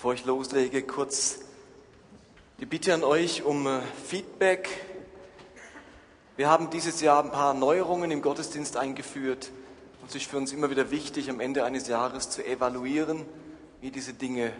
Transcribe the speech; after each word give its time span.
Bevor 0.00 0.14
ich 0.14 0.24
loslege, 0.24 0.82
kurz 0.82 1.40
die 2.58 2.64
Bitte 2.64 2.94
an 2.94 3.04
euch 3.04 3.42
um 3.42 3.66
äh, 3.66 3.80
Feedback. 4.06 4.70
Wir 6.38 6.48
haben 6.48 6.70
dieses 6.70 7.02
Jahr 7.02 7.22
ein 7.22 7.30
paar 7.30 7.52
Neuerungen 7.52 8.10
im 8.10 8.22
Gottesdienst 8.22 8.78
eingeführt. 8.78 9.50
Und 10.00 10.08
es 10.08 10.14
ist 10.14 10.24
für 10.24 10.38
uns 10.38 10.54
immer 10.54 10.70
wieder 10.70 10.90
wichtig, 10.90 11.28
am 11.28 11.38
Ende 11.38 11.66
eines 11.66 11.86
Jahres 11.86 12.30
zu 12.30 12.42
evaluieren, 12.42 13.26
wie 13.82 13.90
diese 13.90 14.14
Dinge 14.14 14.54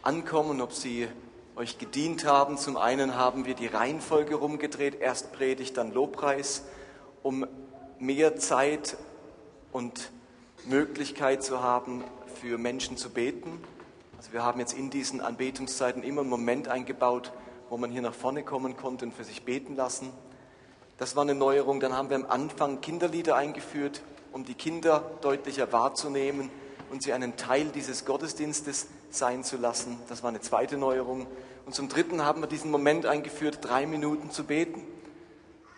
ankommen, 0.00 0.62
ob 0.62 0.72
sie 0.72 1.08
euch 1.56 1.76
gedient 1.76 2.24
haben. 2.24 2.56
Zum 2.56 2.78
einen 2.78 3.16
haben 3.16 3.44
wir 3.44 3.52
die 3.52 3.66
Reihenfolge 3.66 4.36
rumgedreht, 4.36 4.98
erst 4.98 5.34
Predigt, 5.34 5.76
dann 5.76 5.92
Lobpreis, 5.92 6.64
um 7.22 7.46
mehr 7.98 8.36
Zeit 8.36 8.96
und 9.72 10.10
Möglichkeit 10.64 11.44
zu 11.44 11.62
haben, 11.62 12.02
für 12.40 12.56
Menschen 12.56 12.96
zu 12.96 13.10
beten. 13.10 13.60
Also 14.24 14.32
wir 14.32 14.42
haben 14.42 14.58
jetzt 14.58 14.72
in 14.72 14.88
diesen 14.88 15.20
Anbetungszeiten 15.20 16.02
immer 16.02 16.22
einen 16.22 16.30
Moment 16.30 16.66
eingebaut, 16.68 17.30
wo 17.68 17.76
man 17.76 17.90
hier 17.90 18.00
nach 18.00 18.14
vorne 18.14 18.42
kommen 18.42 18.74
konnte 18.74 19.04
und 19.04 19.12
für 19.12 19.22
sich 19.22 19.44
beten 19.44 19.76
lassen. 19.76 20.10
Das 20.96 21.14
war 21.14 21.24
eine 21.24 21.34
Neuerung. 21.34 21.78
Dann 21.78 21.92
haben 21.92 22.08
wir 22.08 22.16
am 22.16 22.24
Anfang 22.24 22.80
Kinderlieder 22.80 23.36
eingeführt, 23.36 24.00
um 24.32 24.46
die 24.46 24.54
Kinder 24.54 25.10
deutlicher 25.20 25.74
wahrzunehmen 25.74 26.48
und 26.90 27.02
sie 27.02 27.12
einen 27.12 27.36
Teil 27.36 27.66
dieses 27.66 28.06
Gottesdienstes 28.06 28.86
sein 29.10 29.44
zu 29.44 29.58
lassen. 29.58 29.98
Das 30.08 30.22
war 30.22 30.30
eine 30.30 30.40
zweite 30.40 30.78
Neuerung. 30.78 31.26
Und 31.66 31.74
zum 31.74 31.90
Dritten 31.90 32.24
haben 32.24 32.40
wir 32.40 32.46
diesen 32.46 32.70
Moment 32.70 33.04
eingeführt, 33.04 33.58
drei 33.60 33.84
Minuten 33.84 34.30
zu 34.30 34.44
beten. 34.44 34.86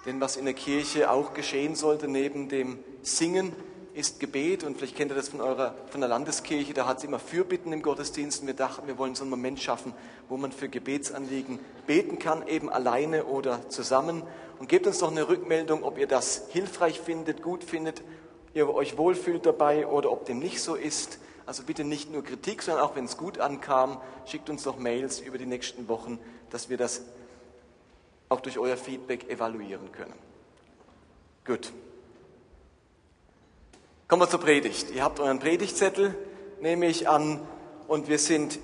Denn 0.05 0.21
was 0.21 0.37
in 0.37 0.45
der 0.45 0.55
Kirche 0.55 1.11
auch 1.11 1.35
geschehen 1.35 1.75
sollte, 1.75 2.07
neben 2.07 2.49
dem 2.49 2.79
Singen, 3.03 3.57
ist 3.97 4.21
Gebet 4.21 4.63
und 4.63 4.77
vielleicht 4.77 4.95
kennt 4.95 5.11
ihr 5.11 5.15
das 5.15 5.31
von 5.31 5.41
eurer 5.41 5.75
von 5.89 6.03
der 6.03 6.11
Landeskirche, 6.11 6.75
da 6.75 6.87
hat 6.87 6.99
es 6.99 7.05
immer 7.05 7.19
Fürbitten 7.19 7.73
im 7.73 7.81
Gottesdienst 7.81 8.43
und 8.43 8.47
wir 8.47 8.55
dachten, 8.55 8.87
wir 8.87 8.99
wollen 8.99 9.15
so 9.15 9.23
einen 9.23 9.31
Moment 9.31 9.59
schaffen, 9.59 9.95
wo 10.29 10.37
man 10.37 10.53
für 10.53 10.69
Gebetsanliegen 10.69 11.59
beten 11.87 12.19
kann, 12.19 12.47
eben 12.47 12.69
alleine 12.69 13.25
oder 13.25 13.71
zusammen. 13.71 14.23
Und 14.59 14.69
gebt 14.69 14.87
uns 14.87 14.99
doch 14.99 15.11
eine 15.11 15.29
Rückmeldung, 15.29 15.83
ob 15.83 15.97
ihr 15.97 16.07
das 16.07 16.49
hilfreich 16.51 17.01
findet, 17.01 17.43
gut 17.43 17.65
findet, 17.65 18.03
ihr 18.53 18.69
euch 18.69 18.99
wohlfühlt 18.99 19.47
dabei 19.47 19.87
oder 19.87 20.13
ob 20.13 20.27
dem 20.27 20.41
nicht 20.41 20.61
so 20.61 20.75
ist. 20.75 21.19
Also 21.47 21.63
bitte 21.63 21.83
nicht 21.83 22.13
nur 22.13 22.23
Kritik, 22.23 22.61
sondern 22.61 22.85
auch 22.85 22.97
wenn 22.97 23.07
es 23.07 23.17
gut 23.17 23.39
ankam, 23.39 23.99
schickt 24.27 24.51
uns 24.51 24.65
doch 24.65 24.79
Mails 24.79 25.21
über 25.21 25.39
die 25.39 25.47
nächsten 25.47 25.89
Wochen, 25.89 26.19
dass 26.51 26.69
wir 26.69 26.77
das 26.77 27.01
auch 28.29 28.41
durch 28.41 28.59
euer 28.59 28.77
Feedback 28.77 29.31
evaluieren 29.31 29.91
können. 29.91 30.15
Gut. 31.47 31.73
Kommen 34.09 34.23
wir 34.23 34.31
zur 34.31 34.39
Predigt. 34.39 34.93
Ihr 34.95 35.03
habt 35.03 35.19
euren 35.19 35.41
Predigtzettel, 35.41 36.15
nehme 36.61 36.87
ich 36.87 37.09
an, 37.09 37.41
und 37.89 38.07
wir 38.07 38.21
sind 38.21 38.61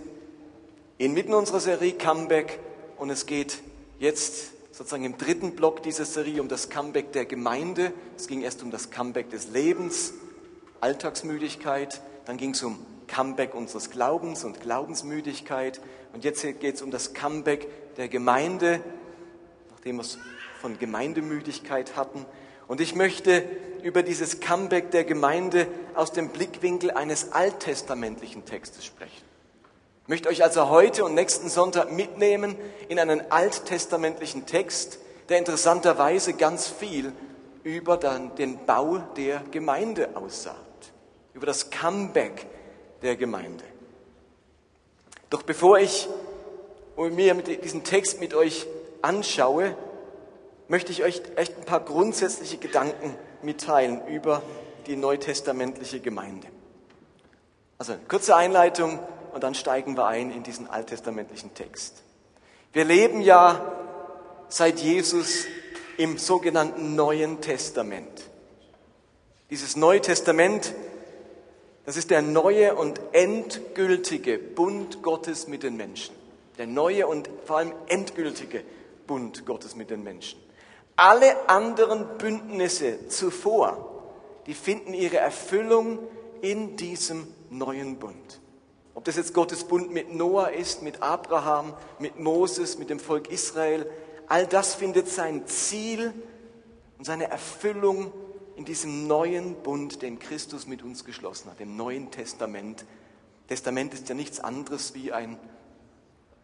inmitten 0.99 1.35
unserer 1.35 1.59
Serie 1.59 1.95
Comeback 1.95 2.61
und 2.97 3.11
es 3.11 3.27
geht 3.27 3.59
jetzt 3.99 4.53
sozusagen 4.73 5.05
im 5.05 5.19
dritten 5.19 5.57
Block 5.57 5.83
dieser 5.83 6.05
Serie 6.05 6.41
um 6.41 6.47
das 6.47 6.71
Comeback 6.71 7.11
der 7.11 7.25
Gemeinde. 7.25 7.93
Es 8.17 8.29
ging 8.29 8.43
erst 8.43 8.63
um 8.63 8.71
das 8.71 8.93
Comeback 8.93 9.31
des 9.31 9.49
Lebens, 9.49 10.15
Alltagsmüdigkeit, 10.81 12.01
dann 12.25 12.37
ging 12.37 12.51
es 12.51 12.63
um 12.63 12.79
Comeback 13.09 13.57
unseres 13.57 13.91
Glaubens 13.91 14.45
und 14.45 14.61
Glaubensmüdigkeit 14.61 15.81
und 16.13 16.23
jetzt 16.23 16.43
geht 16.43 16.77
es 16.77 16.83
um 16.83 16.93
das 16.93 17.15
Comeback 17.15 17.97
der 17.97 18.07
Gemeinde, 18.07 18.81
nachdem 19.73 19.97
wir 19.97 20.03
es 20.03 20.19
von 20.61 20.79
Gemeindemüdigkeit 20.79 21.97
hatten. 21.97 22.27
Und 22.69 22.81
ich 22.81 22.95
möchte 22.95 23.45
über 23.83 24.03
dieses 24.03 24.41
Comeback 24.41 24.91
der 24.91 25.05
Gemeinde 25.05 25.67
aus 25.95 26.13
dem 26.13 26.29
Blickwinkel 26.29 26.91
eines 26.91 27.33
alttestamentlichen 27.33 28.45
Textes 28.45 28.85
sprechen. 28.85 29.23
Ich 30.05 30.09
möchte 30.09 30.29
euch 30.29 30.43
also 30.43 30.69
heute 30.69 31.05
und 31.05 31.15
nächsten 31.15 31.49
Sonntag 31.49 31.93
mitnehmen 31.93 32.57
in 32.89 32.99
einen 32.99 33.31
alttestamentlichen 33.31 34.47
Text, 34.47 34.99
der 35.29 35.39
interessanterweise 35.39 36.33
ganz 36.35 36.69
viel 36.69 37.13
über 37.63 37.97
den 37.97 38.67
Bau 38.67 38.99
der 39.17 39.43
Gemeinde 39.51 40.17
aussagt, 40.17 40.93
über 41.35 41.47
das 41.47 41.71
Comeback 41.71 42.47
der 43.03 43.17
Gemeinde. 43.17 43.65
Doch 45.31 45.43
bevor 45.43 45.79
ich 45.79 46.09
mir 46.97 47.35
diesen 47.35 47.85
Text 47.85 48.21
mit 48.21 48.35
euch 48.35 48.67
anschaue, 49.01 49.77
möchte 50.69 50.93
ich 50.93 51.03
euch 51.03 51.23
echt 51.37 51.57
ein 51.57 51.65
paar 51.65 51.81
grundsätzliche 51.81 52.59
Gedanken 52.59 53.15
mitteilen 53.43 54.07
über 54.07 54.43
die 54.87 54.97
neutestamentliche 54.97 56.01
Gemeinde. 56.01 56.47
Also 57.79 57.95
kurze 58.09 58.37
Einleitung 58.37 58.99
und 59.33 59.43
dann 59.43 59.55
steigen 59.55 59.97
wir 59.97 60.07
ein 60.07 60.31
in 60.31 60.43
diesen 60.43 60.69
alttestamentlichen 60.69 61.55
Text. 61.55 62.03
Wir 62.73 62.85
leben 62.85 63.21
ja 63.21 63.73
seit 64.49 64.81
Jesus 64.81 65.45
im 65.97 66.19
sogenannten 66.19 66.95
Neuen 66.95 67.41
Testament. 67.41 68.31
Dieses 69.51 69.77
Neue 69.77 70.01
Testament, 70.01 70.75
das 71.85 71.97
ist 71.97 72.11
der 72.11 72.23
neue 72.23 72.75
und 72.75 73.01
endgültige 73.13 74.39
Bund 74.39 75.03
Gottes 75.03 75.49
mit 75.49 75.63
den 75.63 75.77
Menschen. 75.77 76.15
Der 76.59 76.67
neue 76.67 77.07
und 77.07 77.29
vor 77.45 77.59
allem 77.59 77.73
endgültige 77.89 78.63
Bund 79.07 79.45
Gottes 79.45 79.77
mit 79.77 79.91
den 79.91 80.03
Menschen. 80.03 80.39
Alle 80.97 81.49
anderen 81.49 82.19
Bündnisse 82.19 83.09
zuvor, 83.09 84.03
die 84.47 84.55
finden 84.55 84.95
ihre 84.95 85.19
Erfüllung 85.19 85.99
in 86.41 86.77
diesem 86.77 87.27
neuen 87.51 87.99
Bund. 87.99 88.41
Ob 88.95 89.05
das 89.05 89.17
jetzt 89.17 89.33
Gottes 89.33 89.65
Bund 89.65 89.91
mit 89.91 90.15
Noah 90.15 90.51
ist, 90.51 90.83
mit 90.83 91.03
Abraham, 91.03 91.75
mit 91.99 92.19
Moses, 92.19 92.79
mit 92.79 92.91
dem 92.91 93.01
Volk 93.01 93.31
Israel, 93.31 93.91
all 94.29 94.47
das 94.47 94.75
findet 94.75 95.09
sein 95.09 95.47
Ziel 95.47 96.13
und 96.99 97.05
seine 97.05 97.31
Erfüllung 97.31 98.13
in 98.57 98.65
diesem 98.65 99.07
neuen 99.07 99.55
Bund, 99.63 100.03
den 100.03 100.19
Christus 100.19 100.67
mit 100.67 100.83
uns 100.83 101.05
geschlossen 101.05 101.51
hat, 101.51 101.59
dem 101.59 101.77
Neuen 101.77 102.11
Testament. 102.11 102.85
Testament 103.49 103.95
ist 103.95 104.09
ja 104.09 104.15
nichts 104.15 104.41
anderes 104.41 104.95
wie 104.95 105.11
ein, 105.11 105.39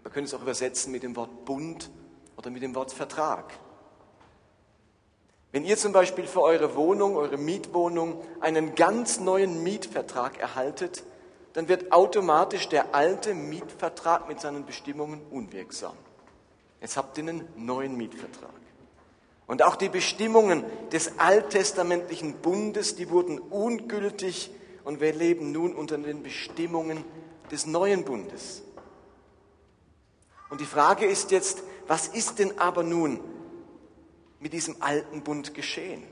man 0.04 0.12
könnte 0.12 0.28
es 0.28 0.34
auch 0.34 0.42
übersetzen 0.42 0.90
mit 0.90 1.02
dem 1.02 1.16
Wort 1.16 1.44
Bund 1.44 1.90
oder 2.36 2.50
mit 2.50 2.62
dem 2.62 2.74
Wort 2.74 2.92
Vertrag. 2.92 3.52
Wenn 5.50 5.64
ihr 5.64 5.76
zum 5.76 5.92
Beispiel 5.92 6.26
für 6.26 6.42
eure 6.42 6.76
Wohnung, 6.76 7.16
eure 7.16 7.38
Mietwohnung 7.38 8.22
einen 8.40 8.74
ganz 8.74 9.18
neuen 9.18 9.62
Mietvertrag 9.62 10.38
erhaltet, 10.38 11.04
dann 11.54 11.68
wird 11.68 11.90
automatisch 11.90 12.68
der 12.68 12.94
alte 12.94 13.34
Mietvertrag 13.34 14.28
mit 14.28 14.40
seinen 14.40 14.66
Bestimmungen 14.66 15.22
unwirksam. 15.30 15.96
Jetzt 16.80 16.96
habt 16.96 17.16
ihr 17.18 17.24
einen 17.24 17.48
neuen 17.56 17.96
Mietvertrag. 17.96 18.50
Und 19.46 19.62
auch 19.62 19.76
die 19.76 19.88
Bestimmungen 19.88 20.64
des 20.92 21.18
alttestamentlichen 21.18 22.34
Bundes, 22.34 22.96
die 22.96 23.08
wurden 23.08 23.38
ungültig 23.38 24.50
und 24.84 25.00
wir 25.00 25.14
leben 25.14 25.52
nun 25.52 25.74
unter 25.74 25.96
den 25.96 26.22
Bestimmungen 26.22 27.02
des 27.50 27.66
neuen 27.66 28.04
Bundes. 28.04 28.62
Und 30.50 30.60
die 30.60 30.66
Frage 30.66 31.06
ist 31.06 31.30
jetzt, 31.30 31.62
was 31.86 32.08
ist 32.08 32.38
denn 32.38 32.58
aber 32.58 32.82
nun 32.82 33.20
mit 34.40 34.52
diesem 34.52 34.76
alten 34.80 35.22
Bund 35.22 35.54
geschehen. 35.54 36.02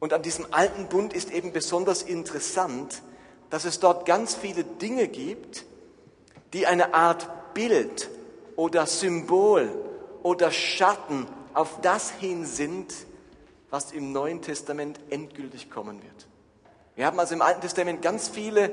Und 0.00 0.12
an 0.12 0.22
diesem 0.22 0.46
alten 0.52 0.88
Bund 0.88 1.12
ist 1.12 1.30
eben 1.30 1.52
besonders 1.52 2.02
interessant, 2.02 3.02
dass 3.50 3.64
es 3.64 3.80
dort 3.80 4.06
ganz 4.06 4.34
viele 4.34 4.64
Dinge 4.64 5.08
gibt, 5.08 5.64
die 6.52 6.66
eine 6.66 6.94
Art 6.94 7.54
Bild 7.54 8.08
oder 8.56 8.86
Symbol 8.86 9.68
oder 10.22 10.50
Schatten 10.50 11.26
auf 11.54 11.80
das 11.80 12.10
hin 12.10 12.46
sind, 12.46 12.94
was 13.70 13.92
im 13.92 14.12
Neuen 14.12 14.42
Testament 14.42 15.00
endgültig 15.10 15.70
kommen 15.70 16.02
wird. 16.02 16.26
Wir 16.94 17.06
haben 17.06 17.18
also 17.18 17.34
im 17.34 17.42
Alten 17.42 17.60
Testament 17.60 18.02
ganz 18.02 18.28
viele 18.28 18.72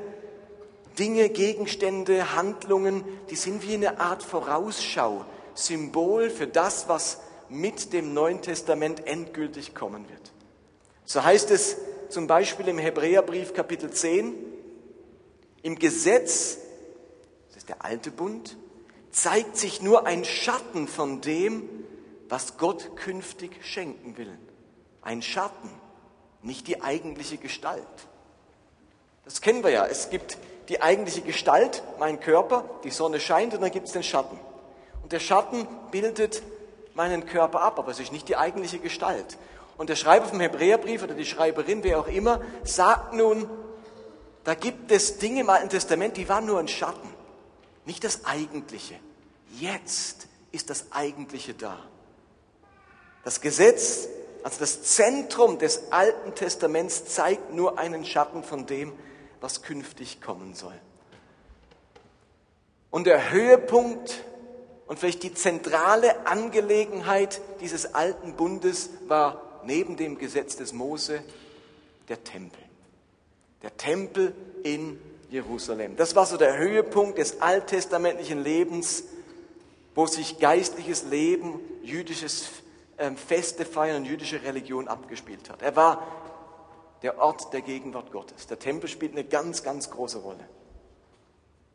Dinge, 0.98 1.28
Gegenstände, 1.28 2.34
Handlungen, 2.34 3.04
die 3.30 3.36
sind 3.36 3.66
wie 3.66 3.74
eine 3.74 4.00
Art 4.00 4.22
Vorausschau, 4.22 5.24
Symbol 5.54 6.30
für 6.30 6.46
das, 6.46 6.88
was 6.88 7.20
mit 7.48 7.92
dem 7.92 8.14
Neuen 8.14 8.42
Testament 8.42 9.06
endgültig 9.06 9.74
kommen 9.74 10.08
wird. 10.08 10.32
So 11.04 11.22
heißt 11.22 11.50
es 11.50 11.76
zum 12.08 12.26
Beispiel 12.26 12.68
im 12.68 12.78
Hebräerbrief 12.78 13.54
Kapitel 13.54 13.90
10, 13.90 14.34
im 15.62 15.78
Gesetz, 15.78 16.58
das 17.48 17.58
ist 17.58 17.68
der 17.68 17.84
alte 17.84 18.10
Bund, 18.10 18.56
zeigt 19.10 19.56
sich 19.56 19.82
nur 19.82 20.06
ein 20.06 20.24
Schatten 20.24 20.86
von 20.88 21.20
dem, 21.20 21.68
was 22.28 22.56
Gott 22.58 22.96
künftig 22.96 23.64
schenken 23.64 24.16
will. 24.16 24.36
Ein 25.02 25.22
Schatten, 25.22 25.70
nicht 26.42 26.68
die 26.68 26.82
eigentliche 26.82 27.38
Gestalt. 27.38 27.86
Das 29.24 29.40
kennen 29.40 29.64
wir 29.64 29.70
ja. 29.70 29.86
Es 29.86 30.10
gibt 30.10 30.38
die 30.68 30.82
eigentliche 30.82 31.22
Gestalt, 31.22 31.82
mein 31.98 32.20
Körper, 32.20 32.68
die 32.84 32.90
Sonne 32.90 33.20
scheint 33.20 33.54
und 33.54 33.60
dann 33.60 33.70
gibt 33.70 33.86
es 33.86 33.92
den 33.92 34.02
Schatten. 34.02 34.38
Und 35.02 35.12
der 35.12 35.20
Schatten 35.20 35.66
bildet 35.90 36.42
meinen 36.96 37.26
Körper 37.26 37.60
ab, 37.60 37.78
aber 37.78 37.92
es 37.92 38.00
ist 38.00 38.10
nicht 38.10 38.28
die 38.28 38.36
eigentliche 38.36 38.78
Gestalt. 38.78 39.38
Und 39.76 39.90
der 39.90 39.96
Schreiber 39.96 40.26
vom 40.26 40.40
Hebräerbrief 40.40 41.02
oder 41.02 41.14
die 41.14 41.26
Schreiberin, 41.26 41.84
wer 41.84 42.00
auch 42.00 42.08
immer, 42.08 42.40
sagt 42.64 43.12
nun, 43.12 43.48
Da 44.44 44.54
gibt 44.54 44.92
es 44.92 45.18
Dinge 45.18 45.40
im 45.40 45.50
Alten 45.50 45.68
Testament, 45.68 46.16
die 46.16 46.28
waren 46.28 46.46
nur 46.46 46.60
ein 46.60 46.68
Schatten, 46.68 47.08
nicht 47.84 48.04
das 48.04 48.24
Eigentliche. 48.26 48.94
Jetzt 49.58 50.28
ist 50.52 50.70
das 50.70 50.92
Eigentliche 50.92 51.52
da. 51.52 51.76
Das 53.24 53.40
Gesetz, 53.40 54.08
also 54.44 54.60
das 54.60 54.84
Zentrum 54.84 55.58
des 55.58 55.90
Alten 55.90 56.36
Testaments, 56.36 57.06
zeigt 57.06 57.52
nur 57.54 57.76
einen 57.80 58.04
Schatten 58.04 58.44
von 58.44 58.66
dem, 58.66 58.92
was 59.40 59.62
künftig 59.62 60.22
kommen 60.22 60.54
soll. 60.54 60.80
Und 62.92 63.08
der 63.08 63.32
Höhepunkt 63.32 64.22
und 64.86 64.98
vielleicht 64.98 65.22
die 65.22 65.34
zentrale 65.34 66.26
Angelegenheit 66.26 67.40
dieses 67.60 67.94
alten 67.94 68.34
Bundes 68.34 68.90
war 69.08 69.60
neben 69.64 69.96
dem 69.96 70.18
Gesetz 70.18 70.56
des 70.56 70.72
Mose 70.72 71.22
der 72.08 72.22
Tempel. 72.22 72.62
Der 73.62 73.76
Tempel 73.76 74.34
in 74.62 74.98
Jerusalem. 75.28 75.96
Das 75.96 76.14
war 76.14 76.24
so 76.24 76.36
der 76.36 76.56
Höhepunkt 76.56 77.18
des 77.18 77.40
alttestamentlichen 77.40 78.42
Lebens, 78.42 79.04
wo 79.94 80.06
sich 80.06 80.38
geistliches 80.38 81.04
Leben, 81.04 81.58
jüdisches 81.82 82.50
ähm, 82.98 83.16
Feste 83.16 83.64
feiern 83.64 84.02
und 84.02 84.04
jüdische 84.04 84.42
Religion 84.42 84.86
abgespielt 84.86 85.50
hat. 85.50 85.62
Er 85.62 85.74
war 85.74 86.06
der 87.02 87.18
Ort 87.18 87.52
der 87.52 87.62
Gegenwart 87.62 88.12
Gottes. 88.12 88.46
Der 88.46 88.58
Tempel 88.58 88.88
spielt 88.88 89.12
eine 89.12 89.24
ganz, 89.24 89.62
ganz 89.62 89.90
große 89.90 90.18
Rolle. 90.18 90.48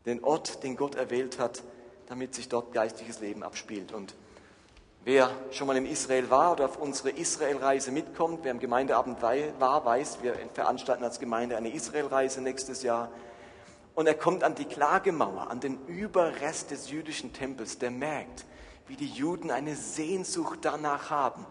Den 0.05 0.23
Ort, 0.23 0.63
den 0.63 0.77
Gott 0.77 0.95
erwählt 0.95 1.39
hat, 1.39 1.61
damit 2.11 2.35
sich 2.35 2.49
dort 2.49 2.73
geistliches 2.73 3.21
Leben 3.21 3.41
abspielt. 3.41 3.93
Und 3.93 4.15
wer 5.05 5.31
schon 5.51 5.65
mal 5.67 5.77
in 5.77 5.85
Israel 5.85 6.29
war 6.29 6.51
oder 6.51 6.65
auf 6.65 6.75
unsere 6.75 7.09
Israelreise 7.09 7.89
mitkommt, 7.93 8.39
wer 8.43 8.51
im 8.51 8.59
Gemeindeabend 8.59 9.21
war, 9.21 9.85
weiß, 9.85 10.17
wir 10.21 10.35
veranstalten 10.53 11.05
als 11.05 11.21
Gemeinde 11.21 11.55
eine 11.55 11.73
Israelreise 11.73 12.41
nächstes 12.41 12.83
Jahr. 12.83 13.09
Und 13.95 14.07
er 14.07 14.13
kommt 14.13 14.43
an 14.43 14.55
die 14.55 14.65
Klagemauer, 14.65 15.49
an 15.49 15.61
den 15.61 15.79
Überrest 15.87 16.71
des 16.71 16.91
jüdischen 16.91 17.31
Tempels, 17.31 17.77
der 17.77 17.91
merkt, 17.91 18.43
wie 18.87 18.97
die 18.97 19.07
Juden 19.07 19.49
eine 19.49 19.77
Sehnsucht 19.77 20.59
danach 20.63 21.11
haben, 21.11 21.45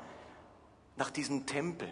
nach 0.97 1.11
diesem 1.11 1.47
Tempel 1.47 1.89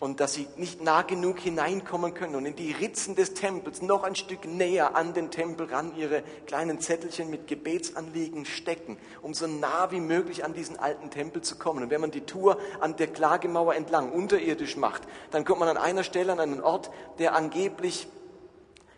und 0.00 0.18
dass 0.18 0.32
sie 0.32 0.48
nicht 0.56 0.82
nah 0.82 1.02
genug 1.02 1.38
hineinkommen 1.38 2.14
können 2.14 2.34
und 2.34 2.46
in 2.46 2.56
die 2.56 2.72
Ritzen 2.72 3.14
des 3.14 3.34
Tempels 3.34 3.82
noch 3.82 4.02
ein 4.02 4.16
Stück 4.16 4.46
näher 4.46 4.96
an 4.96 5.12
den 5.12 5.30
Tempel 5.30 5.66
ran 5.66 5.94
ihre 5.94 6.22
kleinen 6.46 6.80
Zettelchen 6.80 7.28
mit 7.28 7.46
Gebetsanliegen 7.46 8.46
stecken, 8.46 8.96
um 9.20 9.34
so 9.34 9.46
nah 9.46 9.90
wie 9.92 10.00
möglich 10.00 10.42
an 10.42 10.54
diesen 10.54 10.78
alten 10.78 11.10
Tempel 11.10 11.42
zu 11.42 11.56
kommen. 11.56 11.84
Und 11.84 11.90
wenn 11.90 12.00
man 12.00 12.10
die 12.10 12.22
Tour 12.22 12.58
an 12.80 12.96
der 12.96 13.08
Klagemauer 13.08 13.74
entlang 13.74 14.10
unterirdisch 14.10 14.76
macht, 14.76 15.02
dann 15.30 15.44
kommt 15.44 15.60
man 15.60 15.68
an 15.68 15.76
einer 15.76 16.02
Stelle 16.02 16.32
an 16.32 16.40
einen 16.40 16.62
Ort, 16.62 16.90
der 17.18 17.34
angeblich 17.34 18.08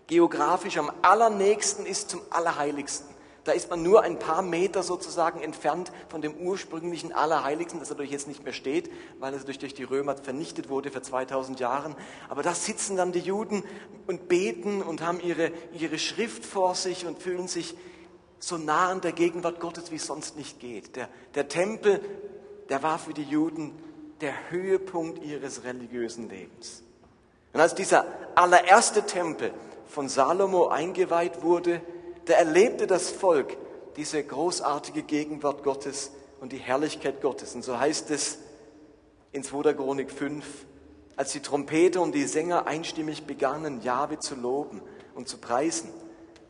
geografisch 0.06 0.78
am 0.78 0.92
allernächsten 1.02 1.84
ist 1.84 2.10
zum 2.10 2.20
Allerheiligsten. 2.30 3.11
Da 3.44 3.52
ist 3.52 3.70
man 3.70 3.82
nur 3.82 4.02
ein 4.02 4.20
paar 4.20 4.42
Meter 4.42 4.84
sozusagen 4.84 5.40
entfernt 5.40 5.90
von 6.08 6.22
dem 6.22 6.34
ursprünglichen 6.36 7.12
Allerheiligsten, 7.12 7.80
das 7.80 7.90
natürlich 7.90 8.12
jetzt 8.12 8.28
nicht 8.28 8.44
mehr 8.44 8.52
steht, 8.52 8.90
weil 9.18 9.34
es 9.34 9.44
durch 9.44 9.74
die 9.74 9.82
Römer 9.82 10.16
vernichtet 10.16 10.68
wurde 10.68 10.90
vor 10.90 11.02
2000 11.02 11.58
Jahren. 11.58 11.96
Aber 12.28 12.44
da 12.44 12.54
sitzen 12.54 12.96
dann 12.96 13.10
die 13.10 13.18
Juden 13.18 13.64
und 14.06 14.28
beten 14.28 14.80
und 14.80 15.02
haben 15.02 15.20
ihre, 15.20 15.50
ihre 15.72 15.98
Schrift 15.98 16.44
vor 16.44 16.76
sich 16.76 17.04
und 17.04 17.20
fühlen 17.20 17.48
sich 17.48 17.74
so 18.38 18.58
nah 18.58 18.90
an 18.90 19.00
der 19.00 19.12
Gegenwart 19.12 19.58
Gottes, 19.58 19.90
wie 19.90 19.96
es 19.96 20.06
sonst 20.06 20.36
nicht 20.36 20.60
geht. 20.60 20.94
Der, 20.94 21.08
der 21.34 21.48
Tempel, 21.48 22.00
der 22.68 22.82
war 22.84 22.98
für 22.98 23.12
die 23.12 23.22
Juden 23.22 23.72
der 24.20 24.50
Höhepunkt 24.50 25.24
ihres 25.24 25.64
religiösen 25.64 26.28
Lebens. 26.28 26.84
Und 27.52 27.60
als 27.60 27.74
dieser 27.74 28.06
allererste 28.36 29.04
Tempel 29.04 29.52
von 29.86 30.08
Salomo 30.08 30.68
eingeweiht 30.68 31.42
wurde, 31.42 31.82
da 32.26 32.34
erlebte 32.34 32.86
das 32.86 33.10
Volk 33.10 33.56
diese 33.96 34.22
großartige 34.22 35.02
Gegenwart 35.02 35.62
Gottes 35.62 36.12
und 36.40 36.52
die 36.52 36.58
Herrlichkeit 36.58 37.20
Gottes. 37.20 37.54
Und 37.54 37.62
so 37.62 37.78
heißt 37.78 38.10
es 38.10 38.38
in 39.32 39.42
2. 39.42 39.74
Chronik 39.74 40.10
5, 40.10 40.44
als 41.16 41.32
die 41.32 41.40
Trompeter 41.40 42.00
und 42.00 42.14
die 42.14 42.26
Sänger 42.26 42.66
einstimmig 42.66 43.26
begannen, 43.26 43.82
Jahwe 43.82 44.18
zu 44.18 44.34
loben 44.34 44.80
und 45.14 45.28
zu 45.28 45.38
preisen, 45.38 45.90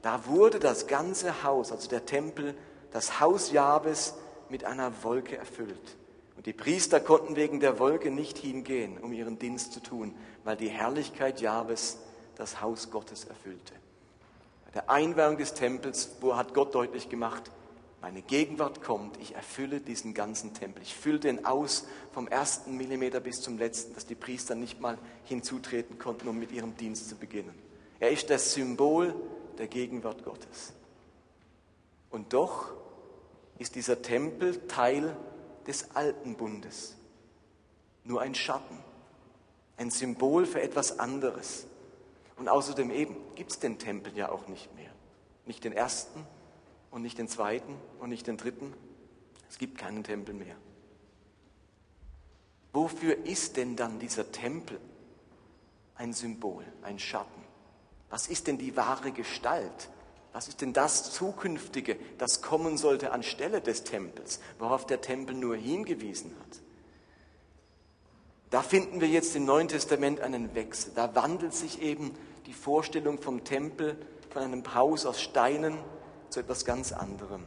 da 0.02 0.26
wurde 0.26 0.58
das 0.58 0.86
ganze 0.86 1.42
Haus, 1.44 1.72
also 1.72 1.88
der 1.88 2.06
Tempel, 2.06 2.54
das 2.90 3.20
Haus 3.20 3.52
Jahwes 3.52 4.14
mit 4.48 4.64
einer 4.64 4.92
Wolke 5.02 5.36
erfüllt. 5.36 5.96
Und 6.36 6.46
die 6.46 6.52
Priester 6.52 7.00
konnten 7.00 7.36
wegen 7.36 7.60
der 7.60 7.78
Wolke 7.78 8.10
nicht 8.10 8.38
hingehen, 8.38 8.98
um 8.98 9.12
ihren 9.12 9.38
Dienst 9.38 9.72
zu 9.72 9.80
tun, 9.80 10.14
weil 10.44 10.56
die 10.56 10.68
Herrlichkeit 10.68 11.40
Jahwes 11.40 11.98
das 12.36 12.60
Haus 12.60 12.90
Gottes 12.90 13.24
erfüllte 13.24 13.74
der 14.74 14.90
Einweihung 14.90 15.36
des 15.36 15.54
Tempels, 15.54 16.16
wo 16.20 16.36
hat 16.36 16.54
Gott 16.54 16.74
deutlich 16.74 17.08
gemacht, 17.08 17.50
meine 18.02 18.22
Gegenwart 18.22 18.82
kommt, 18.82 19.16
ich 19.20 19.36
erfülle 19.36 19.80
diesen 19.80 20.12
ganzen 20.12 20.54
Tempel. 20.54 20.82
Ich 20.82 20.96
fülle 20.96 21.20
den 21.20 21.46
aus 21.46 21.86
vom 22.10 22.26
ersten 22.26 22.76
Millimeter 22.76 23.20
bis 23.20 23.40
zum 23.40 23.58
letzten, 23.58 23.94
dass 23.94 24.06
die 24.06 24.16
Priester 24.16 24.56
nicht 24.56 24.80
mal 24.80 24.98
hinzutreten 25.24 26.00
konnten, 26.00 26.26
um 26.26 26.36
mit 26.36 26.50
ihrem 26.50 26.76
Dienst 26.76 27.08
zu 27.08 27.14
beginnen. 27.14 27.54
Er 28.00 28.10
ist 28.10 28.28
das 28.28 28.54
Symbol 28.54 29.14
der 29.56 29.68
Gegenwart 29.68 30.24
Gottes. 30.24 30.72
Und 32.10 32.32
doch 32.32 32.72
ist 33.58 33.76
dieser 33.76 34.02
Tempel 34.02 34.66
Teil 34.66 35.16
des 35.68 35.94
alten 35.94 36.34
Bundes. 36.34 36.96
Nur 38.02 38.20
ein 38.20 38.34
Schatten, 38.34 38.78
ein 39.76 39.92
Symbol 39.92 40.44
für 40.44 40.60
etwas 40.60 40.98
anderes. 40.98 41.66
Und 42.42 42.48
außerdem 42.48 42.90
eben 42.90 43.14
gibt 43.36 43.52
es 43.52 43.60
den 43.60 43.78
Tempel 43.78 44.16
ja 44.16 44.32
auch 44.32 44.48
nicht 44.48 44.74
mehr. 44.74 44.90
Nicht 45.46 45.62
den 45.62 45.72
ersten 45.72 46.26
und 46.90 47.02
nicht 47.02 47.16
den 47.16 47.28
zweiten 47.28 47.76
und 48.00 48.08
nicht 48.08 48.26
den 48.26 48.36
dritten. 48.36 48.74
Es 49.48 49.58
gibt 49.58 49.78
keinen 49.78 50.02
Tempel 50.02 50.34
mehr. 50.34 50.56
Wofür 52.72 53.16
ist 53.26 53.56
denn 53.56 53.76
dann 53.76 54.00
dieser 54.00 54.32
Tempel 54.32 54.80
ein 55.94 56.12
Symbol, 56.12 56.64
ein 56.82 56.98
Schatten? 56.98 57.44
Was 58.10 58.26
ist 58.26 58.48
denn 58.48 58.58
die 58.58 58.76
wahre 58.76 59.12
Gestalt? 59.12 59.88
Was 60.32 60.48
ist 60.48 60.62
denn 60.62 60.72
das 60.72 61.12
Zukünftige, 61.12 61.96
das 62.18 62.42
kommen 62.42 62.76
sollte 62.76 63.12
anstelle 63.12 63.60
des 63.60 63.84
Tempels, 63.84 64.40
worauf 64.58 64.84
der 64.84 65.00
Tempel 65.00 65.36
nur 65.36 65.54
hingewiesen 65.54 66.34
hat? 66.40 66.60
Da 68.50 68.62
finden 68.62 69.00
wir 69.00 69.08
jetzt 69.08 69.36
im 69.36 69.44
Neuen 69.44 69.68
Testament 69.68 70.20
einen 70.20 70.56
Wechsel. 70.56 70.90
Da 70.96 71.14
wandelt 71.14 71.54
sich 71.54 71.80
eben 71.80 72.10
die 72.46 72.52
Vorstellung 72.52 73.18
vom 73.18 73.44
Tempel, 73.44 73.96
von 74.30 74.42
einem 74.42 74.74
Haus 74.74 75.06
aus 75.06 75.20
Steinen 75.20 75.78
zu 76.30 76.40
etwas 76.40 76.64
ganz 76.64 76.92
anderem. 76.92 77.44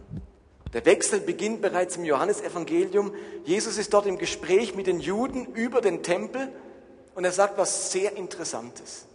Der 0.74 0.86
Wechsel 0.86 1.22
beginnt 1.22 1.62
bereits 1.62 1.96
im 1.96 2.06
Johannesevangelium. 2.06 3.14
Jesus 3.44 3.78
ist 3.78 3.94
dort 3.94 4.06
im 4.06 4.18
Gespräch 4.18 4.76
mit 4.76 4.88
den 4.88 5.00
Juden 5.00 5.46
über 5.54 5.82
den 5.82 6.04
Tempel 6.04 6.52
und 7.16 7.24
er 7.24 7.32
sagt 7.32 7.58
was 7.58 7.92
sehr 7.92 8.16
Interessantes. 8.16 9.06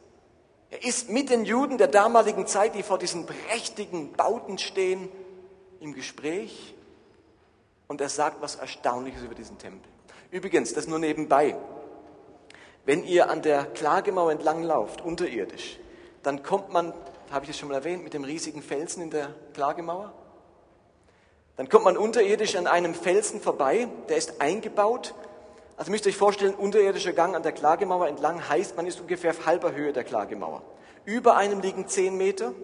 Er 0.71 0.85
ist 0.85 1.11
mit 1.11 1.31
den 1.31 1.45
Juden 1.45 1.79
der 1.79 1.89
damaligen 1.89 2.47
Zeit, 2.47 2.75
die 2.75 2.83
vor 2.83 2.99
diesen 2.99 3.27
prächtigen 3.27 4.13
Bauten 4.13 4.57
stehen, 4.57 5.09
im 5.81 5.95
Gespräch 5.95 6.75
und 7.89 8.01
er 8.01 8.09
sagt 8.09 8.41
was 8.41 8.57
Erstaunliches 8.57 9.23
über 9.23 9.35
diesen 9.35 9.59
Tempel. 9.59 9.91
Übrigens, 10.31 10.75
das 10.75 10.87
nur 10.87 10.99
nebenbei. 10.99 11.57
Wenn 12.91 13.05
ihr 13.05 13.31
an 13.31 13.41
der 13.41 13.67
Klagemauer 13.67 14.33
entlang 14.33 14.65
lauft, 14.65 15.01
unterirdisch, 15.01 15.79
dann 16.25 16.43
kommt 16.43 16.73
man, 16.73 16.93
habe 17.31 17.45
ich 17.45 17.51
das 17.51 17.57
schon 17.57 17.69
mal 17.69 17.77
erwähnt, 17.77 18.03
mit 18.03 18.15
dem 18.15 18.25
riesigen 18.25 18.63
Felsen 18.63 19.01
in 19.01 19.11
der 19.11 19.29
Klagemauer. 19.55 20.13
Dann 21.57 21.69
kommt 21.69 21.85
man 21.85 21.97
unterirdisch 21.97 22.57
an 22.57 22.67
einem 22.67 22.95
Felsen 22.95 23.41
vorbei, 23.41 23.87
der 24.09 24.17
ist 24.17 24.41
eingebaut. 24.41 25.15
Also 25.77 25.93
müsst 25.93 26.05
ihr 26.05 26.11
euch 26.11 26.17
vorstellen, 26.17 26.53
unterirdischer 26.53 27.13
Gang 27.13 27.37
an 27.37 27.45
der 27.45 27.53
Klagemauer 27.53 28.09
entlang 28.09 28.49
heißt, 28.49 28.77
man 28.77 28.89
ist 28.89 29.01
ungefähr 29.01 29.31
auf 29.31 29.47
halber 29.47 29.73
Höhe 29.73 29.93
der 29.93 30.03
Klagemauer. 30.03 30.65
Über 31.05 31.37
einem 31.37 31.61
liegen 31.61 31.87
zehn 31.87 32.17
Meter 32.17 32.55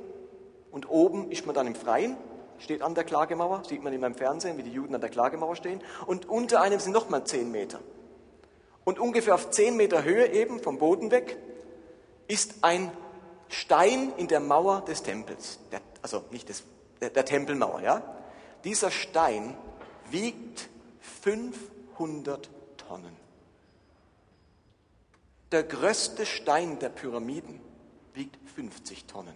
und 0.72 0.90
oben 0.90 1.30
ist 1.30 1.46
man 1.46 1.54
dann 1.54 1.68
im 1.68 1.76
Freien, 1.76 2.16
steht 2.58 2.82
an 2.82 2.96
der 2.96 3.04
Klagemauer, 3.04 3.62
sieht 3.64 3.84
man 3.84 3.92
in 3.92 4.00
meinem 4.00 4.16
Fernsehen, 4.16 4.58
wie 4.58 4.64
die 4.64 4.72
Juden 4.72 4.92
an 4.92 5.00
der 5.00 5.10
Klagemauer 5.10 5.54
stehen. 5.54 5.80
Und 6.04 6.28
unter 6.28 6.62
einem 6.62 6.80
sind 6.80 6.94
nochmal 6.94 7.22
zehn 7.22 7.52
Meter. 7.52 7.78
Und 8.86 9.00
ungefähr 9.00 9.34
auf 9.34 9.50
zehn 9.50 9.76
Meter 9.76 10.04
Höhe 10.04 10.28
eben 10.28 10.60
vom 10.60 10.78
Boden 10.78 11.10
weg 11.10 11.36
ist 12.28 12.54
ein 12.62 12.92
Stein 13.48 14.12
in 14.16 14.28
der 14.28 14.38
Mauer 14.38 14.82
des 14.82 15.02
Tempels. 15.02 15.58
Der, 15.72 15.80
also 16.02 16.22
nicht 16.30 16.48
des, 16.48 16.62
der, 17.00 17.10
der 17.10 17.24
Tempelmauer, 17.24 17.80
ja. 17.80 18.00
Dieser 18.62 18.92
Stein 18.92 19.56
wiegt 20.12 20.68
500 21.00 22.48
Tonnen. 22.76 23.16
Der 25.50 25.64
größte 25.64 26.24
Stein 26.24 26.78
der 26.78 26.90
Pyramiden 26.90 27.60
wiegt 28.14 28.38
50 28.54 29.06
Tonnen. 29.06 29.34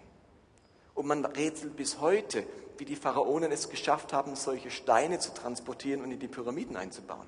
Und 0.94 1.08
man 1.08 1.24
rätselt 1.24 1.74
bis 1.74 2.00
heute, 2.00 2.46
wie 2.78 2.84
die 2.84 2.94
Pharaonen 2.94 3.50
es 3.50 3.68
geschafft 3.68 4.12
haben, 4.12 4.36
solche 4.36 4.70
Steine 4.70 5.18
zu 5.18 5.34
transportieren 5.34 6.02
und 6.02 6.12
in 6.12 6.20
die 6.20 6.28
Pyramiden 6.28 6.76
einzubauen. 6.76 7.26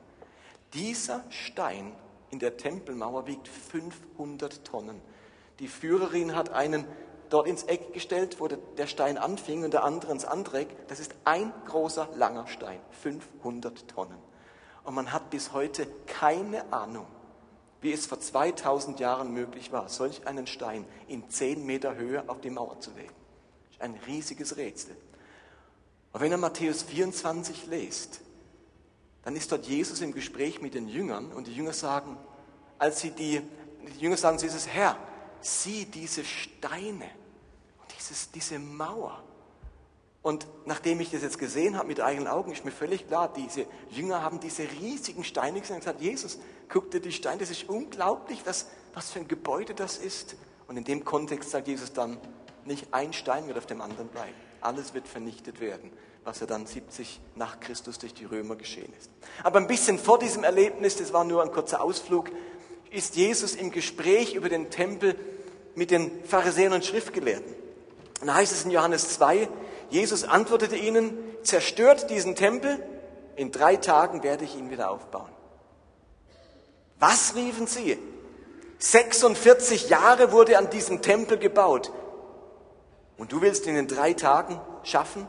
Dieser 0.72 1.24
Stein 1.28 1.92
in 2.32 2.38
der 2.38 2.56
Tempelmauer 2.56 3.26
wiegt 3.26 3.46
500 3.46 4.64
Tonnen. 4.64 5.00
Die 5.58 5.68
Führerin 5.68 6.34
hat 6.34 6.50
einen 6.50 6.86
dort 7.28 7.46
ins 7.46 7.62
Eck 7.64 7.92
gestellt, 7.92 8.40
wo 8.40 8.48
der 8.48 8.86
Stein 8.86 9.18
anfing 9.18 9.64
und 9.64 9.72
der 9.72 9.84
andere 9.84 10.12
ins 10.12 10.24
andere 10.24 10.60
Eck. 10.60 10.88
Das 10.88 10.98
ist 10.98 11.14
ein 11.24 11.52
großer, 11.66 12.08
langer 12.16 12.46
Stein, 12.48 12.80
500 13.02 13.86
Tonnen. 13.88 14.18
Und 14.82 14.94
man 14.94 15.12
hat 15.12 15.30
bis 15.30 15.52
heute 15.52 15.86
keine 16.06 16.72
Ahnung, 16.72 17.06
wie 17.82 17.92
es 17.92 18.06
vor 18.06 18.18
2000 18.18 18.98
Jahren 18.98 19.32
möglich 19.32 19.70
war, 19.70 19.88
solch 19.90 20.26
einen 20.26 20.46
Stein 20.46 20.86
in 21.08 21.28
10 21.28 21.66
Meter 21.66 21.96
Höhe 21.96 22.24
auf 22.28 22.40
die 22.40 22.50
Mauer 22.50 22.80
zu 22.80 22.92
legen. 22.92 23.14
Ein 23.78 23.98
riesiges 24.06 24.56
Rätsel. 24.56 24.96
Und 26.12 26.20
wenn 26.20 26.30
ihr 26.30 26.38
Matthäus 26.38 26.82
24 26.82 27.66
lest, 27.66 28.20
dann 29.24 29.36
ist 29.36 29.52
dort 29.52 29.66
Jesus 29.66 30.00
im 30.00 30.12
Gespräch 30.12 30.60
mit 30.60 30.74
den 30.74 30.88
Jüngern 30.88 31.32
und 31.32 31.46
die 31.46 31.54
Jünger 31.54 31.72
sagen, 31.72 32.16
als 32.78 33.00
sie 33.00 33.10
die, 33.10 33.40
die 33.96 34.00
Jünger 34.00 34.16
sagen 34.16 34.38
zu 34.38 34.46
Jesus, 34.46 34.66
Herr, 34.66 34.96
sieh 35.40 35.84
diese 35.84 36.24
Steine 36.24 37.08
und 37.80 37.94
dieses, 37.96 38.30
diese 38.30 38.58
Mauer. 38.58 39.22
Und 40.22 40.46
nachdem 40.66 41.00
ich 41.00 41.10
das 41.10 41.22
jetzt 41.22 41.38
gesehen 41.38 41.76
habe 41.76 41.88
mit 41.88 42.00
eigenen 42.00 42.28
Augen, 42.28 42.52
ist 42.52 42.64
mir 42.64 42.70
völlig 42.70 43.08
klar, 43.08 43.32
diese 43.32 43.66
Jünger 43.90 44.22
haben 44.22 44.38
diese 44.38 44.62
riesigen 44.62 45.24
Steine 45.24 45.60
gesehen 45.60 45.76
und 45.76 45.80
gesagt, 45.80 46.00
Jesus, 46.00 46.38
guck 46.68 46.90
dir 46.92 47.00
die 47.00 47.12
Steine, 47.12 47.38
das 47.38 47.50
ist 47.50 47.68
unglaublich, 47.68 48.42
was, 48.44 48.68
was 48.94 49.10
für 49.10 49.18
ein 49.18 49.28
Gebäude 49.28 49.74
das 49.74 49.98
ist. 49.98 50.36
Und 50.68 50.76
in 50.76 50.84
dem 50.84 51.04
Kontext 51.04 51.50
sagt 51.50 51.66
Jesus 51.66 51.92
dann, 51.92 52.18
nicht 52.64 52.94
ein 52.94 53.12
Stein 53.12 53.48
wird 53.48 53.58
auf 53.58 53.66
dem 53.66 53.80
anderen 53.80 54.08
bleiben. 54.08 54.34
Alles 54.60 54.94
wird 54.94 55.08
vernichtet 55.08 55.60
werden, 55.60 55.90
was 56.24 56.40
ja 56.40 56.46
dann 56.46 56.66
70 56.66 57.20
nach 57.34 57.60
Christus 57.60 57.98
durch 57.98 58.14
die 58.14 58.24
Römer 58.24 58.56
geschehen 58.56 58.92
ist. 58.98 59.10
Aber 59.42 59.58
ein 59.58 59.66
bisschen 59.66 59.98
vor 59.98 60.18
diesem 60.18 60.44
Erlebnis, 60.44 60.96
das 60.96 61.12
war 61.12 61.24
nur 61.24 61.42
ein 61.42 61.50
kurzer 61.50 61.82
Ausflug, 61.82 62.30
ist 62.90 63.16
Jesus 63.16 63.54
im 63.54 63.70
Gespräch 63.70 64.34
über 64.34 64.48
den 64.48 64.70
Tempel 64.70 65.16
mit 65.74 65.90
den 65.90 66.10
Pharisäern 66.24 66.74
und 66.74 66.84
Schriftgelehrten. 66.84 67.54
Und 68.20 68.26
da 68.26 68.34
heißt 68.34 68.52
es 68.52 68.64
in 68.64 68.70
Johannes 68.70 69.08
2, 69.14 69.48
Jesus 69.90 70.24
antwortete 70.24 70.76
ihnen, 70.76 71.18
zerstört 71.42 72.08
diesen 72.10 72.36
Tempel, 72.36 72.82
in 73.36 73.50
drei 73.50 73.76
Tagen 73.76 74.22
werde 74.22 74.44
ich 74.44 74.54
ihn 74.56 74.70
wieder 74.70 74.90
aufbauen. 74.90 75.30
Was 76.98 77.34
riefen 77.34 77.66
sie? 77.66 77.98
46 78.78 79.88
Jahre 79.88 80.32
wurde 80.32 80.58
an 80.58 80.70
diesem 80.70 81.02
Tempel 81.02 81.38
gebaut. 81.38 81.92
Und 83.16 83.32
du 83.32 83.40
willst 83.40 83.66
ihn 83.66 83.76
in 83.76 83.88
drei 83.88 84.12
Tagen 84.12 84.60
schaffen? 84.82 85.26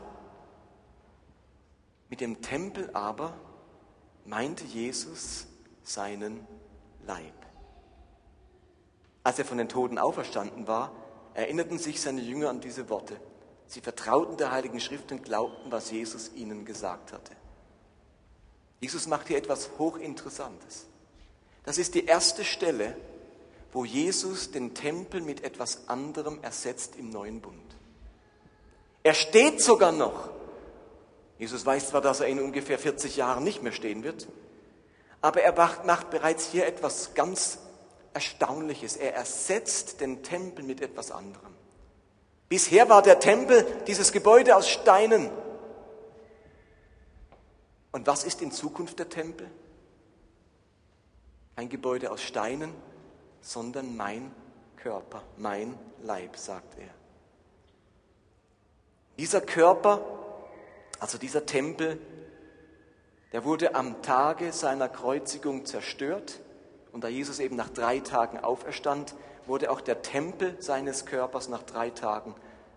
Mit 2.14 2.20
dem 2.20 2.42
Tempel 2.42 2.90
aber 2.92 3.36
meinte 4.24 4.62
Jesus 4.64 5.48
seinen 5.82 6.46
Leib. 7.04 7.34
Als 9.24 9.40
er 9.40 9.44
von 9.44 9.58
den 9.58 9.68
Toten 9.68 9.98
auferstanden 9.98 10.68
war, 10.68 10.92
erinnerten 11.34 11.76
sich 11.76 12.00
seine 12.00 12.20
Jünger 12.20 12.50
an 12.50 12.60
diese 12.60 12.88
Worte. 12.88 13.16
Sie 13.66 13.80
vertrauten 13.80 14.36
der 14.36 14.52
Heiligen 14.52 14.78
Schrift 14.78 15.10
und 15.10 15.24
glaubten, 15.24 15.72
was 15.72 15.90
Jesus 15.90 16.30
ihnen 16.36 16.64
gesagt 16.64 17.12
hatte. 17.12 17.32
Jesus 18.78 19.08
macht 19.08 19.26
hier 19.26 19.38
etwas 19.38 19.70
Hochinteressantes. 19.76 20.86
Das 21.64 21.78
ist 21.78 21.96
die 21.96 22.04
erste 22.04 22.44
Stelle, 22.44 22.96
wo 23.72 23.84
Jesus 23.84 24.52
den 24.52 24.72
Tempel 24.72 25.20
mit 25.20 25.42
etwas 25.42 25.88
anderem 25.88 26.38
ersetzt 26.44 26.94
im 26.94 27.10
neuen 27.10 27.40
Bund. 27.40 27.74
Er 29.02 29.14
steht 29.14 29.60
sogar 29.60 29.90
noch. 29.90 30.43
Jesus 31.38 31.66
weiß 31.66 31.88
zwar, 31.88 32.00
dass 32.00 32.20
er 32.20 32.26
in 32.26 32.40
ungefähr 32.40 32.78
40 32.78 33.16
Jahren 33.16 33.44
nicht 33.44 33.62
mehr 33.62 33.72
stehen 33.72 34.04
wird, 34.04 34.28
aber 35.20 35.42
er 35.42 35.52
macht 35.84 36.10
bereits 36.10 36.46
hier 36.50 36.66
etwas 36.66 37.14
ganz 37.14 37.58
Erstaunliches. 38.14 38.96
Er 38.96 39.14
ersetzt 39.14 40.00
den 40.00 40.22
Tempel 40.22 40.64
mit 40.64 40.80
etwas 40.80 41.10
anderem. 41.10 41.52
Bisher 42.48 42.88
war 42.88 43.02
der 43.02 43.18
Tempel 43.18 43.66
dieses 43.88 44.12
Gebäude 44.12 44.54
aus 44.54 44.68
Steinen. 44.68 45.30
Und 47.90 48.06
was 48.06 48.22
ist 48.22 48.40
in 48.40 48.52
Zukunft 48.52 49.00
der 49.00 49.08
Tempel? 49.08 49.50
Ein 51.56 51.68
Gebäude 51.68 52.12
aus 52.12 52.22
Steinen, 52.22 52.72
sondern 53.40 53.96
mein 53.96 54.32
Körper, 54.76 55.22
mein 55.36 55.76
Leib, 56.02 56.36
sagt 56.36 56.78
er. 56.78 56.90
Dieser 59.18 59.40
Körper, 59.40 60.00
also 61.00 61.18
dieser 61.18 61.46
Tempel, 61.46 61.98
der 63.32 63.44
wurde 63.44 63.74
am 63.74 64.02
Tage 64.02 64.52
seiner 64.52 64.88
Kreuzigung 64.88 65.66
zerstört 65.66 66.40
und 66.92 67.02
da 67.02 67.08
Jesus 67.08 67.40
eben 67.40 67.56
nach 67.56 67.70
drei 67.70 67.98
Tagen 67.98 68.38
auferstand, 68.38 69.14
wurde 69.46 69.70
auch 69.70 69.80
der 69.80 70.02
Tempel 70.02 70.56
seines 70.60 71.06
Körpers 71.06 71.48
nach 71.48 71.62
drei 71.62 71.90
Tagen 71.90 72.34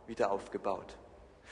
wieder 0.07 0.31
aufgebaut. 0.31 0.97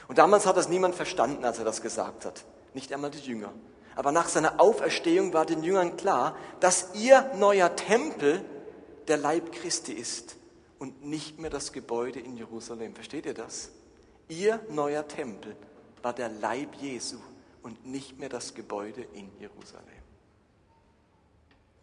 Und 0.08 0.18
damals 0.18 0.46
hat 0.46 0.56
das 0.56 0.68
niemand 0.68 0.94
verstanden, 0.94 1.44
als 1.44 1.58
er 1.58 1.64
das 1.64 1.82
gesagt 1.82 2.24
hat. 2.24 2.44
Nicht 2.74 2.92
einmal 2.92 3.10
die 3.10 3.18
Jünger. 3.18 3.52
Aber 3.94 4.12
nach 4.12 4.28
seiner 4.28 4.60
Auferstehung 4.60 5.32
war 5.32 5.46
den 5.46 5.62
Jüngern 5.62 5.96
klar, 5.96 6.36
dass 6.60 6.94
ihr 6.94 7.30
neuer 7.36 7.74
Tempel 7.76 8.44
der 9.08 9.16
Leib 9.16 9.52
Christi 9.52 9.92
ist 9.92 10.36
und 10.78 11.04
nicht 11.04 11.38
mehr 11.38 11.50
das 11.50 11.72
Gebäude 11.72 12.20
in 12.20 12.36
Jerusalem. 12.36 12.94
Versteht 12.94 13.24
ihr 13.24 13.34
das? 13.34 13.70
Ihr 14.28 14.60
neuer 14.68 15.08
Tempel 15.08 15.56
war 16.06 16.12
der 16.12 16.28
Leib 16.28 16.76
Jesu 16.80 17.16
und 17.64 17.84
nicht 17.84 18.20
mehr 18.20 18.28
das 18.28 18.54
Gebäude 18.54 19.04
in 19.14 19.28
Jerusalem. 19.40 19.82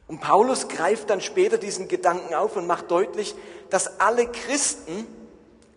Und 0.07 0.21
Paulus 0.21 0.69
greift 0.69 1.09
dann 1.09 1.19
später 1.19 1.57
diesen 1.57 1.89
Gedanken 1.89 2.33
auf 2.33 2.55
und 2.55 2.65
macht 2.65 2.89
deutlich, 2.89 3.35
dass 3.69 3.99
alle 3.99 4.27
Christen 4.27 5.05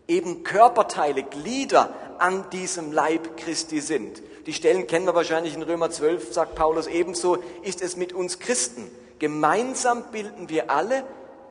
eben 0.07 0.45
Körperteile, 0.45 1.25
Glieder 1.25 1.93
an 2.19 2.49
diesem 2.51 2.93
Leib 2.93 3.37
Christi 3.37 3.81
sind. 3.81 4.23
Die 4.47 4.53
Stellen 4.53 4.87
kennen 4.87 5.07
wir 5.07 5.17
wahrscheinlich 5.17 5.57
in 5.57 5.63
Römer 5.63 5.91
12, 5.91 6.33
sagt 6.33 6.55
Paulus, 6.55 6.87
ebenso 6.87 7.39
ist 7.65 7.83
es 7.83 7.97
mit 7.97 8.13
uns 8.13 8.39
Christen. 8.39 8.89
Gemeinsam 9.19 10.05
bilden 10.13 10.49
wir 10.49 10.71
alle 10.71 11.03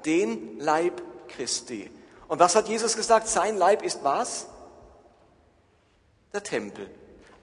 den 0.05 0.61
Leib 0.61 1.01
Christi. 1.27 1.91
Und 2.29 2.39
was 2.39 2.55
hat 2.55 2.69
Jesus 2.69 2.95
gesagt? 2.95 3.27
Sein 3.27 3.57
Leib 3.57 3.83
ist 3.83 4.01
was? 4.05 4.47
Der 6.35 6.43
Tempel. 6.43 6.89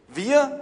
Wir 0.09 0.61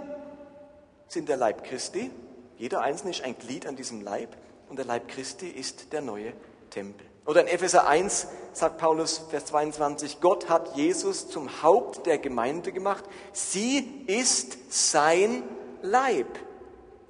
sind 1.09 1.27
der 1.27 1.35
Leib 1.35 1.65
Christi. 1.65 2.09
Jeder 2.57 2.79
Einzelne 2.79 3.11
ist 3.11 3.25
ein 3.25 3.37
Glied 3.37 3.67
an 3.67 3.75
diesem 3.75 3.99
Leib 3.99 4.37
und 4.69 4.77
der 4.77 4.85
Leib 4.85 5.09
Christi 5.09 5.49
ist 5.49 5.91
der 5.91 5.99
neue 5.99 6.31
Tempel. 6.69 7.05
Oder 7.25 7.41
in 7.41 7.47
Epheser 7.47 7.89
1 7.89 8.27
sagt 8.53 8.77
Paulus, 8.77 9.17
Vers 9.17 9.47
22, 9.47 10.21
Gott 10.21 10.47
hat 10.47 10.77
Jesus 10.77 11.27
zum 11.27 11.61
Haupt 11.61 12.05
der 12.05 12.19
Gemeinde 12.19 12.71
gemacht. 12.71 13.03
Sie 13.33 14.05
ist 14.07 14.57
sein 14.69 15.43
Leib 15.81 16.39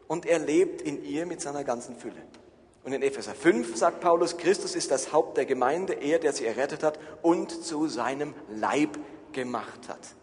und 0.08 0.26
er 0.26 0.40
lebt 0.40 0.82
in 0.82 1.04
ihr 1.04 1.28
mit 1.28 1.40
seiner 1.40 1.64
ganzen 1.64 1.98
Fülle. 1.98 2.24
Und 2.84 2.94
in 2.94 3.04
Epheser 3.04 3.36
5 3.36 3.78
sagt 3.78 4.00
Paulus, 4.00 4.38
Christus 4.38 4.74
ist 4.74 4.90
das 4.90 5.14
Haupt 5.14 5.38
der 5.38 5.46
Gemeinde, 5.46 5.94
er, 5.94 6.18
der 6.18 6.34
sie 6.34 6.48
errettet 6.48 6.82
hat 6.82 6.98
und 7.22 7.64
zu 7.64 7.88
seinem 7.88 8.34
Leib 8.50 8.98
gemacht 9.34 9.88
hat. 9.88 10.16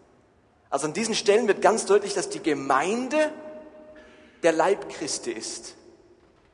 Also 0.69 0.87
an 0.87 0.93
diesen 0.93 1.15
Stellen 1.15 1.47
wird 1.47 1.61
ganz 1.61 1.85
deutlich, 1.85 2.13
dass 2.13 2.29
die 2.29 2.41
Gemeinde 2.41 3.31
der 4.43 4.51
Leib 4.51 4.89
Christi 4.89 5.31
ist. 5.31 5.75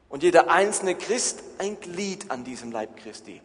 Und 0.09 0.23
jeder 0.23 0.49
einzelne 0.49 0.95
Christ 0.95 1.43
ein 1.57 1.79
Glied 1.79 2.31
an 2.31 2.43
diesem 2.43 2.71
Leib 2.71 2.95
Christi. 2.97 3.41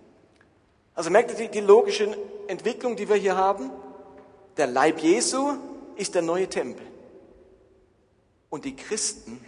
Also 0.95 1.11
merkt 1.11 1.31
ihr 1.33 1.37
die, 1.37 1.49
die 1.49 1.61
logische 1.61 2.17
Entwicklung, 2.47 2.97
die 2.97 3.09
wir 3.09 3.17
hier 3.17 3.37
haben? 3.37 3.71
Der 4.57 4.67
Leib 4.67 5.01
Jesu 5.01 5.55
ist 5.97 6.15
der 6.15 6.23
neue 6.23 6.49
Tempel. 6.49 6.87
Und 8.51 8.65
die 8.65 8.77
Christen 8.77 9.41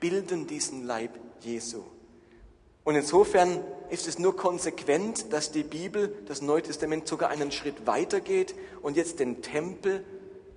bilden 0.00 0.46
diesen 0.46 0.84
Leib 0.84 1.10
Jesu. 1.40 1.82
Und 2.84 2.94
insofern 2.94 3.64
ist 3.90 4.06
es 4.06 4.18
nur 4.18 4.36
konsequent, 4.36 5.32
dass 5.32 5.50
die 5.50 5.64
Bibel, 5.64 6.14
das 6.26 6.40
Neue 6.40 6.62
Testament 6.62 7.08
sogar 7.08 7.30
einen 7.30 7.50
Schritt 7.50 7.86
weiter 7.86 8.20
geht 8.20 8.54
und 8.82 8.96
jetzt 8.96 9.18
den 9.18 9.42
Tempel 9.42 10.04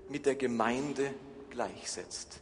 mit 0.10 0.26
der 0.26 0.36
Gemeinde 0.36 1.14
gleichsetzt. 1.50 2.40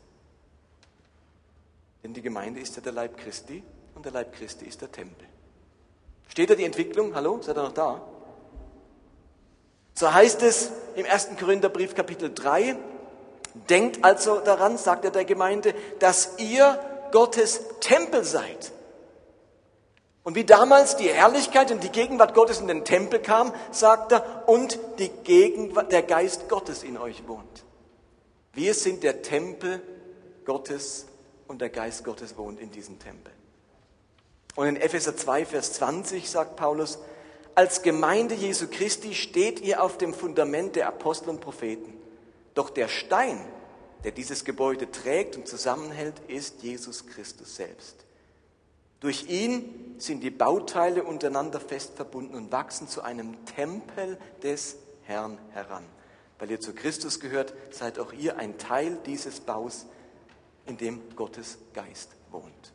Denn 2.03 2.13
die 2.13 2.21
Gemeinde 2.21 2.59
ist 2.59 2.75
ja 2.75 2.81
der 2.81 2.93
Leib 2.93 3.17
Christi 3.17 3.63
und 3.95 4.05
der 4.05 4.11
Leib 4.11 4.33
Christi 4.33 4.65
ist 4.65 4.81
der 4.81 4.91
Tempel. 4.91 5.27
Steht 6.29 6.49
da 6.49 6.55
die 6.55 6.63
Entwicklung? 6.63 7.15
Hallo, 7.15 7.41
seid 7.41 7.57
ihr 7.57 7.63
noch 7.63 7.73
da? 7.73 8.01
So 9.93 10.13
heißt 10.13 10.43
es 10.43 10.71
im 10.95 11.05
1. 11.05 11.29
Korintherbrief 11.39 11.95
Kapitel 11.95 12.31
3, 12.33 12.77
denkt 13.69 14.03
also 14.03 14.39
daran, 14.39 14.77
sagt 14.77 15.05
er 15.05 15.11
der 15.11 15.25
Gemeinde, 15.25 15.73
dass 15.99 16.37
ihr 16.37 16.79
Gottes 17.11 17.61
Tempel 17.79 18.23
seid. 18.23 18.71
Und 20.27 20.35
wie 20.35 20.43
damals 20.43 20.97
die 20.97 21.07
Herrlichkeit 21.07 21.71
und 21.71 21.85
die 21.85 21.89
Gegenwart 21.89 22.33
Gottes 22.33 22.59
in 22.59 22.67
den 22.67 22.83
Tempel 22.83 23.21
kam, 23.21 23.53
sagt 23.71 24.11
er, 24.11 24.43
und 24.49 24.77
die 24.99 25.07
Gegenwart, 25.07 25.93
der 25.93 26.01
Geist 26.01 26.49
Gottes 26.49 26.83
in 26.83 26.97
euch 26.97 27.29
wohnt. 27.29 27.63
Wir 28.51 28.73
sind 28.73 29.03
der 29.03 29.21
Tempel 29.21 29.81
Gottes 30.43 31.05
und 31.47 31.61
der 31.61 31.69
Geist 31.69 32.03
Gottes 32.03 32.35
wohnt 32.35 32.59
in 32.59 32.71
diesem 32.71 32.99
Tempel. 32.99 33.31
Und 34.57 34.67
in 34.67 34.75
Epheser 34.75 35.15
2, 35.15 35.45
Vers 35.45 35.71
20 35.71 36.29
sagt 36.29 36.57
Paulus, 36.57 36.99
als 37.55 37.81
Gemeinde 37.81 38.35
Jesu 38.35 38.67
Christi 38.69 39.15
steht 39.15 39.61
ihr 39.61 39.81
auf 39.81 39.97
dem 39.97 40.13
Fundament 40.13 40.75
der 40.75 40.89
Apostel 40.89 41.29
und 41.29 41.39
Propheten. 41.39 41.93
Doch 42.53 42.69
der 42.69 42.89
Stein, 42.89 43.39
der 44.03 44.11
dieses 44.11 44.43
Gebäude 44.43 44.91
trägt 44.91 45.37
und 45.37 45.47
zusammenhält, 45.47 46.15
ist 46.27 46.63
Jesus 46.63 47.07
Christus 47.07 47.55
selbst. 47.55 48.06
Durch 48.99 49.29
ihn 49.29 49.95
sind 49.97 50.21
die 50.21 50.31
Bauteile 50.31 51.03
untereinander 51.03 51.59
fest 51.59 51.95
verbunden 51.95 52.35
und 52.35 52.51
wachsen 52.51 52.87
zu 52.87 53.01
einem 53.01 53.45
Tempel 53.45 54.17
des 54.41 54.77
Herrn 55.03 55.37
heran. 55.51 55.83
Weil 56.39 56.51
ihr 56.51 56.59
zu 56.59 56.73
Christus 56.73 57.19
gehört, 57.19 57.53
seid 57.71 57.99
auch 57.99 58.13
ihr 58.13 58.37
ein 58.37 58.57
Teil 58.57 58.97
dieses 59.05 59.39
Baus, 59.39 59.85
in 60.65 60.77
dem 60.77 61.15
Gottes 61.15 61.57
Geist 61.73 62.11
wohnt. 62.29 62.73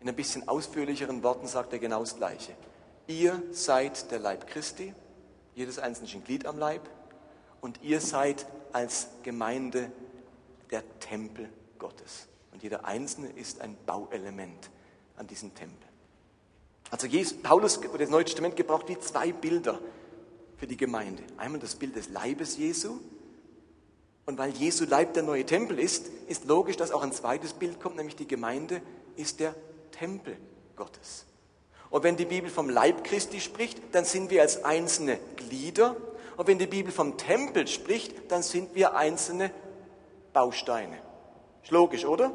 In 0.00 0.08
ein 0.08 0.14
bisschen 0.14 0.46
ausführlicheren 0.48 1.22
Worten 1.22 1.46
sagt 1.46 1.72
er 1.72 1.78
genau 1.78 2.00
das 2.00 2.16
Gleiche. 2.16 2.54
Ihr 3.06 3.42
seid 3.52 4.10
der 4.10 4.18
Leib 4.18 4.46
Christi, 4.46 4.94
jedes 5.54 5.78
einzelne 5.78 6.22
Glied 6.22 6.46
am 6.46 6.58
Leib, 6.58 6.88
und 7.60 7.82
ihr 7.82 8.00
seid 8.00 8.46
als 8.72 9.08
Gemeinde 9.22 9.90
der 10.70 10.82
Tempel 11.00 11.48
Gottes. 11.78 12.28
Und 12.52 12.62
jeder 12.62 12.84
Einzelne 12.84 13.30
ist 13.30 13.60
ein 13.60 13.76
Bauelement 13.86 14.70
an 15.18 15.26
diesem 15.26 15.54
Tempel. 15.54 15.88
Also 16.90 17.06
Jesus, 17.06 17.36
Paulus 17.42 17.78
oder 17.78 17.98
das 17.98 18.10
Neue 18.10 18.24
Testament 18.24 18.56
gebraucht 18.56 18.88
wie 18.88 18.98
zwei 18.98 19.32
Bilder 19.32 19.78
für 20.56 20.66
die 20.66 20.76
Gemeinde. 20.76 21.22
Einmal 21.36 21.60
das 21.60 21.74
Bild 21.74 21.96
des 21.96 22.08
Leibes 22.08 22.56
Jesu. 22.56 22.98
Und 24.26 24.38
weil 24.38 24.50
Jesu 24.50 24.84
Leib 24.84 25.14
der 25.14 25.22
neue 25.22 25.44
Tempel 25.44 25.78
ist, 25.78 26.08
ist 26.26 26.44
logisch, 26.44 26.76
dass 26.76 26.90
auch 26.90 27.02
ein 27.02 27.12
zweites 27.12 27.54
Bild 27.54 27.80
kommt, 27.80 27.96
nämlich 27.96 28.16
die 28.16 28.28
Gemeinde 28.28 28.82
ist 29.16 29.40
der 29.40 29.54
Tempel 29.90 30.36
Gottes. 30.76 31.24
Und 31.90 32.02
wenn 32.04 32.16
die 32.16 32.26
Bibel 32.26 32.50
vom 32.50 32.68
Leib 32.68 33.04
Christi 33.04 33.40
spricht, 33.40 33.80
dann 33.92 34.04
sind 34.04 34.30
wir 34.30 34.42
als 34.42 34.64
einzelne 34.64 35.18
Glieder. 35.36 35.96
Und 36.36 36.46
wenn 36.46 36.58
die 36.58 36.66
Bibel 36.66 36.92
vom 36.92 37.16
Tempel 37.16 37.66
spricht, 37.66 38.30
dann 38.30 38.42
sind 38.42 38.74
wir 38.74 38.94
einzelne 38.94 39.50
Bausteine. 40.34 40.98
Ist 41.62 41.70
logisch, 41.70 42.04
oder? 42.04 42.30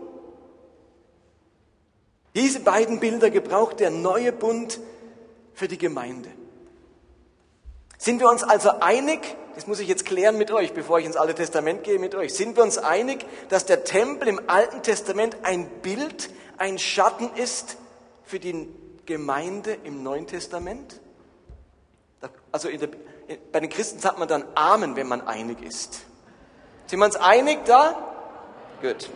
Diese 2.36 2.60
beiden 2.60 3.00
Bilder 3.00 3.30
gebraucht 3.30 3.80
der 3.80 3.92
neue 3.92 4.32
Bund 4.32 4.80
für 5.54 5.68
die 5.68 5.78
Gemeinde. 5.78 6.30
Sind 7.98 8.20
wir 8.20 8.30
uns 8.30 8.44
also 8.44 8.70
einig, 8.80 9.20
das 9.56 9.68
muss 9.68 9.80
ich 9.80 9.88
jetzt 9.88 10.06
klären 10.06 10.38
mit 10.38 10.52
euch, 10.52 10.74
bevor 10.74 11.00
ich 11.00 11.06
ins 11.06 11.16
Alte 11.16 11.36
Testament 11.36 11.84
gehe 11.84 12.00
mit 12.00 12.16
euch, 12.16 12.34
sind 12.34 12.58
wir 12.58 12.64
uns 12.64 12.78
einig, 12.78 13.26
dass 13.50 13.66
der 13.66 13.84
Tempel 13.84 14.28
im 14.28 14.42
Alten 14.48 14.82
Testament 14.82 15.38
ein 15.44 15.70
Bild, 15.82 16.32
ein 16.58 16.80
Schatten 16.80 17.30
ist 17.36 17.78
für 18.24 18.40
die 18.40 18.68
Gemeinde 19.06 19.78
im 19.84 20.02
Neuen 20.04 20.28
Testament? 20.28 21.00
Also 22.52 22.70
der, 22.70 22.90
bei 23.52 23.60
den 23.60 23.70
Christen 23.70 24.00
sagt 24.00 24.18
man 24.18 24.28
dann 24.28 24.44
Amen, 24.56 24.96
wenn 24.96 25.08
man 25.08 25.22
einig 25.22 25.62
ist. 25.62 26.02
Sind 26.88 27.00
wir 27.00 27.06
uns 27.06 27.16
einig 27.16 27.60
da? 27.66 27.96
Gut. 28.82 29.10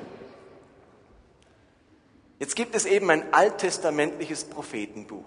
Jetzt 2.39 2.55
gibt 2.55 2.75
es 2.75 2.85
eben 2.85 3.09
ein 3.09 3.33
alttestamentliches 3.33 4.45
Prophetenbuch. 4.45 5.25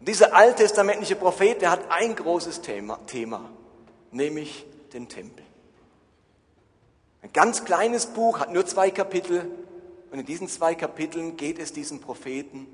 Und 0.00 0.08
dieser 0.08 0.34
alttestamentliche 0.34 1.14
Prophet, 1.14 1.62
der 1.62 1.70
hat 1.70 1.90
ein 1.90 2.16
großes 2.16 2.60
Thema, 2.60 2.98
Thema, 3.06 3.50
nämlich 4.10 4.66
den 4.92 5.08
Tempel. 5.08 5.44
Ein 7.22 7.32
ganz 7.32 7.64
kleines 7.64 8.06
Buch, 8.06 8.40
hat 8.40 8.52
nur 8.52 8.66
zwei 8.66 8.90
Kapitel. 8.90 9.48
Und 10.10 10.18
in 10.18 10.26
diesen 10.26 10.48
zwei 10.48 10.74
Kapiteln 10.74 11.36
geht 11.36 11.58
es 11.58 11.72
diesem 11.72 12.00
Propheten 12.00 12.66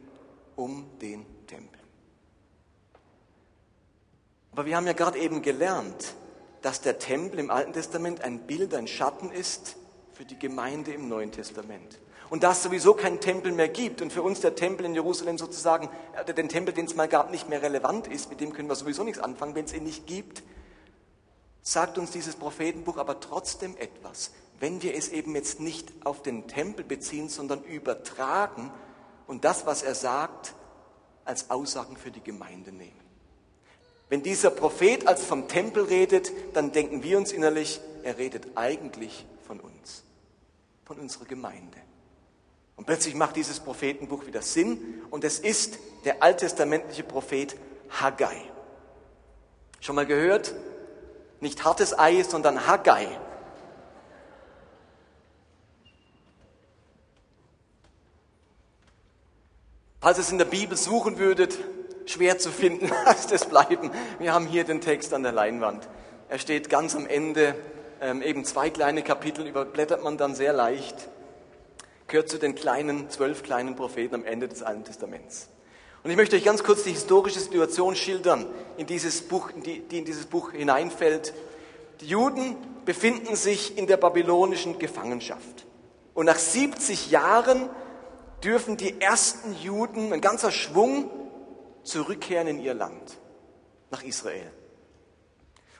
um 0.56 0.86
den 1.00 1.26
Tempel. 1.46 1.78
Aber 4.52 4.64
wir 4.64 4.74
haben 4.74 4.86
ja 4.86 4.94
gerade 4.94 5.18
eben 5.18 5.42
gelernt, 5.42 6.14
dass 6.62 6.80
der 6.80 6.98
Tempel 6.98 7.38
im 7.38 7.50
Alten 7.50 7.74
Testament 7.74 8.22
ein 8.22 8.40
Bild, 8.46 8.74
ein 8.74 8.88
Schatten 8.88 9.30
ist 9.30 9.76
für 10.12 10.24
die 10.24 10.38
Gemeinde 10.38 10.92
im 10.92 11.08
Neuen 11.08 11.30
Testament. 11.30 12.00
Und 12.30 12.42
da 12.42 12.52
es 12.52 12.62
sowieso 12.62 12.94
keinen 12.94 13.20
Tempel 13.20 13.52
mehr 13.52 13.68
gibt 13.68 14.02
und 14.02 14.12
für 14.12 14.22
uns 14.22 14.40
der 14.40 14.54
Tempel 14.54 14.84
in 14.84 14.94
Jerusalem 14.94 15.38
sozusagen, 15.38 15.88
äh, 16.26 16.34
den 16.34 16.48
Tempel, 16.48 16.74
den 16.74 16.86
es 16.86 16.94
mal 16.94 17.08
gab, 17.08 17.30
nicht 17.30 17.48
mehr 17.48 17.62
relevant 17.62 18.06
ist, 18.06 18.30
mit 18.30 18.40
dem 18.40 18.52
können 18.52 18.68
wir 18.68 18.76
sowieso 18.76 19.02
nichts 19.04 19.18
anfangen, 19.18 19.54
wenn 19.54 19.64
es 19.64 19.72
ihn 19.72 19.84
nicht 19.84 20.06
gibt, 20.06 20.42
sagt 21.62 21.98
uns 21.98 22.10
dieses 22.10 22.36
Prophetenbuch 22.36 22.98
aber 22.98 23.20
trotzdem 23.20 23.76
etwas. 23.76 24.32
Wenn 24.60 24.82
wir 24.82 24.94
es 24.94 25.08
eben 25.08 25.34
jetzt 25.34 25.60
nicht 25.60 25.92
auf 26.04 26.22
den 26.22 26.48
Tempel 26.48 26.84
beziehen, 26.84 27.28
sondern 27.28 27.62
übertragen 27.62 28.72
und 29.26 29.44
das, 29.44 29.66
was 29.66 29.82
er 29.82 29.94
sagt, 29.94 30.54
als 31.24 31.50
Aussagen 31.50 31.96
für 31.96 32.10
die 32.10 32.22
Gemeinde 32.22 32.72
nehmen. 32.72 32.98
Wenn 34.08 34.22
dieser 34.22 34.50
Prophet 34.50 35.06
als 35.06 35.24
vom 35.24 35.48
Tempel 35.48 35.84
redet, 35.84 36.32
dann 36.54 36.72
denken 36.72 37.02
wir 37.02 37.18
uns 37.18 37.32
innerlich, 37.32 37.80
er 38.02 38.16
redet 38.16 38.46
eigentlich 38.54 39.26
von 39.46 39.60
uns, 39.60 40.02
von 40.86 40.98
unserer 40.98 41.26
Gemeinde. 41.26 41.78
Und 42.78 42.86
plötzlich 42.86 43.16
macht 43.16 43.34
dieses 43.34 43.58
Prophetenbuch 43.58 44.26
wieder 44.26 44.40
Sinn 44.40 45.02
und 45.10 45.24
es 45.24 45.40
ist 45.40 45.80
der 46.04 46.22
alttestamentliche 46.22 47.02
Prophet 47.02 47.56
Haggai. 47.90 48.36
Schon 49.80 49.96
mal 49.96 50.06
gehört? 50.06 50.54
Nicht 51.40 51.64
hartes 51.64 51.98
Ei, 51.98 52.22
sondern 52.22 52.68
Haggai. 52.68 53.08
Falls 60.00 60.18
es 60.18 60.30
in 60.30 60.38
der 60.38 60.44
Bibel 60.44 60.76
suchen 60.76 61.18
würdet, 61.18 61.58
schwer 62.06 62.38
zu 62.38 62.50
finden, 62.50 62.92
lasst 63.04 63.32
es 63.32 63.44
bleiben. 63.46 63.90
Wir 64.20 64.32
haben 64.32 64.46
hier 64.46 64.62
den 64.62 64.80
Text 64.80 65.12
an 65.12 65.24
der 65.24 65.32
Leinwand. 65.32 65.88
Er 66.28 66.38
steht 66.38 66.70
ganz 66.70 66.94
am 66.94 67.06
Ende, 67.06 67.56
ähm, 68.00 68.22
eben 68.22 68.44
zwei 68.44 68.70
kleine 68.70 69.02
Kapitel, 69.02 69.48
überblättert 69.48 70.04
man 70.04 70.16
dann 70.16 70.36
sehr 70.36 70.52
leicht 70.52 71.08
gehört 72.08 72.28
zu 72.28 72.38
den 72.38 72.54
kleinen, 72.54 73.08
zwölf 73.10 73.42
kleinen 73.42 73.76
Propheten 73.76 74.16
am 74.16 74.24
Ende 74.24 74.48
des 74.48 74.62
Alten 74.62 74.84
Testaments. 74.84 75.48
Und 76.02 76.10
ich 76.10 76.16
möchte 76.16 76.36
euch 76.36 76.44
ganz 76.44 76.64
kurz 76.64 76.84
die 76.84 76.92
historische 76.92 77.38
Situation 77.38 77.94
schildern, 77.94 78.46
in 78.76 78.86
dieses 78.86 79.22
Buch, 79.22 79.50
die, 79.52 79.80
die 79.80 79.98
in 79.98 80.04
dieses 80.04 80.26
Buch 80.26 80.52
hineinfällt. 80.52 81.34
Die 82.00 82.06
Juden 82.06 82.56
befinden 82.84 83.36
sich 83.36 83.76
in 83.76 83.86
der 83.86 83.98
babylonischen 83.98 84.78
Gefangenschaft. 84.78 85.66
Und 86.14 86.26
nach 86.26 86.38
70 86.38 87.10
Jahren 87.10 87.68
dürfen 88.42 88.76
die 88.76 89.00
ersten 89.00 89.54
Juden, 89.56 90.12
ein 90.12 90.20
ganzer 90.20 90.50
Schwung, 90.50 91.10
zurückkehren 91.82 92.48
in 92.48 92.60
ihr 92.60 92.74
Land, 92.74 93.18
nach 93.90 94.02
Israel. 94.02 94.50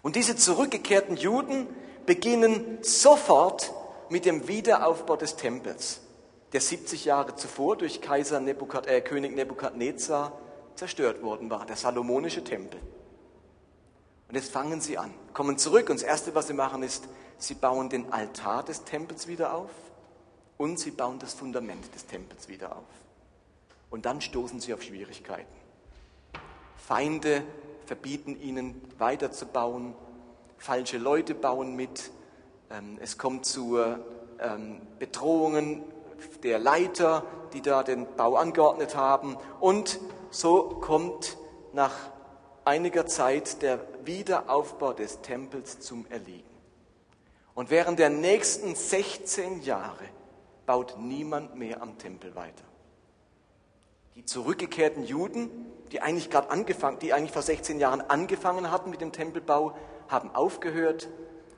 Und 0.03 0.17
diese 0.17 0.37
zurückgekehrten 0.37 1.17
Juden 1.17 1.67
beginnen 2.07 2.79
sofort 2.83 3.73
mit 4.11 4.25
dem 4.25 4.49
Wiederaufbau 4.49 5.17
des 5.17 5.37
Tempels 5.37 6.01
der 6.53 6.61
70 6.61 7.05
Jahre 7.05 7.37
zuvor 7.37 7.77
durch 7.77 8.01
Kaiser 8.01 8.41
Nebukad, 8.41 8.87
äh, 8.87 9.01
König 9.01 9.35
Nebukadnezar 9.35 10.33
zerstört 10.75 11.23
worden 11.23 11.51
war, 11.51 11.67
der 11.67 11.77
Salomonische 11.77 12.45
Tempel. 12.45 12.81
Und 14.29 14.35
jetzt 14.35 14.51
fangen 14.51 14.81
sie 14.81 14.99
an, 14.99 15.13
kommen 15.33 15.59
zurück 15.59 15.91
und 15.91 16.01
das 16.01 16.07
Erste, 16.07 16.35
was 16.35 16.47
sie 16.47 16.53
machen, 16.55 16.83
ist, 16.83 17.09
sie 17.39 17.55
bauen 17.55 17.89
den 17.89 18.13
Altar 18.13 18.63
des 18.63 18.85
Tempels 18.85 19.27
wieder 19.27 19.55
auf 19.55 19.71
und 20.57 20.79
sie 20.79 20.91
bauen 20.91 21.19
das 21.19 21.35
Fundament 21.35 21.95
des 21.95 22.07
Tempels 22.07 22.49
wieder 22.49 22.77
auf. 22.77 22.85
Und 23.91 24.05
dann 24.05 24.21
stoßen 24.21 24.61
sie 24.61 24.75
auf 24.75 24.83
Schwierigkeiten. 24.83 25.49
Feinde 26.77 27.43
verbieten 27.87 28.39
ihnen 28.41 28.81
weiterzubauen, 28.99 29.95
falsche 30.59 30.99
Leute 30.99 31.35
bauen 31.35 31.75
mit, 31.75 32.11
ähm, 32.71 32.99
es 33.01 33.17
kommt 33.17 33.47
zu 33.47 33.79
ähm, 34.41 34.81
Bedrohungen 34.99 35.85
der 36.43 36.59
Leiter, 36.59 37.25
die 37.53 37.63
da 37.63 37.83
den 37.83 38.07
Bau 38.17 38.37
angeordnet 38.37 38.97
haben. 38.97 39.37
Und 39.61 40.01
so 40.31 40.69
kommt 40.81 41.37
nach 41.73 41.95
einiger 42.65 43.07
Zeit 43.07 43.63
der 43.63 43.81
Wiederaufbau 44.05 44.93
des 44.93 45.21
Tempels 45.23 45.81
zum 45.81 46.07
Erliegen. 46.11 46.49
Und 47.55 47.71
während 47.71 47.99
der 47.99 48.11
nächsten 48.11 48.75
16 48.75 49.63
Jahre 49.63 50.05
baut 50.67 50.97
niemand 50.99 51.57
mehr 51.57 51.83
am 51.83 51.99
Tempel 51.99 52.35
weiter. 52.37 52.65
Die 54.15 54.25
zurückgekehrten 54.25 55.05
Juden, 55.05 55.51
die 55.93 56.01
eigentlich 56.01 56.31
gerade 56.31 56.51
angefangen, 56.51 56.99
die 56.99 57.13
eigentlich 57.13 57.33
vor 57.33 57.43
16 57.43 57.81
Jahren 57.81 58.01
angefangen 58.01 58.71
hatten 58.71 58.91
mit 58.91 59.01
dem 59.01 59.13
Tempelbau, 59.13 59.77
haben 60.09 60.35
aufgehört 60.35 61.09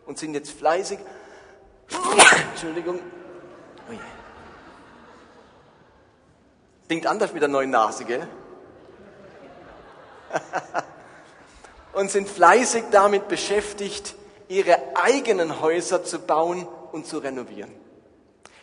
und 0.06 0.18
sind 0.18 0.34
jetzt 0.34 0.50
fleißig. 0.52 0.98
Entschuldigung. 2.52 3.00
Klingt 6.90 7.06
anders 7.06 7.32
mit 7.32 7.40
der 7.40 7.48
neuen 7.48 7.70
Nase, 7.70 8.04
gell? 8.04 8.26
und 11.92 12.10
sind 12.10 12.28
fleißig 12.28 12.82
damit 12.90 13.28
beschäftigt, 13.28 14.16
ihre 14.48 14.76
eigenen 14.96 15.60
Häuser 15.60 16.02
zu 16.02 16.18
bauen 16.18 16.66
und 16.90 17.06
zu 17.06 17.18
renovieren. 17.18 17.70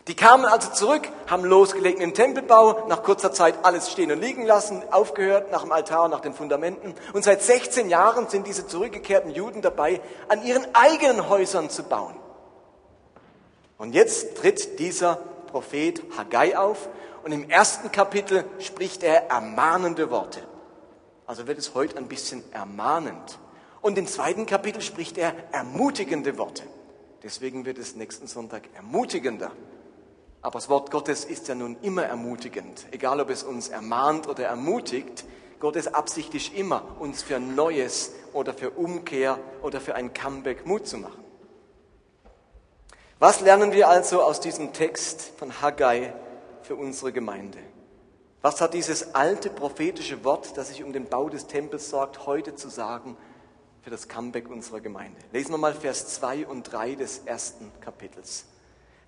Die 0.07 0.15
kamen 0.17 0.43
also 0.43 0.71
zurück, 0.71 1.07
haben 1.27 1.45
losgelegt 1.45 1.99
mit 1.99 2.05
dem 2.05 2.13
Tempelbau, 2.13 2.87
nach 2.89 3.01
kurzer 3.01 3.31
Zeit 3.31 3.55
alles 3.63 3.93
stehen 3.93 4.11
und 4.11 4.19
liegen 4.19 4.45
lassen, 4.45 4.83
aufgehört 4.91 5.49
nach 5.49 5.61
dem 5.61 5.71
Altar 5.71 6.03
und 6.03 6.11
nach 6.11 6.19
den 6.19 6.33
Fundamenten. 6.33 6.95
Und 7.13 7.23
seit 7.23 7.41
16 7.41 7.89
Jahren 7.89 8.27
sind 8.27 8.45
diese 8.45 8.67
zurückgekehrten 8.67 9.31
Juden 9.31 9.61
dabei, 9.61 10.01
an 10.27 10.43
ihren 10.43 10.67
eigenen 10.75 11.29
Häusern 11.29 11.69
zu 11.69 11.83
bauen. 11.83 12.17
Und 13.77 13.93
jetzt 13.93 14.35
tritt 14.35 14.79
dieser 14.79 15.17
Prophet 15.47 16.03
Haggai 16.17 16.57
auf 16.57 16.89
und 17.27 17.33
im 17.33 17.49
ersten 17.49 17.91
Kapitel 17.91 18.45
spricht 18.59 19.03
er 19.03 19.29
ermahnende 19.29 20.09
Worte. 20.09 20.39
Also 21.25 21.45
wird 21.45 21.57
es 21.57 21.75
heute 21.75 21.97
ein 21.97 22.07
bisschen 22.07 22.41
ermahnend. 22.53 23.37
Und 23.81 23.97
im 23.97 24.07
zweiten 24.07 24.45
Kapitel 24.45 24.81
spricht 24.81 25.17
er 25.17 25.35
ermutigende 25.51 26.37
Worte. 26.37 26.63
Deswegen 27.23 27.65
wird 27.65 27.79
es 27.79 27.97
nächsten 27.97 28.27
Sonntag 28.27 28.69
ermutigender. 28.75 29.51
Aber 30.41 30.57
das 30.57 30.69
Wort 30.69 30.89
Gottes 30.89 31.25
ist 31.25 31.49
ja 31.49 31.55
nun 31.55 31.75
immer 31.81 32.03
ermutigend, 32.03 32.85
egal 32.91 33.19
ob 33.19 33.29
es 33.29 33.43
uns 33.43 33.67
ermahnt 33.67 34.29
oder 34.29 34.45
ermutigt. 34.45 35.25
Gottes 35.59 35.93
Absicht 35.93 36.33
ist 36.33 36.53
immer, 36.53 36.81
uns 36.97 37.23
für 37.23 37.41
Neues 37.41 38.13
oder 38.31 38.53
für 38.53 38.69
Umkehr 38.69 39.37
oder 39.61 39.81
für 39.81 39.95
ein 39.95 40.13
Comeback 40.13 40.65
Mut 40.65 40.87
zu 40.87 40.97
machen. 40.97 41.25
Was 43.19 43.41
lernen 43.41 43.73
wir 43.73 43.89
also 43.89 44.21
aus 44.21 44.39
diesem 44.39 44.71
Text 44.71 45.33
von 45.37 45.61
Haggai 45.61 46.13
für 46.67 46.75
unsere 46.75 47.13
Gemeinde? 47.13 47.59
Was 48.41 48.61
hat 48.61 48.73
dieses 48.73 49.15
alte 49.15 49.49
prophetische 49.49 50.23
Wort, 50.23 50.57
das 50.57 50.67
sich 50.67 50.83
um 50.83 50.93
den 50.93 51.05
Bau 51.05 51.29
des 51.29 51.47
Tempels 51.47 51.89
sorgt, 51.89 52.25
heute 52.27 52.55
zu 52.55 52.69
sagen 52.69 53.17
für 53.81 53.89
das 53.89 54.07
Comeback 54.07 54.49
unserer 54.49 54.81
Gemeinde? 54.81 55.19
Lesen 55.31 55.51
wir 55.51 55.57
mal 55.57 55.73
Vers 55.73 56.13
2 56.15 56.45
und 56.45 56.63
3 56.63 56.95
des 56.95 57.19
ersten 57.19 57.71
Kapitels. 57.79 58.45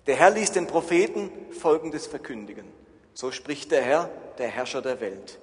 Der 0.06 0.16
Herr 0.16 0.30
ließ 0.30 0.52
den 0.52 0.66
Propheten 0.66 1.30
Folgendes 1.52 2.06
verkündigen. 2.06 2.64
So 3.12 3.30
spricht 3.30 3.70
der 3.70 3.82
Herr, 3.82 4.10
der 4.38 4.48
Herrscher 4.48 4.80
der 4.80 5.00
Welt. 5.00 5.38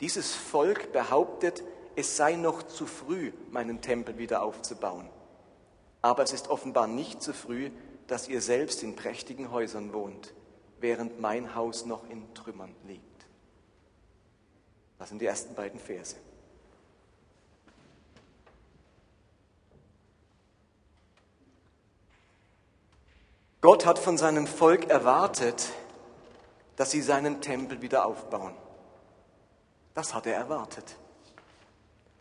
Dieses 0.00 0.34
Volk 0.34 0.92
behauptet, 0.92 1.62
es 1.96 2.16
sei 2.16 2.36
noch 2.36 2.62
zu 2.62 2.86
früh, 2.86 3.32
meinen 3.50 3.80
Tempel 3.80 4.16
wieder 4.16 4.42
aufzubauen. 4.42 5.10
Aber 6.00 6.22
es 6.22 6.32
ist 6.32 6.48
offenbar 6.48 6.86
nicht 6.86 7.22
zu 7.22 7.34
früh, 7.34 7.70
dass 8.06 8.28
ihr 8.28 8.40
selbst 8.40 8.82
in 8.82 8.96
prächtigen 8.96 9.50
Häusern 9.50 9.92
wohnt, 9.92 10.32
während 10.80 11.20
mein 11.20 11.54
Haus 11.54 11.86
noch 11.86 12.08
in 12.08 12.32
Trümmern 12.34 12.74
liegt. 12.86 13.04
Das 14.98 15.08
sind 15.08 15.20
die 15.20 15.26
ersten 15.26 15.54
beiden 15.54 15.80
Verse. 15.80 16.16
Gott 23.60 23.84
hat 23.84 23.98
von 23.98 24.16
seinem 24.16 24.46
Volk 24.46 24.88
erwartet, 24.88 25.68
dass 26.76 26.90
sie 26.90 27.02
seinen 27.02 27.42
Tempel 27.42 27.82
wieder 27.82 28.06
aufbauen. 28.06 28.54
Das 29.92 30.14
hat 30.14 30.26
er 30.26 30.34
erwartet. 30.34 30.96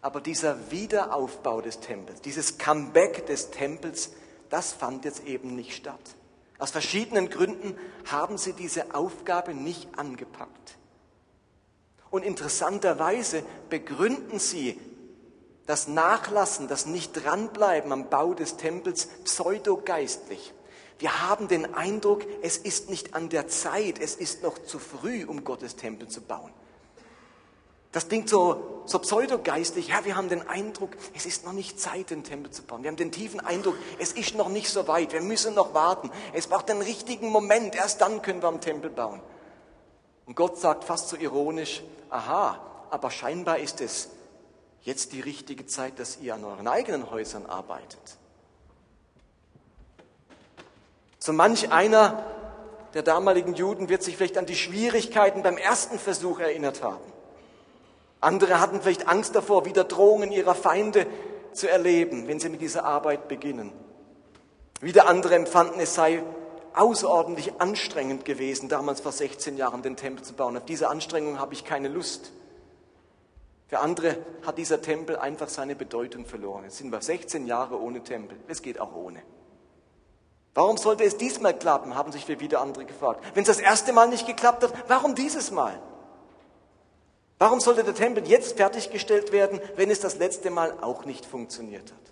Aber 0.01 0.21
dieser 0.21 0.71
Wiederaufbau 0.71 1.61
des 1.61 1.79
Tempels, 1.79 2.21
dieses 2.21 2.57
Comeback 2.57 3.25
des 3.25 3.51
Tempels, 3.51 4.11
das 4.49 4.73
fand 4.73 5.05
jetzt 5.05 5.25
eben 5.25 5.55
nicht 5.55 5.75
statt. 5.75 6.15
Aus 6.59 6.71
verschiedenen 6.71 7.29
Gründen 7.29 7.77
haben 8.05 8.37
sie 8.37 8.53
diese 8.53 8.93
Aufgabe 8.93 9.53
nicht 9.53 9.97
angepackt. 9.97 10.77
Und 12.11 12.23
interessanterweise 12.23 13.43
begründen 13.69 14.39
sie 14.39 14.79
das 15.65 15.87
Nachlassen, 15.87 16.67
das 16.67 16.85
Nicht-Dranbleiben 16.85 17.91
am 17.91 18.09
Bau 18.09 18.33
des 18.33 18.57
Tempels 18.57 19.05
pseudogeistlich. 19.23 20.53
Wir 20.97 21.29
haben 21.29 21.47
den 21.47 21.75
Eindruck, 21.75 22.25
es 22.41 22.57
ist 22.57 22.89
nicht 22.89 23.13
an 23.13 23.29
der 23.29 23.47
Zeit, 23.47 23.99
es 23.99 24.15
ist 24.15 24.43
noch 24.43 24.57
zu 24.59 24.79
früh, 24.79 25.23
um 25.25 25.45
Gottes 25.45 25.77
Tempel 25.77 26.09
zu 26.09 26.21
bauen. 26.21 26.51
Das 27.91 28.07
klingt 28.07 28.29
so, 28.29 28.83
so 28.85 28.99
pseudogeistlich. 28.99 29.87
Ja, 29.87 30.05
wir 30.05 30.15
haben 30.15 30.29
den 30.29 30.47
Eindruck, 30.47 30.91
es 31.15 31.25
ist 31.25 31.45
noch 31.45 31.53
nicht 31.53 31.79
Zeit, 31.79 32.11
den 32.11 32.23
Tempel 32.23 32.51
zu 32.51 32.63
bauen. 32.63 32.83
Wir 32.83 32.89
haben 32.89 32.97
den 32.97 33.11
tiefen 33.11 33.39
Eindruck, 33.39 33.75
es 33.97 34.11
ist 34.11 34.35
noch 34.35 34.49
nicht 34.49 34.69
so 34.69 34.87
weit. 34.87 35.11
Wir 35.11 35.21
müssen 35.21 35.55
noch 35.55 35.73
warten. 35.73 36.11
Es 36.33 36.47
braucht 36.47 36.69
den 36.69 36.81
richtigen 36.81 37.29
Moment. 37.29 37.75
Erst 37.75 38.01
dann 38.01 38.21
können 38.21 38.41
wir 38.41 38.47
am 38.47 38.61
Tempel 38.61 38.89
bauen. 38.89 39.21
Und 40.25 40.35
Gott 40.35 40.59
sagt 40.59 40.83
fast 40.83 41.09
so 41.09 41.17
ironisch, 41.17 41.81
aha, 42.11 42.59
aber 42.91 43.09
scheinbar 43.09 43.57
ist 43.57 43.81
es 43.81 44.09
jetzt 44.81 45.13
die 45.13 45.21
richtige 45.21 45.65
Zeit, 45.65 45.99
dass 45.99 46.19
ihr 46.19 46.35
an 46.35 46.43
euren 46.43 46.67
eigenen 46.67 47.09
Häusern 47.09 47.47
arbeitet. 47.47 48.17
So 51.17 51.33
manch 51.33 51.71
einer 51.71 52.23
der 52.93 53.03
damaligen 53.03 53.55
Juden 53.55 53.89
wird 53.89 54.03
sich 54.03 54.17
vielleicht 54.17 54.37
an 54.37 54.45
die 54.45 54.55
Schwierigkeiten 54.55 55.43
beim 55.43 55.57
ersten 55.57 55.99
Versuch 55.99 56.39
erinnert 56.39 56.81
haben. 56.81 57.03
Andere 58.21 58.59
hatten 58.59 58.81
vielleicht 58.81 59.07
Angst 59.07 59.35
davor, 59.35 59.65
wieder 59.65 59.83
Drohungen 59.83 60.31
ihrer 60.31 60.55
Feinde 60.55 61.07
zu 61.53 61.69
erleben, 61.69 62.27
wenn 62.27 62.39
sie 62.39 62.49
mit 62.49 62.61
dieser 62.61 62.83
Arbeit 62.85 63.27
beginnen. 63.27 63.71
Wieder 64.81 65.07
andere 65.07 65.35
empfanden, 65.35 65.79
es 65.79 65.95
sei 65.95 66.23
außerordentlich 66.73 67.59
anstrengend 67.59 68.25
gewesen, 68.25 68.69
damals 68.69 69.01
vor 69.01 69.11
16 69.11 69.57
Jahren 69.57 69.81
den 69.81 69.95
Tempel 69.95 70.23
zu 70.23 70.33
bauen. 70.33 70.55
Auf 70.57 70.65
diese 70.65 70.89
Anstrengung 70.89 71.39
habe 71.39 71.53
ich 71.53 71.65
keine 71.65 71.87
Lust. 71.87 72.31
Für 73.67 73.79
andere 73.79 74.17
hat 74.45 74.57
dieser 74.57 74.81
Tempel 74.81 75.15
einfach 75.17 75.47
seine 75.47 75.75
Bedeutung 75.75 76.25
verloren. 76.25 76.63
Jetzt 76.63 76.77
sind 76.77 76.91
wir 76.91 77.01
16 77.01 77.45
Jahre 77.45 77.79
ohne 77.79 78.03
Tempel. 78.03 78.37
Es 78.47 78.61
geht 78.61 78.79
auch 78.79 78.95
ohne. 78.95 79.21
Warum 80.55 80.77
sollte 80.77 81.03
es 81.03 81.17
diesmal 81.17 81.57
klappen, 81.57 81.95
haben 81.95 82.11
sich 82.11 82.27
wieder 82.27 82.61
andere 82.61 82.85
gefragt. 82.85 83.23
Wenn 83.33 83.43
es 83.43 83.47
das 83.47 83.59
erste 83.59 83.93
Mal 83.93 84.09
nicht 84.09 84.25
geklappt 84.25 84.63
hat, 84.63 84.73
warum 84.87 85.15
dieses 85.15 85.51
Mal? 85.51 85.79
Warum 87.39 87.61
sollte 87.61 87.85
der 87.85 87.95
Tempel 87.95 88.27
jetzt 88.27 88.57
fertiggestellt 88.57 89.31
werden, 89.31 89.61
wenn 89.77 89.89
es 89.89 90.01
das 90.01 90.17
letzte 90.17 90.51
Mal 90.51 90.77
auch 90.81 91.05
nicht 91.05 91.25
funktioniert 91.25 91.91
hat? 91.91 92.09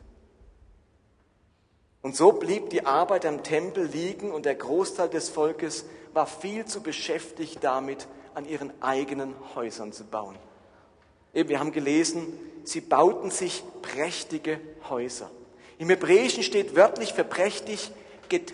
Und 2.02 2.16
so 2.16 2.32
blieb 2.32 2.70
die 2.70 2.86
Arbeit 2.86 3.26
am 3.26 3.44
Tempel 3.44 3.86
liegen 3.86 4.32
und 4.32 4.46
der 4.46 4.56
Großteil 4.56 5.10
des 5.10 5.28
Volkes 5.28 5.86
war 6.14 6.26
viel 6.26 6.64
zu 6.66 6.82
beschäftigt 6.82 7.58
damit, 7.62 8.08
an 8.34 8.48
ihren 8.48 8.72
eigenen 8.82 9.36
Häusern 9.56 9.92
zu 9.92 10.06
bauen. 10.06 10.38
Eben, 11.34 11.50
wir 11.50 11.60
haben 11.60 11.74
gelesen, 11.74 12.40
sie 12.64 12.82
bauten 12.82 13.30
sich 13.30 13.64
prächtige 13.82 14.62
Häuser. 14.90 15.30
Im 15.78 15.90
Hebräischen 15.90 16.44
steht 16.44 16.76
wörtlich 16.76 17.14
für 17.14 17.26
prächtig 17.26 17.92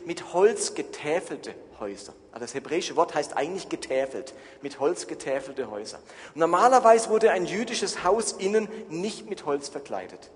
mit 0.06 0.34
Holz 0.34 0.74
getäfelte 0.74 1.54
Häuser. 1.84 2.14
Also 2.32 2.46
das 2.46 2.54
hebräische 2.54 2.96
Wort 2.96 3.14
heißt 3.14 3.36
eigentlich 3.36 3.68
getäfelt, 3.68 4.34
mit 4.62 4.80
Holz 4.80 5.08
getäfelte 5.08 5.70
Häuser. 5.70 6.00
Normalerweise 6.34 7.10
wurde 7.10 7.32
ein 7.32 7.46
jüdisches 7.46 8.06
Haus 8.06 8.32
innen 8.32 8.70
nicht 8.90 9.30
mit 9.30 9.46
Holz 9.46 9.68
verkleidet. 9.68 10.32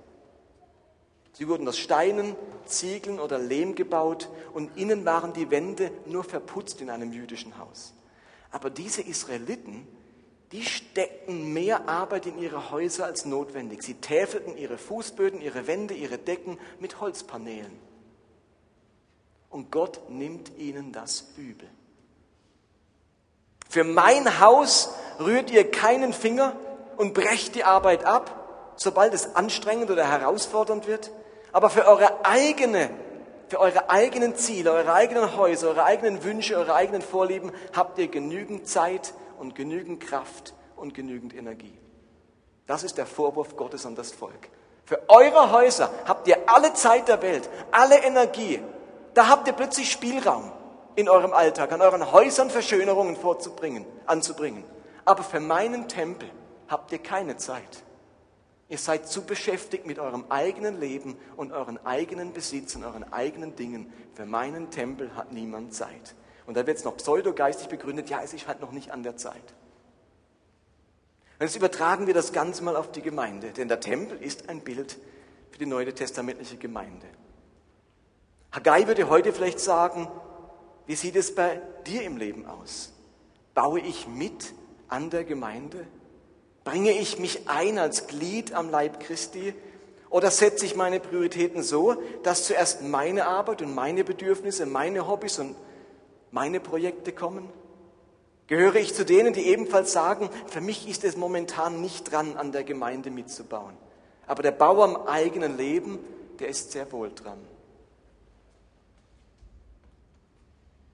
Sie 1.32 1.48
wurden 1.48 1.66
aus 1.68 1.78
Steinen, 1.78 2.36
Ziegeln 2.66 3.20
oder 3.20 3.40
Lehm 3.40 3.76
gebaut 3.76 4.28
und 4.54 4.76
innen 4.76 5.06
waren 5.06 5.32
die 5.32 5.50
Wände 5.50 5.90
nur 6.06 6.26
verputzt 6.26 6.82
in 6.82 6.90
einem 6.90 7.14
jüdischen 7.14 7.58
Haus. 7.58 7.94
Aber 8.52 8.70
diese 8.70 9.02
Israeliten, 9.02 9.88
die 10.52 10.64
steckten 10.64 11.54
mehr 11.54 11.88
Arbeit 11.88 12.26
in 12.26 12.40
ihre 12.40 12.72
Häuser 12.72 13.06
als 13.06 13.24
notwendig. 13.24 13.84
Sie 13.84 13.94
täfelten 13.94 14.58
ihre 14.58 14.78
Fußböden, 14.78 15.40
ihre 15.40 15.66
Wände, 15.66 15.94
ihre 15.94 16.18
Decken 16.18 16.58
mit 16.80 17.00
Holzpaneelen 17.00 17.87
und 19.58 19.72
Gott 19.72 20.08
nimmt 20.08 20.56
ihnen 20.60 20.92
das 20.92 21.26
übel. 21.36 21.68
Für 23.68 23.84
mein 23.84 24.40
Haus 24.40 24.94
rührt 25.20 25.50
ihr 25.50 25.72
keinen 25.72 26.14
Finger 26.14 26.56
und 26.96 27.16
brecht 27.16 27.56
die 27.56 27.64
Arbeit 27.64 28.06
ab, 28.06 28.76
sobald 28.76 29.16
es 29.16 29.36
anstrengend 29.36 29.90
oder 29.90 30.08
herausfordernd 30.08 30.86
wird. 30.86 31.10
Aber 31.54 31.72
für 31.72 31.88
eure 31.88 32.24
eigene, 32.24 32.92
für 33.48 33.60
eure 33.60 33.90
eigenen 33.90 34.36
Ziele, 34.36 34.72
eure 34.72 34.94
eigenen 34.94 35.36
Häuser, 35.36 35.70
eure 35.70 35.86
eigenen 35.86 36.24
Wünsche, 36.24 36.56
eure 36.56 36.76
eigenen 36.76 37.02
Vorlieben 37.02 37.52
habt 37.76 37.98
ihr 37.98 38.10
genügend 38.10 38.68
Zeit 38.68 39.16
und 39.40 39.56
genügend 39.56 40.02
Kraft 40.02 40.54
und 40.76 40.94
genügend 40.94 41.34
Energie. 41.34 41.80
Das 42.68 42.84
ist 42.84 43.00
der 43.00 43.08
Vorwurf 43.08 43.56
Gottes 43.56 43.88
an 43.88 43.96
das 43.96 44.12
Volk. 44.12 44.50
Für 44.86 45.02
eure 45.10 45.52
Häuser 45.52 45.90
habt 46.06 46.28
ihr 46.28 46.38
alle 46.46 46.76
Zeit 46.76 47.08
der 47.08 47.24
Welt, 47.24 47.50
alle 47.72 47.98
Energie, 47.98 48.62
da 49.18 49.30
habt 49.30 49.48
ihr 49.48 49.54
plötzlich 49.54 49.92
Spielraum 49.92 50.52
in 50.96 51.10
eurem 51.10 51.34
Alltag, 51.34 51.72
an 51.72 51.82
euren 51.82 52.12
Häusern 52.12 52.52
Verschönerungen 52.52 53.16
vorzubringen, 53.16 53.84
anzubringen. 54.06 54.64
Aber 55.06 55.24
für 55.24 55.40
meinen 55.40 55.88
Tempel 55.88 56.30
habt 56.68 56.92
ihr 56.92 57.00
keine 57.00 57.36
Zeit. 57.38 57.84
Ihr 58.70 58.78
seid 58.78 59.08
zu 59.08 59.24
beschäftigt 59.26 59.88
mit 59.88 59.98
eurem 59.98 60.26
eigenen 60.30 60.80
Leben 60.80 61.18
und 61.36 61.52
euren 61.52 61.84
eigenen 61.84 62.32
Besitz 62.32 62.76
und 62.76 62.84
euren 62.84 63.12
eigenen 63.12 63.56
Dingen. 63.56 63.92
Für 64.14 64.28
meinen 64.28 64.70
Tempel 64.70 65.16
hat 65.16 65.32
niemand 65.32 65.74
Zeit. 65.74 66.14
Und 66.46 66.56
da 66.56 66.68
wird 66.68 66.78
es 66.78 66.84
noch 66.84 66.98
pseudogeistig 66.98 67.70
begründet, 67.70 68.10
ja, 68.10 68.22
es 68.22 68.34
ist 68.34 68.48
halt 68.48 68.62
noch 68.62 68.72
nicht 68.72 68.92
an 68.92 69.02
der 69.02 69.18
Zeit. 69.18 69.56
Und 71.40 71.46
jetzt 71.46 71.56
übertragen 71.56 72.06
wir 72.06 72.14
das 72.14 72.34
Ganze 72.34 72.64
mal 72.64 72.76
auf 72.76 72.92
die 72.92 73.02
Gemeinde, 73.02 73.50
denn 73.52 73.68
der 73.68 73.80
Tempel 73.80 74.22
ist 74.22 74.48
ein 74.48 74.62
Bild 74.62 75.00
für 75.50 75.58
die 75.58 75.66
neue 75.66 75.92
testamentliche 75.94 76.58
Gemeinde. 76.58 77.08
Haggai 78.58 78.88
würde 78.88 79.08
heute 79.08 79.34
vielleicht 79.34 79.60
sagen, 79.60 80.08
Wie 80.88 80.96
sieht 80.96 81.16
es 81.16 81.36
bei 81.36 81.62
dir 81.86 82.02
im 82.02 82.18
Leben 82.18 82.48
aus? 82.48 82.92
Baue 83.54 83.82
ich 83.82 84.08
mit 84.08 84.54
an 84.88 85.12
der 85.12 85.26
Gemeinde? 85.26 85.86
Bringe 86.64 86.92
ich 86.92 87.20
mich 87.20 87.48
ein 87.48 87.78
als 87.78 88.08
Glied 88.08 88.54
am 88.54 88.72
Leib 88.72 89.02
Christi? 89.02 89.54
Oder 90.10 90.32
setze 90.32 90.66
ich 90.66 90.76
meine 90.76 91.00
Prioritäten 91.00 91.62
so, 91.62 92.02
dass 92.24 92.46
zuerst 92.46 92.82
meine 92.82 93.28
Arbeit 93.28 93.62
und 93.62 93.76
meine 93.76 94.04
Bedürfnisse, 94.04 94.66
meine 94.66 95.08
Hobbys 95.08 95.38
und 95.38 95.56
meine 96.32 96.60
Projekte 96.60 97.12
kommen? 97.12 97.50
Gehöre 98.48 98.78
ich 98.78 98.96
zu 98.96 99.06
denen, 99.06 99.34
die 99.34 99.46
ebenfalls 99.48 99.92
sagen, 99.92 100.30
für 100.48 100.62
mich 100.62 100.90
ist 100.90 101.04
es 101.04 101.16
momentan 101.16 101.80
nicht 101.80 102.12
dran, 102.12 102.38
an 102.38 102.54
der 102.54 102.64
Gemeinde 102.64 103.12
mitzubauen. 103.12 103.78
Aber 104.26 104.42
der 104.42 104.52
Bau 104.52 104.82
am 104.84 104.96
eigenen 104.96 105.58
Leben, 105.58 106.00
der 106.40 106.48
ist 106.48 106.72
sehr 106.72 106.90
wohl 106.94 107.12
dran. 107.14 107.38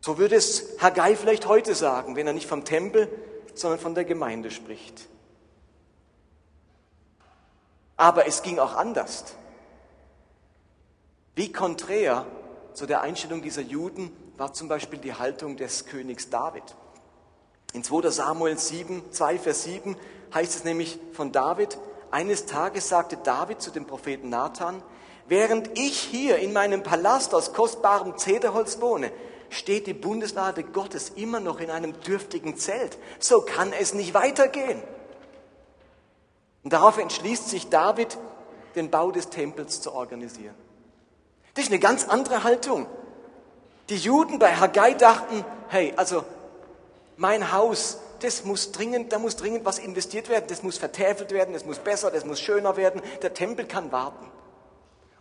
So 0.06 0.18
würde 0.18 0.36
es 0.36 0.66
Haggai 0.82 1.16
vielleicht 1.16 1.48
heute 1.48 1.74
sagen, 1.76 2.18
wenn 2.18 2.28
er 2.28 2.34
nicht 2.34 2.46
vom 2.46 2.66
Tempel, 2.66 3.08
sondern 3.54 3.80
von 3.80 3.96
der 3.96 4.04
Gemeinde 4.04 4.52
spricht. 4.52 5.08
Aber 7.96 8.28
es 8.28 8.42
ging 8.42 8.60
auch 8.60 8.76
anders. 8.76 9.24
Wie 11.36 11.54
konträr 11.54 12.26
zu 12.74 12.86
der 12.86 13.00
Einstellung 13.00 13.42
dieser 13.42 13.62
Juden 13.62 14.12
war 14.36 14.52
zum 14.52 14.68
Beispiel 14.68 15.00
die 15.00 15.13
Haltung 15.13 15.56
des 15.56 15.86
Königs 15.86 16.30
David. 16.30 16.63
In 17.72 17.86
2 17.86 18.10
Samuel 18.10 18.58
7, 18.58 19.10
2, 19.10 19.39
Vers 19.39 19.63
7 19.63 19.96
heißt 20.34 20.54
es 20.54 20.63
nämlich 20.66 21.00
von 21.13 21.32
David, 21.32 21.78
eines 22.12 22.46
Tages 22.46 22.89
sagte 22.89 23.16
David 23.16 23.62
zu 23.62 23.72
dem 23.72 23.88
Propheten 23.88 24.28
Nathan, 24.28 24.84
während 25.30 25.80
ich 25.80 25.98
hier 25.98 26.39
in 26.39 26.52
meinem 26.52 26.84
Palast 26.84 27.34
aus 27.34 27.54
kostbarem 27.54 28.18
Zederholz 28.18 28.82
wohne, 28.82 29.10
steht 29.54 29.88
die 29.88 29.94
Bundeslade 29.94 30.63
Gottes 30.63 31.12
immer 31.16 31.39
noch 31.39 31.60
in 31.60 31.70
einem 31.70 32.00
dürftigen 32.02 32.58
Zelt. 32.58 32.98
So 33.20 33.42
kann 33.42 33.72
es 33.74 33.94
nicht 33.94 34.13
weitergehen. 34.13 34.82
Und 36.63 36.74
darauf 36.74 36.98
entschließt 36.98 37.50
sich 37.50 37.70
David, 37.70 38.18
den 38.76 38.89
Bau 38.89 39.12
des 39.12 39.30
Tempels 39.30 39.82
zu 39.82 39.94
organisieren. 39.94 40.56
Das 41.54 41.66
ist 41.66 41.72
eine 41.72 41.80
ganz 41.80 42.08
andere 42.08 42.44
Haltung. 42.44 42.88
Die 43.89 43.98
Juden 43.98 44.39
bei 44.39 44.56
Haggai 44.56 44.94
dachten, 44.94 45.46
hey, 45.68 45.94
also 45.96 46.24
mein 47.18 47.52
Haus, 47.52 48.00
das 48.22 48.46
muss 48.46 48.72
dringend, 48.72 49.12
da 49.12 49.20
muss 49.20 49.36
dringend 49.36 49.66
was 49.66 49.78
investiert 49.78 50.30
werden, 50.30 50.46
das 50.48 50.63
muss 50.63 50.78
vertäfelt 50.78 51.32
werden, 51.32 51.54
das 51.54 51.66
muss 51.66 51.80
besser, 51.80 52.10
das 52.10 52.26
muss 52.26 52.39
schöner 52.39 52.78
werden, 52.78 53.02
der 53.22 53.34
Tempel 53.34 53.66
kann 53.66 53.92
warten. 53.92 54.33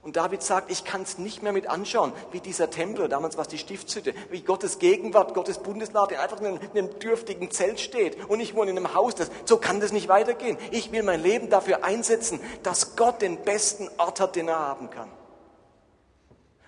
Und 0.02 0.16
David 0.16 0.42
sagt, 0.42 0.70
ich 0.72 0.84
kann 0.84 1.02
es 1.02 1.18
nicht 1.18 1.44
mehr 1.44 1.52
mit 1.52 1.68
anschauen, 1.68 2.12
wie 2.32 2.40
dieser 2.40 2.70
Tempel, 2.70 3.08
damals 3.08 3.36
war 3.36 3.42
es 3.42 3.48
die 3.48 3.58
Stiftshütte, 3.58 4.14
wie 4.30 4.40
Gottes 4.40 4.80
Gegenwart, 4.80 5.32
Gottes 5.32 5.58
Bundeslade 5.58 6.18
einfach 6.18 6.40
in 6.40 6.46
einem, 6.46 6.60
in 6.74 6.78
einem 6.78 6.98
dürftigen 6.98 7.52
Zelt 7.52 7.78
steht 7.78 8.28
und 8.28 8.40
ich 8.40 8.56
wohne 8.56 8.72
in 8.72 8.76
einem 8.76 8.94
Haus. 8.94 9.14
Das, 9.14 9.30
so 9.44 9.58
kann 9.58 9.78
das 9.78 9.92
nicht 9.92 10.08
weitergehen. 10.08 10.58
Ich 10.72 10.90
will 10.90 11.04
mein 11.04 11.22
Leben 11.22 11.50
dafür 11.50 11.84
einsetzen, 11.84 12.40
dass 12.64 12.96
Gott 12.96 13.22
den 13.22 13.44
besten 13.44 13.88
Ort 13.98 14.18
hat, 14.18 14.34
den 14.34 14.48
er 14.48 14.58
haben 14.58 14.90
kann. 14.90 15.08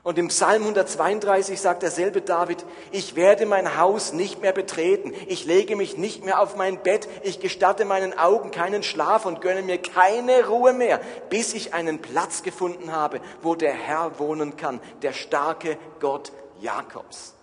Und 0.04 0.18
im 0.18 0.28
Psalm 0.28 0.62
132 0.62 1.58
sagt 1.58 1.82
derselbe 1.82 2.20
David, 2.20 2.66
ich 2.92 3.16
werde 3.16 3.46
mein 3.46 3.78
Haus 3.78 4.12
nicht 4.12 4.42
mehr 4.42 4.52
betreten, 4.52 5.14
ich 5.28 5.46
lege 5.46 5.76
mich 5.76 5.96
nicht 5.96 6.26
mehr 6.26 6.40
auf 6.40 6.56
mein 6.56 6.82
Bett, 6.82 7.08
ich 7.22 7.40
gestatte 7.40 7.86
meinen 7.86 8.16
Augen 8.16 8.50
keinen 8.50 8.82
Schlaf 8.82 9.24
und 9.24 9.40
gönne 9.40 9.62
mir 9.62 9.78
keine 9.78 10.46
Ruhe 10.46 10.74
mehr, 10.74 11.00
bis 11.30 11.54
ich 11.54 11.72
einen 11.72 12.02
Platz 12.02 12.42
gefunden 12.42 12.92
habe, 12.92 13.18
wo 13.40 13.54
der 13.54 13.72
Herr 13.72 14.18
wohnen 14.18 14.58
kann, 14.58 14.78
der 15.00 15.14
starke 15.14 15.78
Gott 16.00 16.32
Jakobs. 16.60 17.34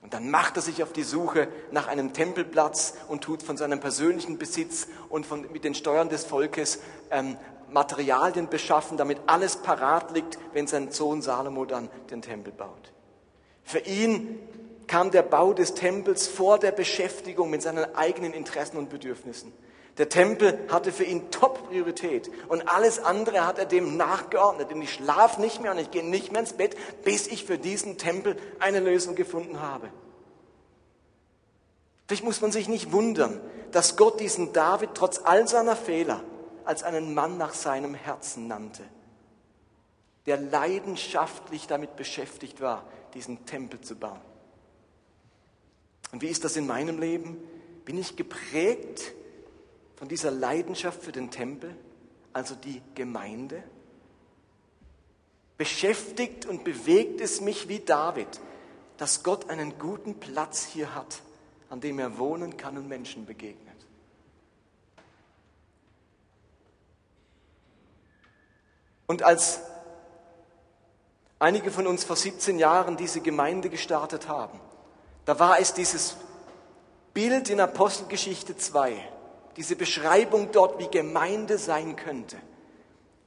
Und 0.00 0.14
dann 0.14 0.30
macht 0.30 0.54
er 0.54 0.62
sich 0.62 0.84
auf 0.84 0.92
die 0.92 1.02
Suche 1.02 1.48
nach 1.72 1.88
einem 1.88 2.12
Tempelplatz 2.12 2.94
und 3.08 3.24
tut 3.24 3.42
von 3.42 3.56
seinem 3.56 3.80
persönlichen 3.80 4.38
Besitz 4.38 4.86
und 5.08 5.26
von, 5.26 5.50
mit 5.50 5.64
den 5.64 5.74
Steuern 5.74 6.08
des 6.08 6.24
Volkes 6.24 6.78
ähm, 7.10 7.36
Materialien 7.70 8.48
beschaffen, 8.48 8.96
damit 8.96 9.18
alles 9.26 9.56
parat 9.56 10.12
liegt, 10.12 10.38
wenn 10.52 10.66
sein 10.66 10.90
Sohn 10.90 11.22
Salomo 11.22 11.64
dann 11.64 11.90
den 12.10 12.22
Tempel 12.22 12.52
baut. 12.52 12.92
Für 13.62 13.80
ihn 13.80 14.38
kam 14.86 15.10
der 15.10 15.22
Bau 15.22 15.52
des 15.52 15.74
Tempels 15.74 16.26
vor 16.26 16.58
der 16.58 16.72
Beschäftigung 16.72 17.50
mit 17.50 17.62
seinen 17.62 17.94
eigenen 17.94 18.32
Interessen 18.32 18.78
und 18.78 18.88
Bedürfnissen. 18.88 19.52
Der 19.98 20.08
Tempel 20.08 20.58
hatte 20.70 20.92
für 20.92 21.04
ihn 21.04 21.30
Top-Priorität 21.30 22.30
und 22.48 22.68
alles 22.68 23.00
andere 23.00 23.46
hat 23.46 23.58
er 23.58 23.66
dem 23.66 23.96
nachgeordnet. 23.96 24.70
Denn 24.70 24.80
ich 24.80 24.94
schlafe 24.94 25.40
nicht 25.40 25.60
mehr 25.60 25.72
und 25.72 25.78
ich 25.78 25.90
gehe 25.90 26.04
nicht 26.04 26.30
mehr 26.30 26.40
ins 26.40 26.52
Bett, 26.52 26.76
bis 27.04 27.26
ich 27.26 27.44
für 27.44 27.58
diesen 27.58 27.98
Tempel 27.98 28.36
eine 28.60 28.78
Lösung 28.80 29.16
gefunden 29.16 29.60
habe. 29.60 29.88
Vielleicht 32.06 32.24
muss 32.24 32.40
man 32.40 32.52
sich 32.52 32.68
nicht 32.68 32.92
wundern, 32.92 33.40
dass 33.72 33.96
Gott 33.96 34.20
diesen 34.20 34.52
David 34.52 34.90
trotz 34.94 35.20
all 35.24 35.46
seiner 35.46 35.76
Fehler 35.76 36.22
als 36.68 36.82
einen 36.82 37.14
Mann 37.14 37.38
nach 37.38 37.54
seinem 37.54 37.94
Herzen 37.94 38.46
nannte, 38.46 38.84
der 40.26 40.36
leidenschaftlich 40.36 41.66
damit 41.66 41.96
beschäftigt 41.96 42.60
war, 42.60 42.86
diesen 43.14 43.46
Tempel 43.46 43.80
zu 43.80 43.96
bauen. 43.96 44.20
Und 46.12 46.20
wie 46.20 46.26
ist 46.26 46.44
das 46.44 46.56
in 46.56 46.66
meinem 46.66 46.98
Leben? 46.98 47.38
Bin 47.86 47.96
ich 47.96 48.16
geprägt 48.16 49.14
von 49.96 50.08
dieser 50.08 50.30
Leidenschaft 50.30 51.02
für 51.02 51.10
den 51.10 51.30
Tempel, 51.30 51.74
also 52.34 52.54
die 52.54 52.82
Gemeinde? 52.94 53.62
Beschäftigt 55.56 56.44
und 56.44 56.64
bewegt 56.64 57.22
es 57.22 57.40
mich 57.40 57.68
wie 57.68 57.80
David, 57.80 58.28
dass 58.98 59.22
Gott 59.22 59.48
einen 59.48 59.78
guten 59.78 60.20
Platz 60.20 60.66
hier 60.66 60.94
hat, 60.94 61.22
an 61.70 61.80
dem 61.80 61.98
er 61.98 62.18
wohnen 62.18 62.58
kann 62.58 62.76
und 62.76 62.88
Menschen 62.88 63.24
begegnet. 63.24 63.67
Und 69.08 69.24
als 69.24 69.60
einige 71.40 71.72
von 71.72 71.88
uns 71.88 72.04
vor 72.04 72.14
17 72.14 72.58
Jahren 72.58 72.96
diese 72.96 73.20
Gemeinde 73.20 73.70
gestartet 73.70 74.28
haben, 74.28 74.60
da 75.24 75.40
war 75.40 75.58
es 75.58 75.74
dieses 75.74 76.16
Bild 77.14 77.50
in 77.50 77.58
Apostelgeschichte 77.58 78.56
2, 78.56 78.96
diese 79.56 79.74
Beschreibung 79.74 80.52
dort, 80.52 80.78
wie 80.78 80.88
Gemeinde 80.88 81.58
sein 81.58 81.96
könnte, 81.96 82.36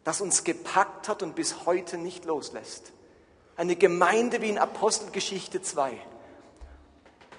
das 0.05 0.21
uns 0.21 0.45
gepackt 0.45 1.09
hat 1.09 1.23
und 1.23 1.35
bis 1.35 1.65
heute 1.65 1.97
nicht 1.97 2.23
loslässt. 2.25 2.93
Eine 3.57 3.75
Gemeinde 3.75 4.41
wie 4.41 4.49
in 4.49 4.57
Apostelgeschichte 4.57 5.61
2 5.61 5.91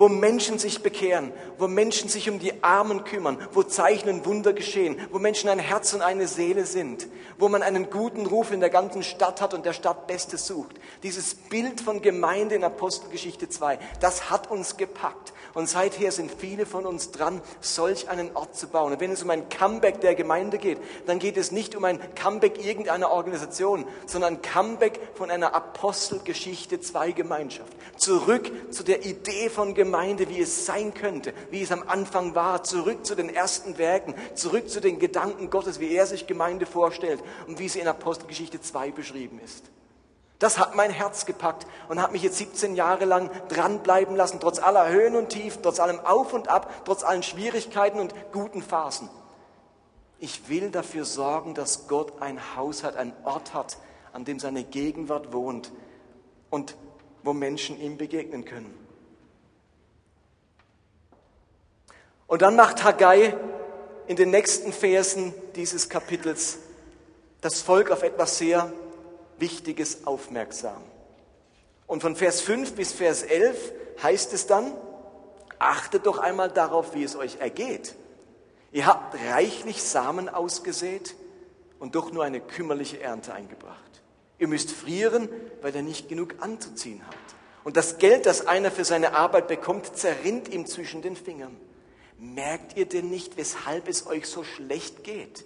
wo 0.03 0.09
Menschen 0.09 0.59
sich 0.59 0.83
bekehren, 0.83 1.31
wo 1.59 1.69
Menschen 1.69 2.09
sich 2.09 2.29
um 2.29 2.41
die 2.41 2.65
Armen 2.65 3.05
kümmern, 3.05 3.39
wo 3.53 3.63
Zeichen 3.63 4.09
und 4.09 4.27
Wunder 4.27 4.53
geschehen, 4.53 5.01
wo 5.13 5.21
Menschen 5.21 5.49
ein 5.49 5.61
Herz 5.61 5.95
und 5.95 6.03
eine 6.03 6.27
Seele 6.27 6.67
sind, 6.67 7.07
wo 7.39 7.49
man 7.49 7.63
einen 7.63 7.89
guten 7.89 8.27
Ruf 8.27 8.51
in 8.51 8.59
der 8.59 8.69
ganzen 8.69 9.05
Stadt 9.05 9.41
hat 9.41 9.55
und 9.55 9.65
der 9.65 9.73
Stadt 9.73 10.09
Bestes 10.09 10.45
sucht. 10.49 10.75
Dieses 11.05 11.37
Bild 11.37 11.81
von 11.81 12.03
Gemeinde 12.03 12.57
in 12.57 12.65
Apostelgeschichte 12.65 13.49
2, 13.49 13.79
das 14.01 14.29
hat 14.29 14.51
uns 14.51 14.77
gepackt. 14.77 15.33
Und 15.55 15.69
seither 15.69 16.11
sind 16.11 16.33
viele 16.37 16.67
von 16.67 16.85
uns 16.85 17.13
dran, 17.13 17.41
solch 17.61 18.09
einen 18.09 18.35
Ort 18.35 18.57
zu 18.57 18.69
bauen. 18.69 18.95
Und 18.95 19.01
wenn 19.01 19.13
es 19.13 19.23
um 19.23 19.31
ein 19.31 19.49
Comeback 19.51 20.01
der 20.01 20.17
Gemeinde 20.17 20.59
geht, 20.59 20.79
dann 21.07 21.21
geht 21.21 21.37
es 21.37 21.53
nicht 21.53 21.77
um 21.77 21.85
ein 21.85 22.01
Comeback 22.17 22.65
irgendeiner 22.65 23.13
Organisation, 23.13 23.85
sondern 24.07 24.35
ein 24.35 24.43
Comeback 24.43 24.99
von 25.15 25.31
einer 25.31 25.55
Apostelgeschichte 25.55 26.81
2 26.81 27.13
Gemeinschaft. 27.13 27.73
Zurück 27.99 28.51
zu 28.73 28.83
der 28.83 29.05
Idee 29.05 29.49
von 29.49 29.75
Gemeinde 29.75 29.92
Gemeinde, 29.93 30.31
wie 30.31 30.41
es 30.41 30.65
sein 30.65 30.95
könnte, 30.95 31.35
wie 31.51 31.61
es 31.61 31.71
am 31.71 31.87
Anfang 31.87 32.35
war, 32.35 32.65
zurück 32.65 33.05
zu 33.05 33.15
den 33.15 33.29
ersten 33.29 33.77
Werken, 33.77 34.15
zurück 34.35 34.71
zu 34.71 34.81
den 34.81 34.99
Gedanken 34.99 35.51
Gottes, 35.51 35.81
wie 35.81 35.95
er 35.95 36.07
sich 36.07 36.27
Gemeinde 36.27 36.65
vorstellt 36.65 37.23
und 37.47 37.59
wie 37.59 37.69
sie 37.69 37.81
in 37.81 37.87
Apostelgeschichte 37.87 38.59
2 38.59 38.91
beschrieben 38.91 39.39
ist. 39.45 39.67
Das 40.39 40.59
hat 40.59 40.75
mein 40.75 40.91
Herz 40.91 41.27
gepackt 41.27 41.67
und 41.91 42.01
hat 42.01 42.11
mich 42.11 42.23
jetzt 42.23 42.39
17 42.39 42.75
Jahre 42.75 43.05
lang 43.05 43.31
dranbleiben 43.51 44.17
lassen, 44.17 44.41
trotz 44.41 44.61
aller 44.61 44.89
Höhen 44.89 45.15
und 45.15 45.29
Tiefen, 45.29 45.63
trotz 45.63 45.79
allem 45.79 46.01
Auf 46.01 46.33
und 46.33 46.49
Ab, 46.49 46.73
trotz 46.87 47.05
allen 47.05 47.23
Schwierigkeiten 47.23 48.01
und 48.01 48.15
guten 48.33 48.63
Phasen. 48.63 49.11
Ich 50.21 50.49
will 50.49 50.71
dafür 50.71 51.05
sorgen, 51.05 51.53
dass 51.53 51.87
Gott 51.87 52.15
ein 52.23 52.57
Haus 52.57 52.83
hat, 52.83 52.97
ein 52.97 53.13
Ort 53.25 53.53
hat, 53.53 53.77
an 54.15 54.25
dem 54.25 54.41
seine 54.41 54.65
Gegenwart 54.65 55.35
wohnt 55.35 55.71
und 56.49 56.77
wo 57.23 57.35
Menschen 57.35 57.79
ihm 57.79 57.99
begegnen 57.99 58.47
können. 58.47 58.82
Und 62.33 62.41
dann 62.41 62.57
macht 62.57 62.83
Haggai 62.83 63.37
in 64.07 64.17
den 64.17 64.31
nächsten 64.31 64.73
Versen 64.73 65.35
dieses 65.55 65.91
Kapitels 65.91 66.57
das 67.43 67.61
Volk 67.61 67.91
auf 67.91 68.03
etwas 68.03 68.39
sehr 68.39 68.73
Wichtiges 69.37 70.07
aufmerksam. 70.07 70.81
Und 71.87 72.01
von 72.01 72.17
Vers 72.17 72.41
5 72.41 72.73
bis 72.73 72.95
Vers 72.95 73.23
11 73.23 73.75
heißt 74.03 74.33
es 74.33 74.47
dann, 74.47 74.73
achtet 75.59 76.07
doch 76.07 76.17
einmal 76.17 76.49
darauf, 76.49 76.95
wie 76.95 77.05
es 77.05 77.17
euch 77.17 77.37
ergeht. 77.39 77.97
Ihr 78.73 78.87
habt 78.87 79.15
reichlich 79.31 79.83
Samen 79.83 80.31
ausgesät 80.31 81.15
und 81.81 81.97
doch 81.97 82.13
nur 82.13 82.25
eine 82.25 82.41
kümmerliche 82.41 82.99
Ernte 82.99 83.35
eingebracht. 83.35 84.01
Ihr 84.39 84.49
müsst 84.49 84.71
frieren, 84.71 85.29
weil 85.61 85.77
ihr 85.77 85.83
nicht 85.83 86.09
genug 86.09 86.37
anzuziehen 86.41 87.03
habt. 87.07 87.35
Und 87.63 87.77
das 87.77 87.99
Geld, 87.99 88.25
das 88.25 88.47
einer 88.47 88.71
für 88.71 88.87
seine 88.87 89.15
Arbeit 89.17 89.49
bekommt, 89.49 89.99
zerrinnt 89.99 90.49
ihm 90.49 90.65
zwischen 90.65 91.03
den 91.03 91.15
Fingern. 91.15 91.61
Merkt 92.23 92.77
ihr 92.77 92.87
denn 92.87 93.11
nicht, 93.11 93.37
weshalb 93.37 93.89
es 93.89 94.07
euch 94.07 94.29
so 94.29 94.45
schlecht 94.45 95.03
geht? 95.03 95.45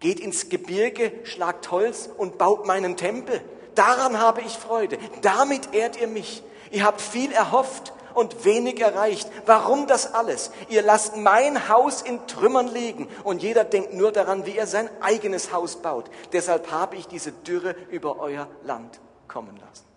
Geht 0.00 0.20
ins 0.20 0.50
Gebirge, 0.50 1.10
schlagt 1.24 1.70
Holz 1.70 2.10
und 2.14 2.36
baut 2.36 2.66
meinen 2.66 2.98
Tempel. 2.98 3.40
Daran 3.74 4.20
habe 4.20 4.42
ich 4.42 4.52
Freude. 4.52 4.98
Damit 5.22 5.72
ehrt 5.72 5.98
ihr 5.98 6.08
mich. 6.08 6.42
Ihr 6.70 6.84
habt 6.84 7.00
viel 7.00 7.32
erhofft 7.32 7.94
und 8.12 8.44
wenig 8.44 8.80
erreicht. 8.80 9.30
Warum 9.46 9.86
das 9.86 10.12
alles? 10.12 10.50
Ihr 10.68 10.82
lasst 10.82 11.16
mein 11.16 11.70
Haus 11.70 12.02
in 12.02 12.26
Trümmern 12.26 12.68
liegen 12.68 13.08
und 13.24 13.42
jeder 13.42 13.64
denkt 13.64 13.94
nur 13.94 14.12
daran, 14.12 14.44
wie 14.44 14.58
er 14.58 14.66
sein 14.66 14.90
eigenes 15.00 15.54
Haus 15.54 15.76
baut. 15.76 16.10
Deshalb 16.34 16.70
habe 16.70 16.96
ich 16.96 17.08
diese 17.08 17.32
Dürre 17.32 17.74
über 17.88 18.18
euer 18.20 18.46
Land 18.62 19.00
kommen 19.26 19.56
lassen. 19.56 19.95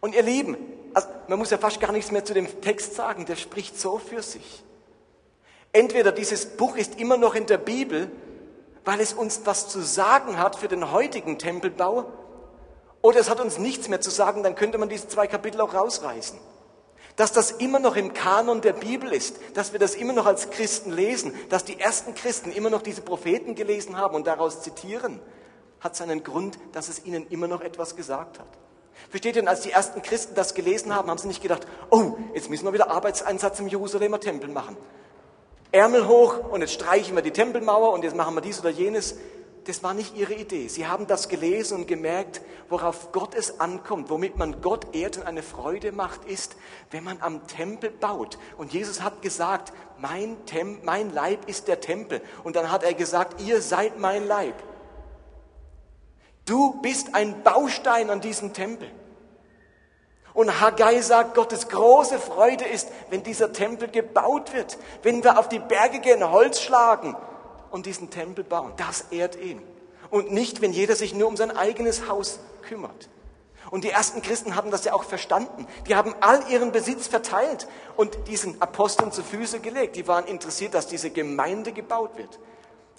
Und 0.00 0.14
ihr 0.14 0.22
Lieben, 0.22 0.56
also 0.94 1.08
man 1.28 1.38
muss 1.38 1.50
ja 1.50 1.58
fast 1.58 1.80
gar 1.80 1.92
nichts 1.92 2.10
mehr 2.10 2.24
zu 2.24 2.34
dem 2.34 2.60
Text 2.60 2.94
sagen, 2.94 3.26
der 3.26 3.36
spricht 3.36 3.78
so 3.78 3.98
für 3.98 4.22
sich. 4.22 4.64
Entweder 5.72 6.10
dieses 6.10 6.46
Buch 6.46 6.76
ist 6.76 6.98
immer 6.98 7.16
noch 7.16 7.34
in 7.34 7.46
der 7.46 7.58
Bibel, 7.58 8.10
weil 8.84 9.00
es 9.00 9.12
uns 9.12 9.42
was 9.44 9.68
zu 9.68 9.80
sagen 9.80 10.38
hat 10.38 10.56
für 10.56 10.68
den 10.68 10.90
heutigen 10.90 11.38
Tempelbau, 11.38 12.06
oder 13.02 13.20
es 13.20 13.30
hat 13.30 13.40
uns 13.40 13.58
nichts 13.58 13.88
mehr 13.88 14.00
zu 14.00 14.10
sagen, 14.10 14.42
dann 14.42 14.54
könnte 14.54 14.76
man 14.78 14.88
diese 14.88 15.08
zwei 15.08 15.26
Kapitel 15.26 15.60
auch 15.60 15.72
rausreißen. 15.72 16.38
Dass 17.16 17.32
das 17.32 17.50
immer 17.50 17.78
noch 17.78 17.96
im 17.96 18.12
Kanon 18.12 18.60
der 18.60 18.72
Bibel 18.72 19.12
ist, 19.12 19.36
dass 19.54 19.72
wir 19.72 19.78
das 19.78 19.94
immer 19.94 20.12
noch 20.12 20.26
als 20.26 20.50
Christen 20.50 20.92
lesen, 20.92 21.34
dass 21.48 21.64
die 21.64 21.80
ersten 21.80 22.14
Christen 22.14 22.52
immer 22.52 22.70
noch 22.70 22.82
diese 22.82 23.00
Propheten 23.00 23.54
gelesen 23.54 23.96
haben 23.96 24.14
und 24.14 24.26
daraus 24.26 24.62
zitieren, 24.62 25.20
hat 25.80 25.96
seinen 25.96 26.22
Grund, 26.22 26.58
dass 26.72 26.88
es 26.88 27.04
ihnen 27.04 27.26
immer 27.28 27.48
noch 27.48 27.62
etwas 27.62 27.96
gesagt 27.96 28.38
hat. 28.38 28.48
Versteht 29.08 29.36
ihr, 29.36 29.48
als 29.48 29.62
die 29.62 29.70
ersten 29.70 30.02
Christen 30.02 30.34
das 30.34 30.54
gelesen 30.54 30.94
haben, 30.94 31.08
haben 31.08 31.18
sie 31.18 31.28
nicht 31.28 31.42
gedacht, 31.42 31.66
oh, 31.90 32.16
jetzt 32.34 32.50
müssen 32.50 32.64
wir 32.64 32.72
wieder 32.72 32.90
Arbeitseinsatz 32.90 33.58
im 33.60 33.68
Jerusalemer 33.68 34.20
Tempel 34.20 34.50
machen. 34.50 34.76
Ärmel 35.72 36.06
hoch 36.08 36.50
und 36.50 36.60
jetzt 36.60 36.74
streichen 36.74 37.14
wir 37.14 37.22
die 37.22 37.30
Tempelmauer 37.30 37.92
und 37.92 38.02
jetzt 38.02 38.16
machen 38.16 38.34
wir 38.34 38.40
dies 38.40 38.60
oder 38.60 38.70
jenes 38.70 39.16
das 39.64 39.82
war 39.82 39.94
nicht 39.94 40.16
ihre 40.16 40.34
Idee. 40.34 40.68
Sie 40.68 40.86
haben 40.86 41.06
das 41.06 41.28
gelesen 41.28 41.78
und 41.78 41.86
gemerkt, 41.86 42.40
worauf 42.68 43.12
Gott 43.12 43.34
es 43.34 43.60
ankommt, 43.60 44.10
womit 44.10 44.36
man 44.36 44.60
Gott 44.62 44.94
ehrt 44.94 45.18
und 45.18 45.24
eine 45.24 45.42
Freude 45.42 45.92
macht, 45.92 46.24
ist, 46.24 46.56
wenn 46.90 47.04
man 47.04 47.20
am 47.20 47.46
Tempel 47.46 47.90
baut. 47.90 48.38
Und 48.56 48.72
Jesus 48.72 49.02
hat 49.02 49.22
gesagt, 49.22 49.72
mein, 49.98 50.44
Tem 50.46 50.80
mein 50.82 51.12
Leib 51.12 51.48
ist 51.48 51.68
der 51.68 51.80
Tempel. 51.80 52.22
Und 52.42 52.56
dann 52.56 52.72
hat 52.72 52.82
er 52.82 52.94
gesagt, 52.94 53.40
ihr 53.42 53.60
seid 53.60 53.98
mein 53.98 54.26
Leib. 54.26 54.54
Du 56.50 56.72
bist 56.82 57.14
ein 57.14 57.44
Baustein 57.44 58.10
an 58.10 58.20
diesem 58.20 58.52
Tempel. 58.52 58.90
Und 60.34 60.60
Haggai 60.60 61.00
sagt, 61.00 61.36
Gottes 61.36 61.68
große 61.68 62.18
Freude 62.18 62.64
ist, 62.64 62.88
wenn 63.08 63.22
dieser 63.22 63.52
Tempel 63.52 63.86
gebaut 63.86 64.52
wird, 64.52 64.76
wenn 65.04 65.22
wir 65.22 65.38
auf 65.38 65.48
die 65.48 65.60
Berge 65.60 66.00
gehen, 66.00 66.28
Holz 66.28 66.60
schlagen 66.60 67.14
und 67.70 67.86
diesen 67.86 68.10
Tempel 68.10 68.42
bauen. 68.42 68.72
Das 68.76 69.02
ehrt 69.12 69.36
ihn. 69.36 69.62
Und 70.10 70.32
nicht, 70.32 70.60
wenn 70.60 70.72
jeder 70.72 70.96
sich 70.96 71.14
nur 71.14 71.28
um 71.28 71.36
sein 71.36 71.56
eigenes 71.56 72.08
Haus 72.08 72.40
kümmert. 72.62 73.08
Und 73.70 73.84
die 73.84 73.90
ersten 73.90 74.20
Christen 74.20 74.56
haben 74.56 74.72
das 74.72 74.84
ja 74.84 74.92
auch 74.92 75.04
verstanden. 75.04 75.68
Die 75.86 75.94
haben 75.94 76.16
all 76.20 76.42
ihren 76.50 76.72
Besitz 76.72 77.06
verteilt 77.06 77.68
und 77.94 78.26
diesen 78.26 78.60
Aposteln 78.60 79.12
zu 79.12 79.22
Füße 79.22 79.60
gelegt. 79.60 79.94
Die 79.94 80.08
waren 80.08 80.24
interessiert, 80.24 80.74
dass 80.74 80.88
diese 80.88 81.10
Gemeinde 81.10 81.70
gebaut 81.70 82.16
wird. 82.16 82.40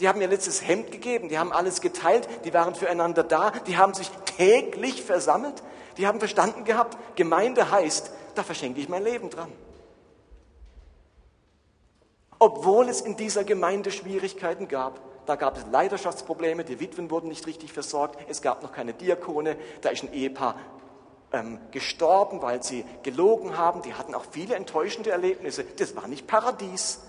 Die 0.01 0.07
haben 0.09 0.19
ihr 0.19 0.27
letztes 0.27 0.67
Hemd 0.67 0.91
gegeben, 0.91 1.29
die 1.29 1.37
haben 1.39 1.53
alles 1.53 1.79
geteilt, 1.79 2.27
die 2.43 2.53
waren 2.53 2.75
füreinander 2.75 3.23
da, 3.23 3.51
die 3.67 3.77
haben 3.77 3.93
sich 3.93 4.09
täglich 4.37 5.03
versammelt, 5.03 5.63
die 5.97 6.07
haben 6.07 6.19
verstanden 6.19 6.65
gehabt, 6.65 6.97
Gemeinde 7.15 7.71
heißt, 7.71 8.11
da 8.35 8.43
verschenke 8.43 8.81
ich 8.81 8.89
mein 8.89 9.03
Leben 9.03 9.29
dran 9.29 9.51
obwohl 12.41 12.89
es 12.89 13.01
in 13.01 13.15
dieser 13.15 13.43
Gemeinde 13.43 13.91
Schwierigkeiten 13.91 14.67
gab. 14.67 14.99
Da 15.27 15.35
gab 15.35 15.57
es 15.57 15.65
Leidenschaftsprobleme, 15.71 16.63
die 16.63 16.79
Witwen 16.79 17.11
wurden 17.11 17.27
nicht 17.27 17.45
richtig 17.45 17.71
versorgt, 17.71 18.17
es 18.29 18.41
gab 18.41 18.63
noch 18.63 18.71
keine 18.71 18.95
Diakone, 18.95 19.57
da 19.81 19.89
ist 19.89 20.01
ein 20.01 20.11
Ehepaar 20.11 20.55
ähm, 21.33 21.59
gestorben, 21.69 22.41
weil 22.41 22.63
sie 22.63 22.83
gelogen 23.03 23.59
haben, 23.59 23.83
die 23.83 23.93
hatten 23.93 24.15
auch 24.15 24.25
viele 24.31 24.55
enttäuschende 24.55 25.11
Erlebnisse. 25.11 25.63
Das 25.63 25.95
war 25.95 26.07
nicht 26.07 26.25
Paradies, 26.25 27.01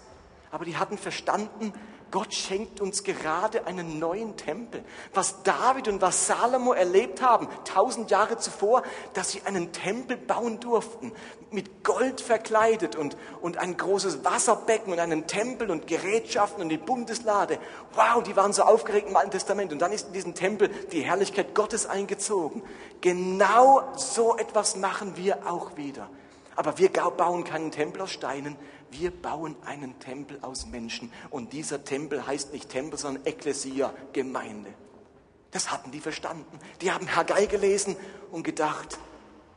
aber 0.50 0.66
die 0.66 0.76
hatten 0.76 0.98
verstanden, 0.98 1.72
Gott 2.12 2.34
schenkt 2.34 2.82
uns 2.82 3.04
gerade 3.04 3.66
einen 3.66 3.98
neuen 3.98 4.36
Tempel. 4.36 4.84
Was 5.14 5.42
David 5.44 5.88
und 5.88 6.02
was 6.02 6.26
Salomo 6.26 6.74
erlebt 6.74 7.22
haben, 7.22 7.48
tausend 7.64 8.10
Jahre 8.10 8.36
zuvor, 8.36 8.82
dass 9.14 9.30
sie 9.30 9.40
einen 9.46 9.72
Tempel 9.72 10.18
bauen 10.18 10.60
durften, 10.60 11.12
mit 11.50 11.82
Gold 11.82 12.20
verkleidet 12.20 12.96
und, 12.96 13.16
und 13.40 13.56
ein 13.56 13.78
großes 13.78 14.24
Wasserbecken 14.26 14.92
und 14.92 14.98
einen 14.98 15.26
Tempel 15.26 15.70
und 15.70 15.86
Gerätschaften 15.86 16.62
und 16.62 16.68
die 16.68 16.76
Bundeslade. 16.76 17.58
Wow, 17.94 18.22
die 18.22 18.36
waren 18.36 18.52
so 18.52 18.62
aufgeregt 18.62 19.08
im 19.08 19.16
Alten 19.16 19.30
Testament. 19.30 19.72
Und 19.72 19.80
dann 19.80 19.90
ist 19.90 20.08
in 20.08 20.12
diesen 20.12 20.34
Tempel 20.34 20.68
die 20.68 21.00
Herrlichkeit 21.00 21.54
Gottes 21.54 21.86
eingezogen. 21.86 22.62
Genau 23.00 23.82
so 23.96 24.36
etwas 24.36 24.76
machen 24.76 25.16
wir 25.16 25.50
auch 25.50 25.78
wieder. 25.78 26.10
Aber 26.56 26.76
wir 26.76 26.90
bauen 26.90 27.44
keinen 27.44 27.70
Tempel 27.70 28.02
aus 28.02 28.10
Steinen, 28.10 28.58
wir 28.92 29.10
bauen 29.10 29.56
einen 29.64 29.98
Tempel 29.98 30.38
aus 30.42 30.66
Menschen. 30.66 31.12
Und 31.30 31.52
dieser 31.52 31.84
Tempel 31.84 32.26
heißt 32.26 32.52
nicht 32.52 32.68
Tempel, 32.68 32.98
sondern 32.98 33.26
Ekklesia, 33.26 33.92
Gemeinde. 34.12 34.70
Das 35.50 35.70
hatten 35.70 35.90
die 35.90 36.00
verstanden. 36.00 36.58
Die 36.80 36.90
haben 36.90 37.14
Haggai 37.14 37.46
gelesen 37.46 37.96
und 38.30 38.42
gedacht, 38.42 38.98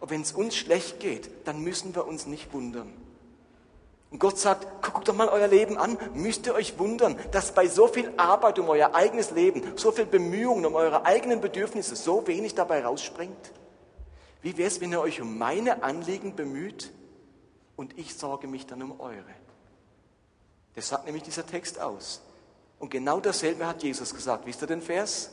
wenn 0.02 0.22
es 0.22 0.34
uns 0.34 0.56
schlecht 0.56 1.00
geht, 1.00 1.30
dann 1.48 1.62
müssen 1.62 1.96
wir 1.96 2.06
uns 2.06 2.26
nicht 2.26 2.54
wundern. 2.54 2.94
Und 4.12 4.20
Gott 4.20 4.38
sagt, 4.38 4.84
guckt 4.84 5.08
doch 5.08 5.16
mal 5.16 5.28
euer 5.28 5.48
Leben 5.48 5.78
an, 5.78 5.98
müsst 6.14 6.46
ihr 6.46 6.54
euch 6.54 6.78
wundern, 6.80 7.20
dass 7.32 7.54
bei 7.54 7.68
so 7.68 7.88
viel 7.88 8.14
Arbeit 8.18 8.60
um 8.60 8.70
euer 8.70 8.94
eigenes 8.94 9.32
Leben, 9.32 9.62
so 9.76 9.92
viel 9.92 10.06
Bemühungen 10.06 10.66
um 10.66 10.76
eure 10.76 11.06
eigenen 11.06 11.42
Bedürfnisse 11.42 11.96
so 11.96 12.26
wenig 12.28 12.56
dabei 12.56 12.86
rausspringt? 12.86 13.52
Wie 14.42 14.58
wäre 14.58 14.68
es, 14.68 14.80
wenn 14.80 14.92
ihr 14.92 15.02
euch 15.02 15.22
um 15.22 15.38
meine 15.38 15.84
Anliegen 15.84 16.36
bemüht 16.36 16.92
und 17.76 17.98
ich 17.98 18.16
sorge 18.16 18.48
mich 18.48 18.66
dann 18.66 18.82
um 18.82 19.00
eure? 19.00 19.24
Das 20.76 20.90
sagt 20.90 21.06
nämlich 21.06 21.24
dieser 21.24 21.46
Text 21.46 21.80
aus. 21.80 22.22
Und 22.80 22.90
genau 22.90 23.20
dasselbe 23.20 23.66
hat 23.66 23.84
Jesus 23.84 24.14
gesagt. 24.14 24.46
Wisst 24.46 24.62
ihr 24.62 24.68
den 24.68 24.82
Vers? 24.82 25.32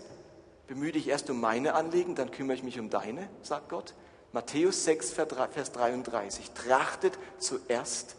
Bemühe 0.68 0.92
dich 0.92 1.08
erst 1.08 1.28
um 1.28 1.40
meine 1.40 1.74
Anliegen, 1.74 2.14
dann 2.14 2.30
kümmere 2.30 2.56
ich 2.56 2.62
mich 2.62 2.78
um 2.78 2.88
deine, 2.88 3.28
sagt 3.42 3.68
Gott. 3.68 3.94
Matthäus 4.32 4.84
6, 4.84 5.10
Vers 5.12 5.72
33. 5.72 6.52
Trachtet 6.52 7.18
zuerst 7.38 8.16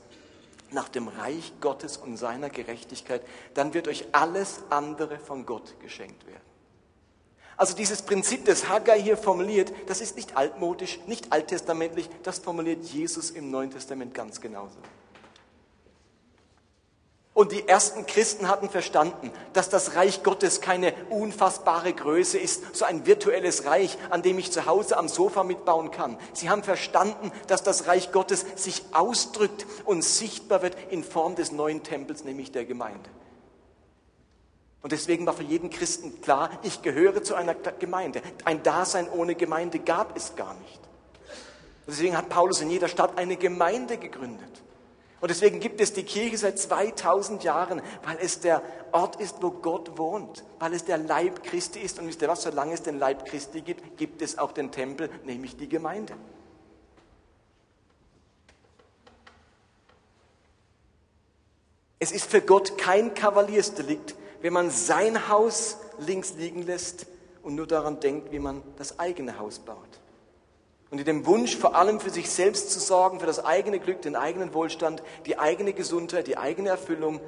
nach 0.74 0.90
dem 0.90 1.08
Reich 1.08 1.54
Gottes 1.62 1.98
und 1.98 2.18
seiner 2.18 2.50
Gerechtigkeit, 2.50 3.22
dann 3.54 3.74
wird 3.74 3.88
euch 3.88 4.06
alles 4.12 4.62
andere 4.70 5.20
von 5.20 5.46
Gott 5.46 5.80
geschenkt 5.80 6.26
werden. 6.28 6.53
Also 7.56 7.76
dieses 7.76 8.02
Prinzip, 8.02 8.46
das 8.46 8.68
Haggai 8.68 9.02
hier 9.02 9.18
formuliert, 9.18 9.72
das 9.88 10.02
ist 10.02 10.16
nicht 10.16 10.36
altmodisch, 10.38 11.00
nicht 11.08 11.32
alttestamentlich, 11.32 12.10
das 12.24 12.40
formuliert 12.40 12.84
Jesus 12.86 13.30
im 13.32 13.52
Neuen 13.52 13.72
Testament 13.72 14.14
ganz 14.14 14.42
genauso. 14.42 14.78
Und 17.36 17.52
die 17.52 17.68
ersten 17.68 18.06
Christen 18.06 18.48
hatten 18.48 18.70
verstanden, 18.70 19.32
dass 19.54 19.70
das 19.70 19.96
Reich 19.96 20.22
Gottes 20.22 20.62
keine 20.62 20.94
unfassbare 21.10 21.92
Größe 21.92 22.38
ist, 22.38 22.76
so 22.76 22.86
ein 22.86 23.08
virtuelles 23.08 23.66
Reich, 23.66 23.98
an 24.12 24.22
dem 24.22 24.38
ich 24.38 24.52
zu 24.52 24.68
Hause 24.68 24.98
am 24.98 25.08
Sofa 25.08 25.44
mitbauen 25.44 25.90
kann. 25.90 26.18
Sie 26.34 26.52
haben 26.52 26.62
verstanden, 26.62 27.32
dass 27.48 27.64
das 27.64 27.88
Reich 27.88 28.12
Gottes 28.12 28.46
sich 28.56 28.84
ausdrückt 28.94 29.66
und 29.84 30.04
sichtbar 30.04 30.62
wird 30.62 30.78
in 30.92 31.04
Form 31.04 31.36
des 31.36 31.52
neuen 31.52 31.82
Tempels, 31.82 32.24
nämlich 32.24 32.52
der 32.52 32.66
Gemeinde. 32.66 33.10
Und 34.84 34.92
deswegen 34.92 35.26
war 35.26 35.34
für 35.34 35.44
jeden 35.44 35.70
Christen 35.70 36.22
klar, 36.22 36.50
ich 36.62 36.82
gehöre 36.82 37.24
zu 37.24 37.36
einer 37.36 37.56
Gemeinde. 37.56 38.22
Ein 38.44 38.64
Dasein 38.64 39.10
ohne 39.10 39.34
Gemeinde 39.34 39.80
gab 39.80 40.16
es 40.18 40.36
gar 40.36 40.54
nicht. 40.56 40.80
Deswegen 41.88 42.18
hat 42.18 42.28
Paulus 42.28 42.62
in 42.62 42.70
jeder 42.70 42.90
Stadt 42.90 43.18
eine 43.18 43.38
Gemeinde 43.38 43.98
gegründet. 43.98 44.62
Und 45.22 45.30
deswegen 45.30 45.62
gibt 45.62 45.80
es 45.80 45.94
die 45.94 46.04
Kirche 46.04 46.38
seit 46.38 46.60
2000 46.60 47.46
Jahren, 47.46 47.82
weil 48.04 48.18
es 48.20 48.42
der 48.42 48.62
Ort 48.92 49.22
ist, 49.22 49.42
wo 49.42 49.52
Gott 49.52 49.98
wohnt, 49.98 50.44
weil 50.60 50.74
es 50.74 50.84
der 50.84 50.98
Leib 50.98 51.44
Christi 51.44 51.80
ist. 51.80 51.98
Und 51.98 52.08
wisst 52.08 52.22
ihr 52.22 52.28
was, 52.28 52.42
solange 52.42 52.74
es 52.74 52.84
den 52.84 53.00
Leib 53.00 53.26
Christi 53.26 53.62
gibt, 53.62 53.98
gibt 53.98 54.22
es 54.22 54.38
auch 54.38 54.52
den 54.52 54.70
Tempel, 54.70 55.10
nämlich 55.24 55.56
die 55.56 55.70
Gemeinde. 55.70 56.14
Es 62.00 62.12
ist 62.12 62.30
für 62.30 62.42
Gott 62.42 62.78
kein 62.78 63.14
Kavaliersdelikt, 63.14 64.16
wenn 64.44 64.52
man 64.52 64.70
sein 64.72 65.30
Haus 65.30 65.78
links 66.00 66.34
liegen 66.34 66.64
lässt 66.64 67.06
und 67.44 67.56
nur 67.56 67.66
daran 67.66 68.02
denkt, 68.02 68.34
wie 68.34 68.40
man 68.40 68.62
das 68.76 69.00
eigene 69.00 69.40
Haus 69.40 69.60
baut. 69.60 70.02
Und 70.90 71.00
in 71.00 71.06
dem 71.06 71.26
Wunsch, 71.26 71.56
vor 71.56 71.76
allem 71.76 72.02
für 72.02 72.10
sich 72.10 72.30
selbst 72.30 72.70
zu 72.70 72.82
sorgen, 72.82 73.22
für 73.22 73.26
das 73.26 73.44
eigene 73.44 73.80
Glück, 73.80 74.02
den 74.02 74.18
eigenen 74.18 74.54
Wohlstand, 74.54 75.02
die 75.26 75.40
eigene 75.40 75.72
Gesundheit, 75.72 76.28
die 76.28 76.38
eigene 76.38 76.68
Erfüllung, 76.68 77.22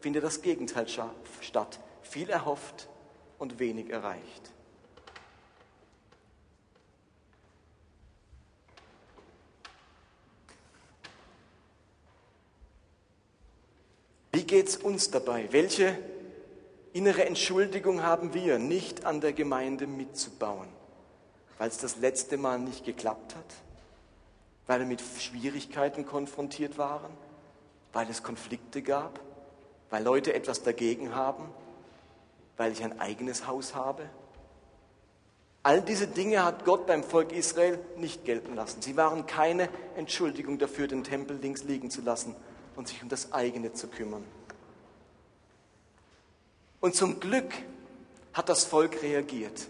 findet 0.00 0.22
das 0.22 0.42
Gegenteil 0.42 0.86
statt. 0.86 1.80
Viel 2.02 2.28
erhofft 2.28 2.88
und 3.38 3.58
wenig 3.58 3.88
erreicht. 3.88 4.52
Wie 14.30 14.44
geht 14.44 14.68
es 14.68 14.76
uns 14.76 15.10
dabei? 15.10 15.48
Welche 15.52 15.98
innere 16.92 17.24
Entschuldigung 17.24 18.02
haben 18.02 18.34
wir, 18.34 18.58
nicht 18.58 19.04
an 19.04 19.20
der 19.20 19.32
Gemeinde 19.32 19.86
mitzubauen? 19.86 20.68
Weil 21.58 21.68
es 21.68 21.78
das 21.78 21.96
letzte 21.96 22.36
Mal 22.36 22.58
nicht 22.58 22.84
geklappt 22.84 23.36
hat? 23.36 23.54
Weil 24.66 24.80
wir 24.80 24.86
mit 24.86 25.02
Schwierigkeiten 25.18 26.06
konfrontiert 26.06 26.78
waren? 26.78 27.10
Weil 27.92 28.08
es 28.08 28.22
Konflikte 28.22 28.82
gab? 28.82 29.20
Weil 29.90 30.02
Leute 30.02 30.32
etwas 30.32 30.62
dagegen 30.62 31.14
haben? 31.14 31.44
Weil 32.56 32.72
ich 32.72 32.82
ein 32.82 32.98
eigenes 33.00 33.46
Haus 33.46 33.74
habe? 33.74 34.08
All 35.62 35.82
diese 35.82 36.06
Dinge 36.06 36.42
hat 36.42 36.64
Gott 36.64 36.86
beim 36.86 37.02
Volk 37.02 37.32
Israel 37.32 37.78
nicht 37.96 38.24
gelten 38.24 38.54
lassen. 38.54 38.80
Sie 38.80 38.96
waren 38.96 39.26
keine 39.26 39.68
Entschuldigung 39.94 40.58
dafür, 40.58 40.88
den 40.88 41.04
Tempel 41.04 41.36
links 41.36 41.64
liegen 41.64 41.90
zu 41.90 42.00
lassen 42.00 42.34
und 42.76 42.88
sich 42.88 43.02
um 43.02 43.10
das 43.10 43.32
eigene 43.32 43.74
zu 43.74 43.88
kümmern. 43.88 44.24
Und 46.80 46.94
zum 46.94 47.20
Glück 47.20 47.52
hat 48.32 48.48
das 48.48 48.64
Volk 48.64 49.02
reagiert. 49.02 49.68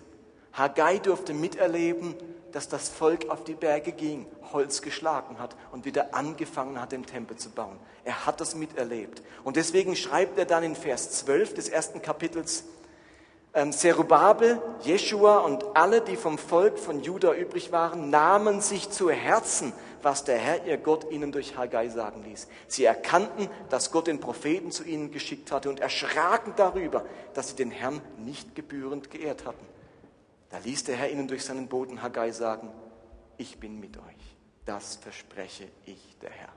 Haggai 0.53 0.99
durfte 0.99 1.35
miterleben, 1.35 2.15
dass 2.53 2.69
das 2.69 2.89
Volk 2.89 3.29
auf 3.29 3.45
die 3.45 3.55
Berge 3.55 3.93
ging, 3.93 4.27
Holz 4.53 4.83
geschlagen 4.83 5.39
hat 5.39 5.57
und 5.73 5.85
wieder 5.85 6.15
angefangen 6.15 6.81
hat, 6.81 6.93
den 6.93 7.07
Tempel 7.07 7.37
zu 7.37 7.51
bauen. 7.51 7.79
Er 8.05 8.27
hat 8.27 8.41
das 8.41 8.55
miterlebt. 8.55 9.23
Und 9.45 9.57
deswegen 9.57 9.95
schreibt 9.95 10.39
er 10.39 10.45
dann 10.45 10.65
in 10.65 10.75
Vers 10.75 11.13
12 11.13 11.55
des 11.55 11.69
ersten 11.69 12.03
Kapitels, 12.03 12.65
ähm, 13.55 13.72
Zerubabel, 13.72 14.61
Jeschua 14.82 15.38
und 15.38 15.64
alle, 15.74 16.01
die 16.01 16.16
vom 16.16 16.38
Volk 16.38 16.78
von 16.78 17.03
Juda 17.03 17.34
übrig 17.34 17.72
waren, 17.72 18.11
nahmen 18.11 18.61
sich 18.61 18.90
zu 18.90 19.11
Herzen, 19.11 19.72
was 20.03 20.24
der 20.24 20.38
Herr 20.38 20.64
ihr 20.66 20.78
Gott 20.78 21.11
ihnen 21.11 21.32
durch 21.32 21.57
Haggai 21.57 21.88
sagen 21.88 22.22
ließ. 22.22 22.48
Sie 22.68 22.84
erkannten, 22.84 23.48
dass 23.68 23.90
Gott 23.90 24.07
den 24.07 24.20
Propheten 24.20 24.70
zu 24.70 24.84
ihnen 24.84 25.11
geschickt 25.11 25.53
hatte 25.53 25.68
und 25.68 25.80
erschraken 25.80 26.55
darüber, 26.57 27.05
dass 27.34 27.51
sie 27.51 27.57
den 27.57 27.70
Herrn 27.70 28.01
nicht 28.18 28.55
gebührend 28.55 29.11
geehrt 29.11 29.44
hatten. 29.46 29.66
Da 30.51 30.59
ließ 30.59 30.84
der 30.84 30.96
Herr 30.96 31.11
ihnen 31.11 31.28
durch 31.28 31.44
seinen 31.44 31.68
Boten 31.68 32.03
Haggai 32.03 32.32
sagen, 32.32 32.70
ich 33.36 33.59
bin 33.59 33.80
mit 33.80 33.96
euch, 33.96 34.36
das 34.64 34.96
verspreche 34.96 35.68
ich 35.86 36.16
der 36.22 36.30
Herr. 36.30 36.53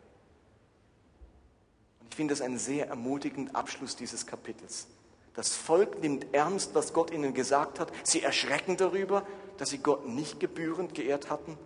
Und 2.01 2.09
ich 2.09 2.15
finde 2.15 2.33
das 2.33 2.41
einen 2.41 2.57
sehr 2.57 2.87
ermutigenden 2.87 3.55
Abschluss 3.55 3.95
dieses 3.95 4.25
Kapitels. 4.25 4.87
Das 5.34 5.55
Volk 5.55 6.01
nimmt 6.01 6.27
ernst, 6.34 6.75
was 6.75 6.93
Gott 6.93 7.11
ihnen 7.11 7.34
gesagt 7.34 7.79
hat. 7.79 7.91
Sie 8.03 8.21
erschrecken 8.21 8.77
darüber, 8.77 9.25
dass 9.57 9.71
sie 9.71 9.79
Gott 9.79 10.07
nicht 10.07 10.39
gebührend 10.39 10.93
geehrt 10.93 11.29
hatten, 11.29 11.57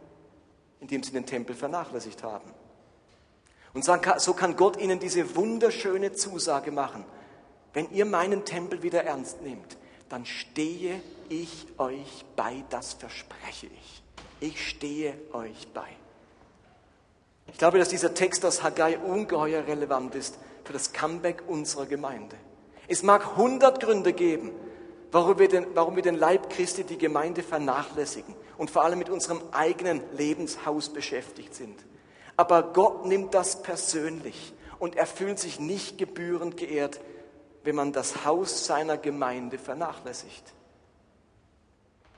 indem 0.80 1.03
sie 1.03 1.11
den 1.11 1.26
Tempel 1.26 1.55
vernachlässigt 1.55 2.24
haben. 2.24 2.49
Und 3.74 3.84
so 3.84 4.34
kann 4.34 4.55
Gott 4.55 4.78
ihnen 4.78 4.99
diese 4.99 5.36
wunderschöne 5.36 6.13
Zusage 6.13 6.72
machen. 6.72 7.05
Wenn 7.74 7.91
ihr 7.91 8.05
meinen 8.05 8.45
Tempel 8.45 8.82
wieder 8.82 9.03
ernst 9.03 9.41
nehmt, 9.41 9.78
dann 10.09 10.26
stehe 10.26 11.01
ich 11.30 11.68
euch 11.78 12.26
bei, 12.36 12.63
das 12.70 12.93
verspreche 12.93 13.68
ich. 13.68 14.03
Ich 14.39 14.68
stehe 14.68 15.13
euch 15.34 15.68
bei. 15.74 15.88
Ich 17.47 17.57
glaube, 17.57 17.78
dass 17.80 17.89
dieser 17.89 18.13
Text 18.13 18.45
aus 18.45 18.63
Haggai 18.63 18.97
ungeheuer 18.97 19.68
relevant 19.68 20.15
ist 20.15 20.38
für 20.63 20.74
das 20.74 20.93
Comeback 20.93 21.43
unserer 21.47 21.86
Gemeinde. 21.86 22.36
Es 22.88 23.04
mag 23.04 23.36
hundert 23.36 23.82
Gründe 23.82 24.14
geben, 24.14 24.52
warum 25.12 25.40
wir, 25.40 25.48
den, 25.48 25.68
warum 25.74 25.96
wir 25.96 26.04
den 26.04 26.16
Leib 26.16 26.50
Christi, 26.50 26.84
die 26.84 26.98
Gemeinde 26.98 27.44
vernachlässigen 27.44 28.36
und 28.58 28.72
vor 28.72 28.84
allem 28.84 29.00
mit 29.00 29.10
unserem 29.10 29.42
eigenen 29.52 30.02
Lebenshaus 30.14 30.90
beschäftigt 30.90 31.54
sind. 31.54 31.86
Aber 32.36 32.64
Gott 32.64 33.06
nimmt 33.06 33.34
das 33.34 33.62
persönlich 33.62 34.54
und 34.80 34.96
er 34.96 35.08
fühlt 35.08 35.40
sich 35.40 35.60
nicht 35.60 35.98
gebührend 35.98 36.58
geehrt, 36.58 37.00
wenn 37.64 37.76
man 37.76 37.92
das 37.92 38.26
Haus 38.26 38.66
seiner 38.66 38.98
Gemeinde 38.98 39.58
vernachlässigt. 39.58 40.54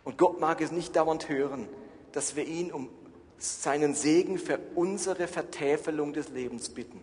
Und 0.04 0.18
Gott 0.18 0.40
mag 0.40 0.62
es 0.62 0.72
nicht 0.72 0.96
dauernd 0.96 1.30
hören, 1.30 1.68
dass 2.12 2.36
wir 2.36 2.46
ihn 2.46 2.72
um 2.72 2.90
seinen 3.38 3.96
Segen 3.96 4.38
für 4.38 4.60
unsere 4.76 5.28
Vertäfelung 5.28 6.14
des 6.14 6.30
Lebens 6.30 6.70
bitten, 6.70 7.02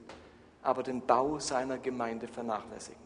aber 0.63 0.83
den 0.83 1.01
Bau 1.01 1.39
seiner 1.39 1.79
Gemeinde 1.79 2.29
vernachlässigen. 2.29 3.06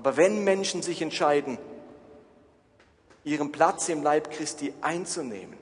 Aber 0.00 0.16
wenn 0.16 0.44
Menschen 0.44 0.80
sich 0.80 1.02
entscheiden, 1.02 1.58
ihren 3.22 3.52
Platz 3.52 3.90
im 3.90 4.02
Leib 4.02 4.30
Christi 4.30 4.72
einzunehmen 4.80 5.58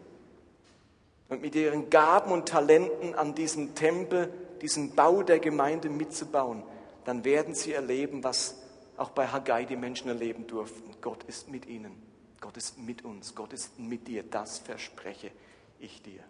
und 1.28 1.42
mit 1.42 1.56
ihren 1.56 1.90
Gaben 1.90 2.30
und 2.30 2.48
Talenten 2.48 3.16
an 3.16 3.34
diesem 3.34 3.74
Tempel, 3.74 4.32
diesen 4.62 4.94
Bau 4.94 5.24
der 5.24 5.40
Gemeinde 5.40 5.88
mitzubauen, 5.88 6.62
dann 7.04 7.24
werden 7.24 7.56
sie 7.56 7.72
erleben, 7.72 8.22
was 8.22 8.54
auch 8.96 9.10
bei 9.10 9.26
Haggai 9.26 9.64
die 9.64 9.74
Menschen 9.74 10.06
erleben 10.06 10.46
durften. 10.46 10.94
Gott 11.00 11.24
ist 11.24 11.48
mit 11.48 11.66
ihnen. 11.66 12.00
Gott 12.40 12.56
ist 12.56 12.78
mit 12.78 13.04
uns. 13.04 13.34
Gott 13.34 13.52
ist 13.52 13.76
mit 13.80 14.06
dir. 14.06 14.22
Das 14.22 14.58
verspreche 14.60 15.32
ich 15.80 16.00
dir. 16.00 16.20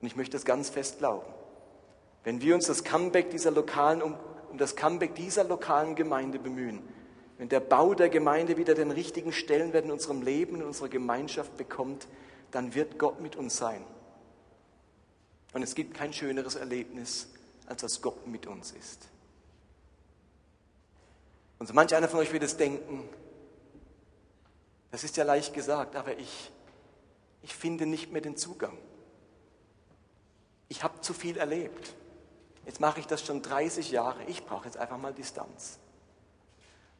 Und 0.00 0.06
ich 0.06 0.16
möchte 0.16 0.38
das 0.38 0.46
ganz 0.46 0.70
fest 0.70 1.00
glauben. 1.00 1.30
Wenn 2.22 2.40
wir 2.40 2.54
uns 2.54 2.66
das 2.66 2.82
Comeback 2.82 3.28
dieser 3.28 3.50
lokalen, 3.50 4.00
um, 4.00 4.16
um 4.54 4.58
das 4.58 4.76
Comeback 4.76 5.16
dieser 5.16 5.42
lokalen 5.42 5.96
Gemeinde 5.96 6.38
bemühen, 6.38 6.80
wenn 7.38 7.48
der 7.48 7.58
Bau 7.58 7.92
der 7.92 8.08
Gemeinde 8.08 8.56
wieder 8.56 8.74
den 8.74 8.92
richtigen 8.92 9.32
Stellenwert 9.32 9.84
in 9.84 9.90
unserem 9.90 10.22
Leben, 10.22 10.54
in 10.54 10.62
unserer 10.62 10.88
Gemeinschaft 10.88 11.56
bekommt, 11.56 12.06
dann 12.52 12.72
wird 12.72 12.96
Gott 12.96 13.20
mit 13.20 13.34
uns 13.34 13.56
sein. 13.56 13.84
Und 15.54 15.64
es 15.64 15.74
gibt 15.74 15.94
kein 15.94 16.12
schöneres 16.12 16.54
Erlebnis, 16.54 17.30
als 17.66 17.80
dass 17.80 18.00
Gott 18.00 18.28
mit 18.28 18.46
uns 18.46 18.70
ist. 18.70 19.08
Und 21.58 21.66
so 21.66 21.74
manch 21.74 21.92
einer 21.92 22.08
von 22.08 22.20
euch 22.20 22.32
wird 22.32 22.44
es 22.44 22.56
denken, 22.56 23.08
das 24.92 25.02
ist 25.02 25.16
ja 25.16 25.24
leicht 25.24 25.52
gesagt, 25.52 25.96
aber 25.96 26.16
ich, 26.16 26.52
ich 27.42 27.52
finde 27.52 27.86
nicht 27.86 28.12
mehr 28.12 28.22
den 28.22 28.36
Zugang. 28.36 28.78
Ich 30.68 30.84
habe 30.84 31.00
zu 31.00 31.12
viel 31.12 31.38
erlebt. 31.38 31.96
Jetzt 32.66 32.80
mache 32.80 33.00
ich 33.00 33.06
das 33.06 33.24
schon 33.24 33.42
30 33.42 33.90
Jahre. 33.90 34.24
Ich 34.26 34.44
brauche 34.44 34.64
jetzt 34.66 34.76
einfach 34.76 34.98
mal 34.98 35.12
Distanz. 35.12 35.78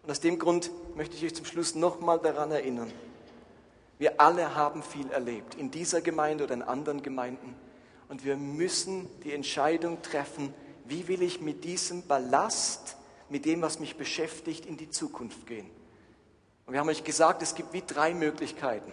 Und 0.02 0.10
aus 0.10 0.20
dem 0.20 0.38
Grund 0.38 0.70
möchte 0.94 1.16
ich 1.16 1.24
euch 1.24 1.34
zum 1.34 1.46
Schluss 1.46 1.74
nochmal 1.74 2.18
daran 2.18 2.50
erinnern. 2.50 2.92
Wir 3.98 4.20
alle 4.20 4.54
haben 4.54 4.82
viel 4.82 5.10
erlebt, 5.10 5.54
in 5.54 5.70
dieser 5.70 6.00
Gemeinde 6.00 6.44
oder 6.44 6.54
in 6.54 6.62
anderen 6.62 7.02
Gemeinden. 7.02 7.54
Und 8.08 8.24
wir 8.24 8.36
müssen 8.36 9.08
die 9.22 9.32
Entscheidung 9.32 10.02
treffen, 10.02 10.52
wie 10.84 11.08
will 11.08 11.22
ich 11.22 11.40
mit 11.40 11.64
diesem 11.64 12.06
Ballast, 12.06 12.96
mit 13.30 13.46
dem, 13.46 13.62
was 13.62 13.80
mich 13.80 13.96
beschäftigt, 13.96 14.66
in 14.66 14.76
die 14.76 14.90
Zukunft 14.90 15.46
gehen. 15.46 15.70
Und 16.66 16.72
wir 16.72 16.80
haben 16.80 16.88
euch 16.88 17.04
gesagt, 17.04 17.42
es 17.42 17.54
gibt 17.54 17.72
wie 17.72 17.82
drei 17.82 18.12
Möglichkeiten. 18.12 18.92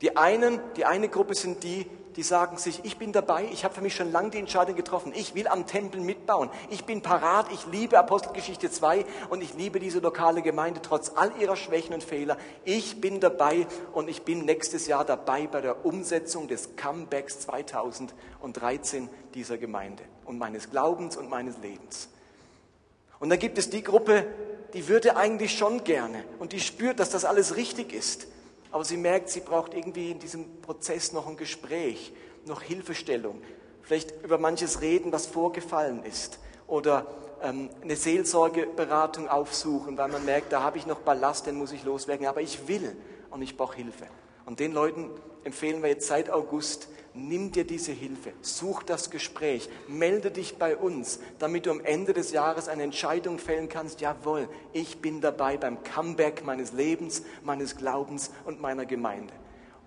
Die 0.00 0.16
einen, 0.16 0.60
die 0.76 0.84
eine 0.84 1.08
Gruppe 1.08 1.34
sind 1.34 1.62
die, 1.62 1.86
die 2.16 2.22
sagen 2.22 2.56
sich, 2.58 2.84
ich 2.84 2.98
bin 2.98 3.12
dabei, 3.12 3.48
ich 3.52 3.64
habe 3.64 3.74
für 3.74 3.80
mich 3.80 3.94
schon 3.94 4.12
lange 4.12 4.30
die 4.30 4.38
Entscheidung 4.38 4.76
getroffen, 4.76 5.12
ich 5.14 5.34
will 5.34 5.48
am 5.48 5.66
Tempel 5.66 6.00
mitbauen, 6.00 6.50
ich 6.70 6.84
bin 6.84 7.02
parat, 7.02 7.46
ich 7.52 7.66
liebe 7.66 7.98
Apostelgeschichte 7.98 8.70
2 8.70 9.04
und 9.30 9.42
ich 9.42 9.54
liebe 9.54 9.80
diese 9.80 10.00
lokale 10.00 10.42
Gemeinde 10.42 10.80
trotz 10.82 11.12
all 11.14 11.32
ihrer 11.40 11.56
Schwächen 11.56 11.94
und 11.94 12.04
Fehler. 12.04 12.36
Ich 12.64 13.00
bin 13.00 13.20
dabei 13.20 13.66
und 13.92 14.08
ich 14.08 14.22
bin 14.22 14.44
nächstes 14.44 14.86
Jahr 14.86 15.04
dabei 15.04 15.46
bei 15.46 15.60
der 15.60 15.84
Umsetzung 15.84 16.48
des 16.48 16.76
Comebacks 16.76 17.40
2013 17.40 19.08
dieser 19.34 19.58
Gemeinde 19.58 20.02
und 20.24 20.38
meines 20.38 20.70
Glaubens 20.70 21.16
und 21.16 21.28
meines 21.30 21.58
Lebens. 21.58 22.08
Und 23.20 23.30
dann 23.30 23.38
gibt 23.38 23.58
es 23.58 23.70
die 23.70 23.82
Gruppe, 23.82 24.26
die 24.74 24.88
würde 24.88 25.16
eigentlich 25.16 25.56
schon 25.56 25.84
gerne 25.84 26.24
und 26.38 26.52
die 26.52 26.60
spürt, 26.60 26.98
dass 26.98 27.10
das 27.10 27.24
alles 27.24 27.56
richtig 27.56 27.92
ist 27.92 28.26
aber 28.72 28.84
sie 28.84 28.96
merkt, 28.96 29.28
sie 29.28 29.40
braucht 29.40 29.74
irgendwie 29.74 30.10
in 30.10 30.18
diesem 30.18 30.60
Prozess 30.62 31.12
noch 31.12 31.28
ein 31.28 31.36
Gespräch, 31.36 32.12
noch 32.46 32.62
Hilfestellung, 32.62 33.40
vielleicht 33.82 34.22
über 34.24 34.38
manches 34.38 34.80
reden, 34.80 35.12
was 35.12 35.26
vorgefallen 35.26 36.02
ist. 36.04 36.38
Oder 36.66 37.06
ähm, 37.42 37.68
eine 37.82 37.96
Seelsorgeberatung 37.96 39.28
aufsuchen, 39.28 39.98
weil 39.98 40.08
man 40.08 40.24
merkt, 40.24 40.52
da 40.52 40.62
habe 40.62 40.78
ich 40.78 40.86
noch 40.86 41.00
Ballast, 41.00 41.46
den 41.46 41.56
muss 41.56 41.72
ich 41.72 41.84
loswerden, 41.84 42.26
aber 42.26 42.40
ich 42.40 42.66
will 42.66 42.96
und 43.30 43.42
ich 43.42 43.56
brauche 43.56 43.76
Hilfe. 43.76 44.06
Und 44.46 44.58
den 44.58 44.72
Leuten 44.72 45.10
empfehlen 45.44 45.82
wir 45.82 45.90
jetzt 45.90 46.06
seit 46.06 46.30
August, 46.30 46.88
nimm 47.14 47.52
dir 47.52 47.64
diese 47.64 47.92
Hilfe, 47.92 48.32
such 48.40 48.82
das 48.82 49.10
Gespräch, 49.10 49.68
melde 49.88 50.30
dich 50.30 50.56
bei 50.56 50.76
uns, 50.76 51.20
damit 51.38 51.66
du 51.66 51.70
am 51.70 51.80
Ende 51.80 52.12
des 52.12 52.32
Jahres 52.32 52.68
eine 52.68 52.82
Entscheidung 52.82 53.38
fällen 53.38 53.68
kannst, 53.68 54.00
jawohl, 54.00 54.48
ich 54.72 55.00
bin 55.00 55.20
dabei 55.20 55.56
beim 55.56 55.82
Comeback 55.82 56.44
meines 56.44 56.72
Lebens, 56.72 57.22
meines 57.42 57.76
Glaubens 57.76 58.30
und 58.44 58.60
meiner 58.60 58.86
Gemeinde. 58.86 59.34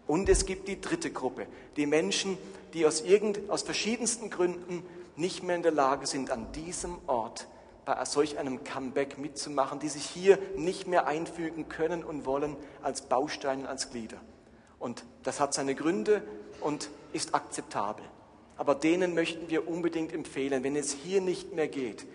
Und 0.07 0.29
es 0.29 0.45
gibt 0.45 0.67
die 0.67 0.79
dritte 0.79 1.11
Gruppe, 1.11 1.47
die 1.77 1.87
Menschen, 1.87 2.37
die 2.73 2.85
aus, 2.85 3.01
irgend, 3.01 3.49
aus 3.49 3.63
verschiedensten 3.63 4.29
Gründen 4.29 4.83
nicht 5.15 5.43
mehr 5.43 5.55
in 5.55 5.63
der 5.63 5.71
Lage 5.71 6.05
sind, 6.05 6.29
an 6.29 6.51
diesem 6.51 6.97
Ort 7.07 7.47
bei 7.85 8.03
solch 8.05 8.37
einem 8.37 8.63
Comeback 8.63 9.17
mitzumachen, 9.17 9.79
die 9.79 9.89
sich 9.89 10.05
hier 10.05 10.39
nicht 10.57 10.87
mehr 10.87 11.07
einfügen 11.07 11.69
können 11.69 12.03
und 12.03 12.25
wollen 12.25 12.55
als 12.81 13.01
Bausteine, 13.03 13.69
als 13.69 13.91
Glieder. 13.91 14.17
Und 14.79 15.03
das 15.23 15.39
hat 15.39 15.53
seine 15.53 15.75
Gründe 15.75 16.21
und 16.61 16.89
ist 17.15 17.33
akzeptabel. 17.33 18.05
Aber 18.57 18.75
denen 18.75 19.15
möchten 19.15 19.49
wir 19.49 19.67
unbedingt 19.67 20.13
empfehlen, 20.13 20.63
wenn 20.63 20.75
es 20.75 20.93
hier 20.93 21.21
nicht 21.21 21.53
mehr 21.53 21.67
geht, 21.67 22.05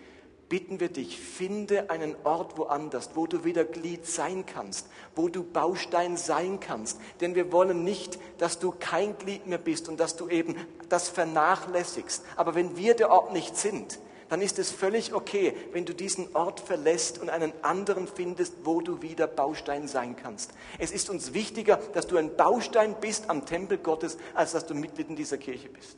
bitten 0.49 0.79
wir 0.79 0.89
dich, 0.89 1.17
finde 1.17 1.89
einen 1.89 2.15
Ort 2.23 2.57
woanders, 2.57 3.11
wo 3.15 3.25
du 3.25 3.45
wieder 3.45 3.63
Glied 3.63 4.05
sein 4.05 4.45
kannst, 4.45 4.87
wo 5.15 5.29
du 5.29 5.43
Baustein 5.43 6.17
sein 6.17 6.59
kannst. 6.59 6.99
Denn 7.21 7.35
wir 7.35 7.51
wollen 7.51 7.83
nicht, 7.83 8.19
dass 8.37 8.59
du 8.59 8.73
kein 8.77 9.17
Glied 9.17 9.47
mehr 9.47 9.59
bist 9.59 9.87
und 9.87 9.99
dass 9.99 10.17
du 10.17 10.27
eben 10.27 10.55
das 10.89 11.09
vernachlässigst. 11.09 12.25
Aber 12.35 12.53
wenn 12.53 12.75
wir 12.75 12.95
der 12.95 13.11
Ort 13.11 13.31
nicht 13.31 13.55
sind, 13.55 13.99
dann 14.31 14.41
ist 14.41 14.59
es 14.59 14.71
völlig 14.71 15.13
okay, 15.13 15.53
wenn 15.73 15.83
du 15.83 15.93
diesen 15.93 16.33
Ort 16.37 16.61
verlässt 16.61 17.19
und 17.19 17.29
einen 17.29 17.51
anderen 17.63 18.07
findest, 18.07 18.53
wo 18.63 18.79
du 18.79 19.01
wieder 19.01 19.27
Baustein 19.27 19.89
sein 19.89 20.15
kannst. 20.15 20.51
Es 20.79 20.91
ist 20.91 21.09
uns 21.09 21.33
wichtiger, 21.33 21.75
dass 21.91 22.07
du 22.07 22.15
ein 22.15 22.37
Baustein 22.37 22.95
bist 23.01 23.29
am 23.29 23.45
Tempel 23.45 23.77
Gottes, 23.77 24.17
als 24.33 24.53
dass 24.53 24.65
du 24.65 24.73
Mitglied 24.73 25.09
in 25.09 25.17
dieser 25.17 25.37
Kirche 25.37 25.67
bist. 25.67 25.97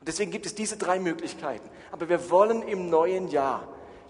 Und 0.00 0.06
deswegen 0.06 0.30
gibt 0.30 0.44
es 0.44 0.54
diese 0.54 0.76
drei 0.76 0.98
Möglichkeiten. 0.98 1.66
Aber 1.92 2.10
wir 2.10 2.28
wollen 2.30 2.60
im 2.60 2.90
neuen 2.90 3.28
Jahr 3.28 3.66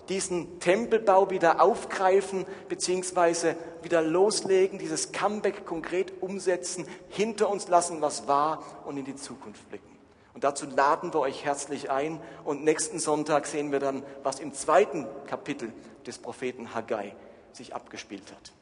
diesen 0.08 0.58
Tempelbau 0.58 1.30
wieder 1.30 1.60
aufgreifen, 1.60 2.46
beziehungsweise 2.68 3.54
wieder 3.82 4.02
loslegen, 4.02 4.80
dieses 4.80 5.12
Comeback 5.12 5.66
konkret 5.66 6.20
umsetzen, 6.20 6.84
hinter 7.10 7.48
uns 7.48 7.68
lassen, 7.68 8.00
was 8.00 8.26
war 8.26 8.82
und 8.86 8.96
in 8.96 9.04
die 9.04 9.14
Zukunft 9.14 9.68
blicken. 9.68 9.91
Und 10.34 10.44
dazu 10.44 10.66
laden 10.66 11.12
wir 11.12 11.20
euch 11.20 11.44
herzlich 11.44 11.90
ein. 11.90 12.20
Und 12.44 12.64
nächsten 12.64 12.98
Sonntag 12.98 13.46
sehen 13.46 13.72
wir 13.72 13.80
dann, 13.80 14.02
was 14.22 14.40
im 14.40 14.54
zweiten 14.54 15.06
Kapitel 15.26 15.72
des 16.06 16.18
Propheten 16.18 16.74
Haggai 16.74 17.14
sich 17.52 17.74
abgespielt 17.74 18.32
hat. 18.32 18.52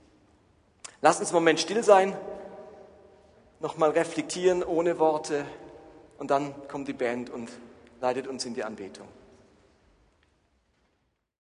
Lasst 1.01 1.21
uns 1.21 1.31
einen 1.31 1.37
Moment 1.37 1.61
still 1.61 1.83
sein, 1.83 2.16
nochmal 3.61 3.91
reflektieren 3.91 4.62
ohne 4.62 4.99
Worte 4.99 5.45
und 6.18 6.31
dann 6.31 6.55
kommt 6.68 6.89
die 6.89 6.93
Band 6.93 7.31
und 7.31 7.51
leitet 8.01 8.27
uns 8.27 8.45
in 8.45 8.55
die 8.55 8.64
Anbetung. 8.64 9.09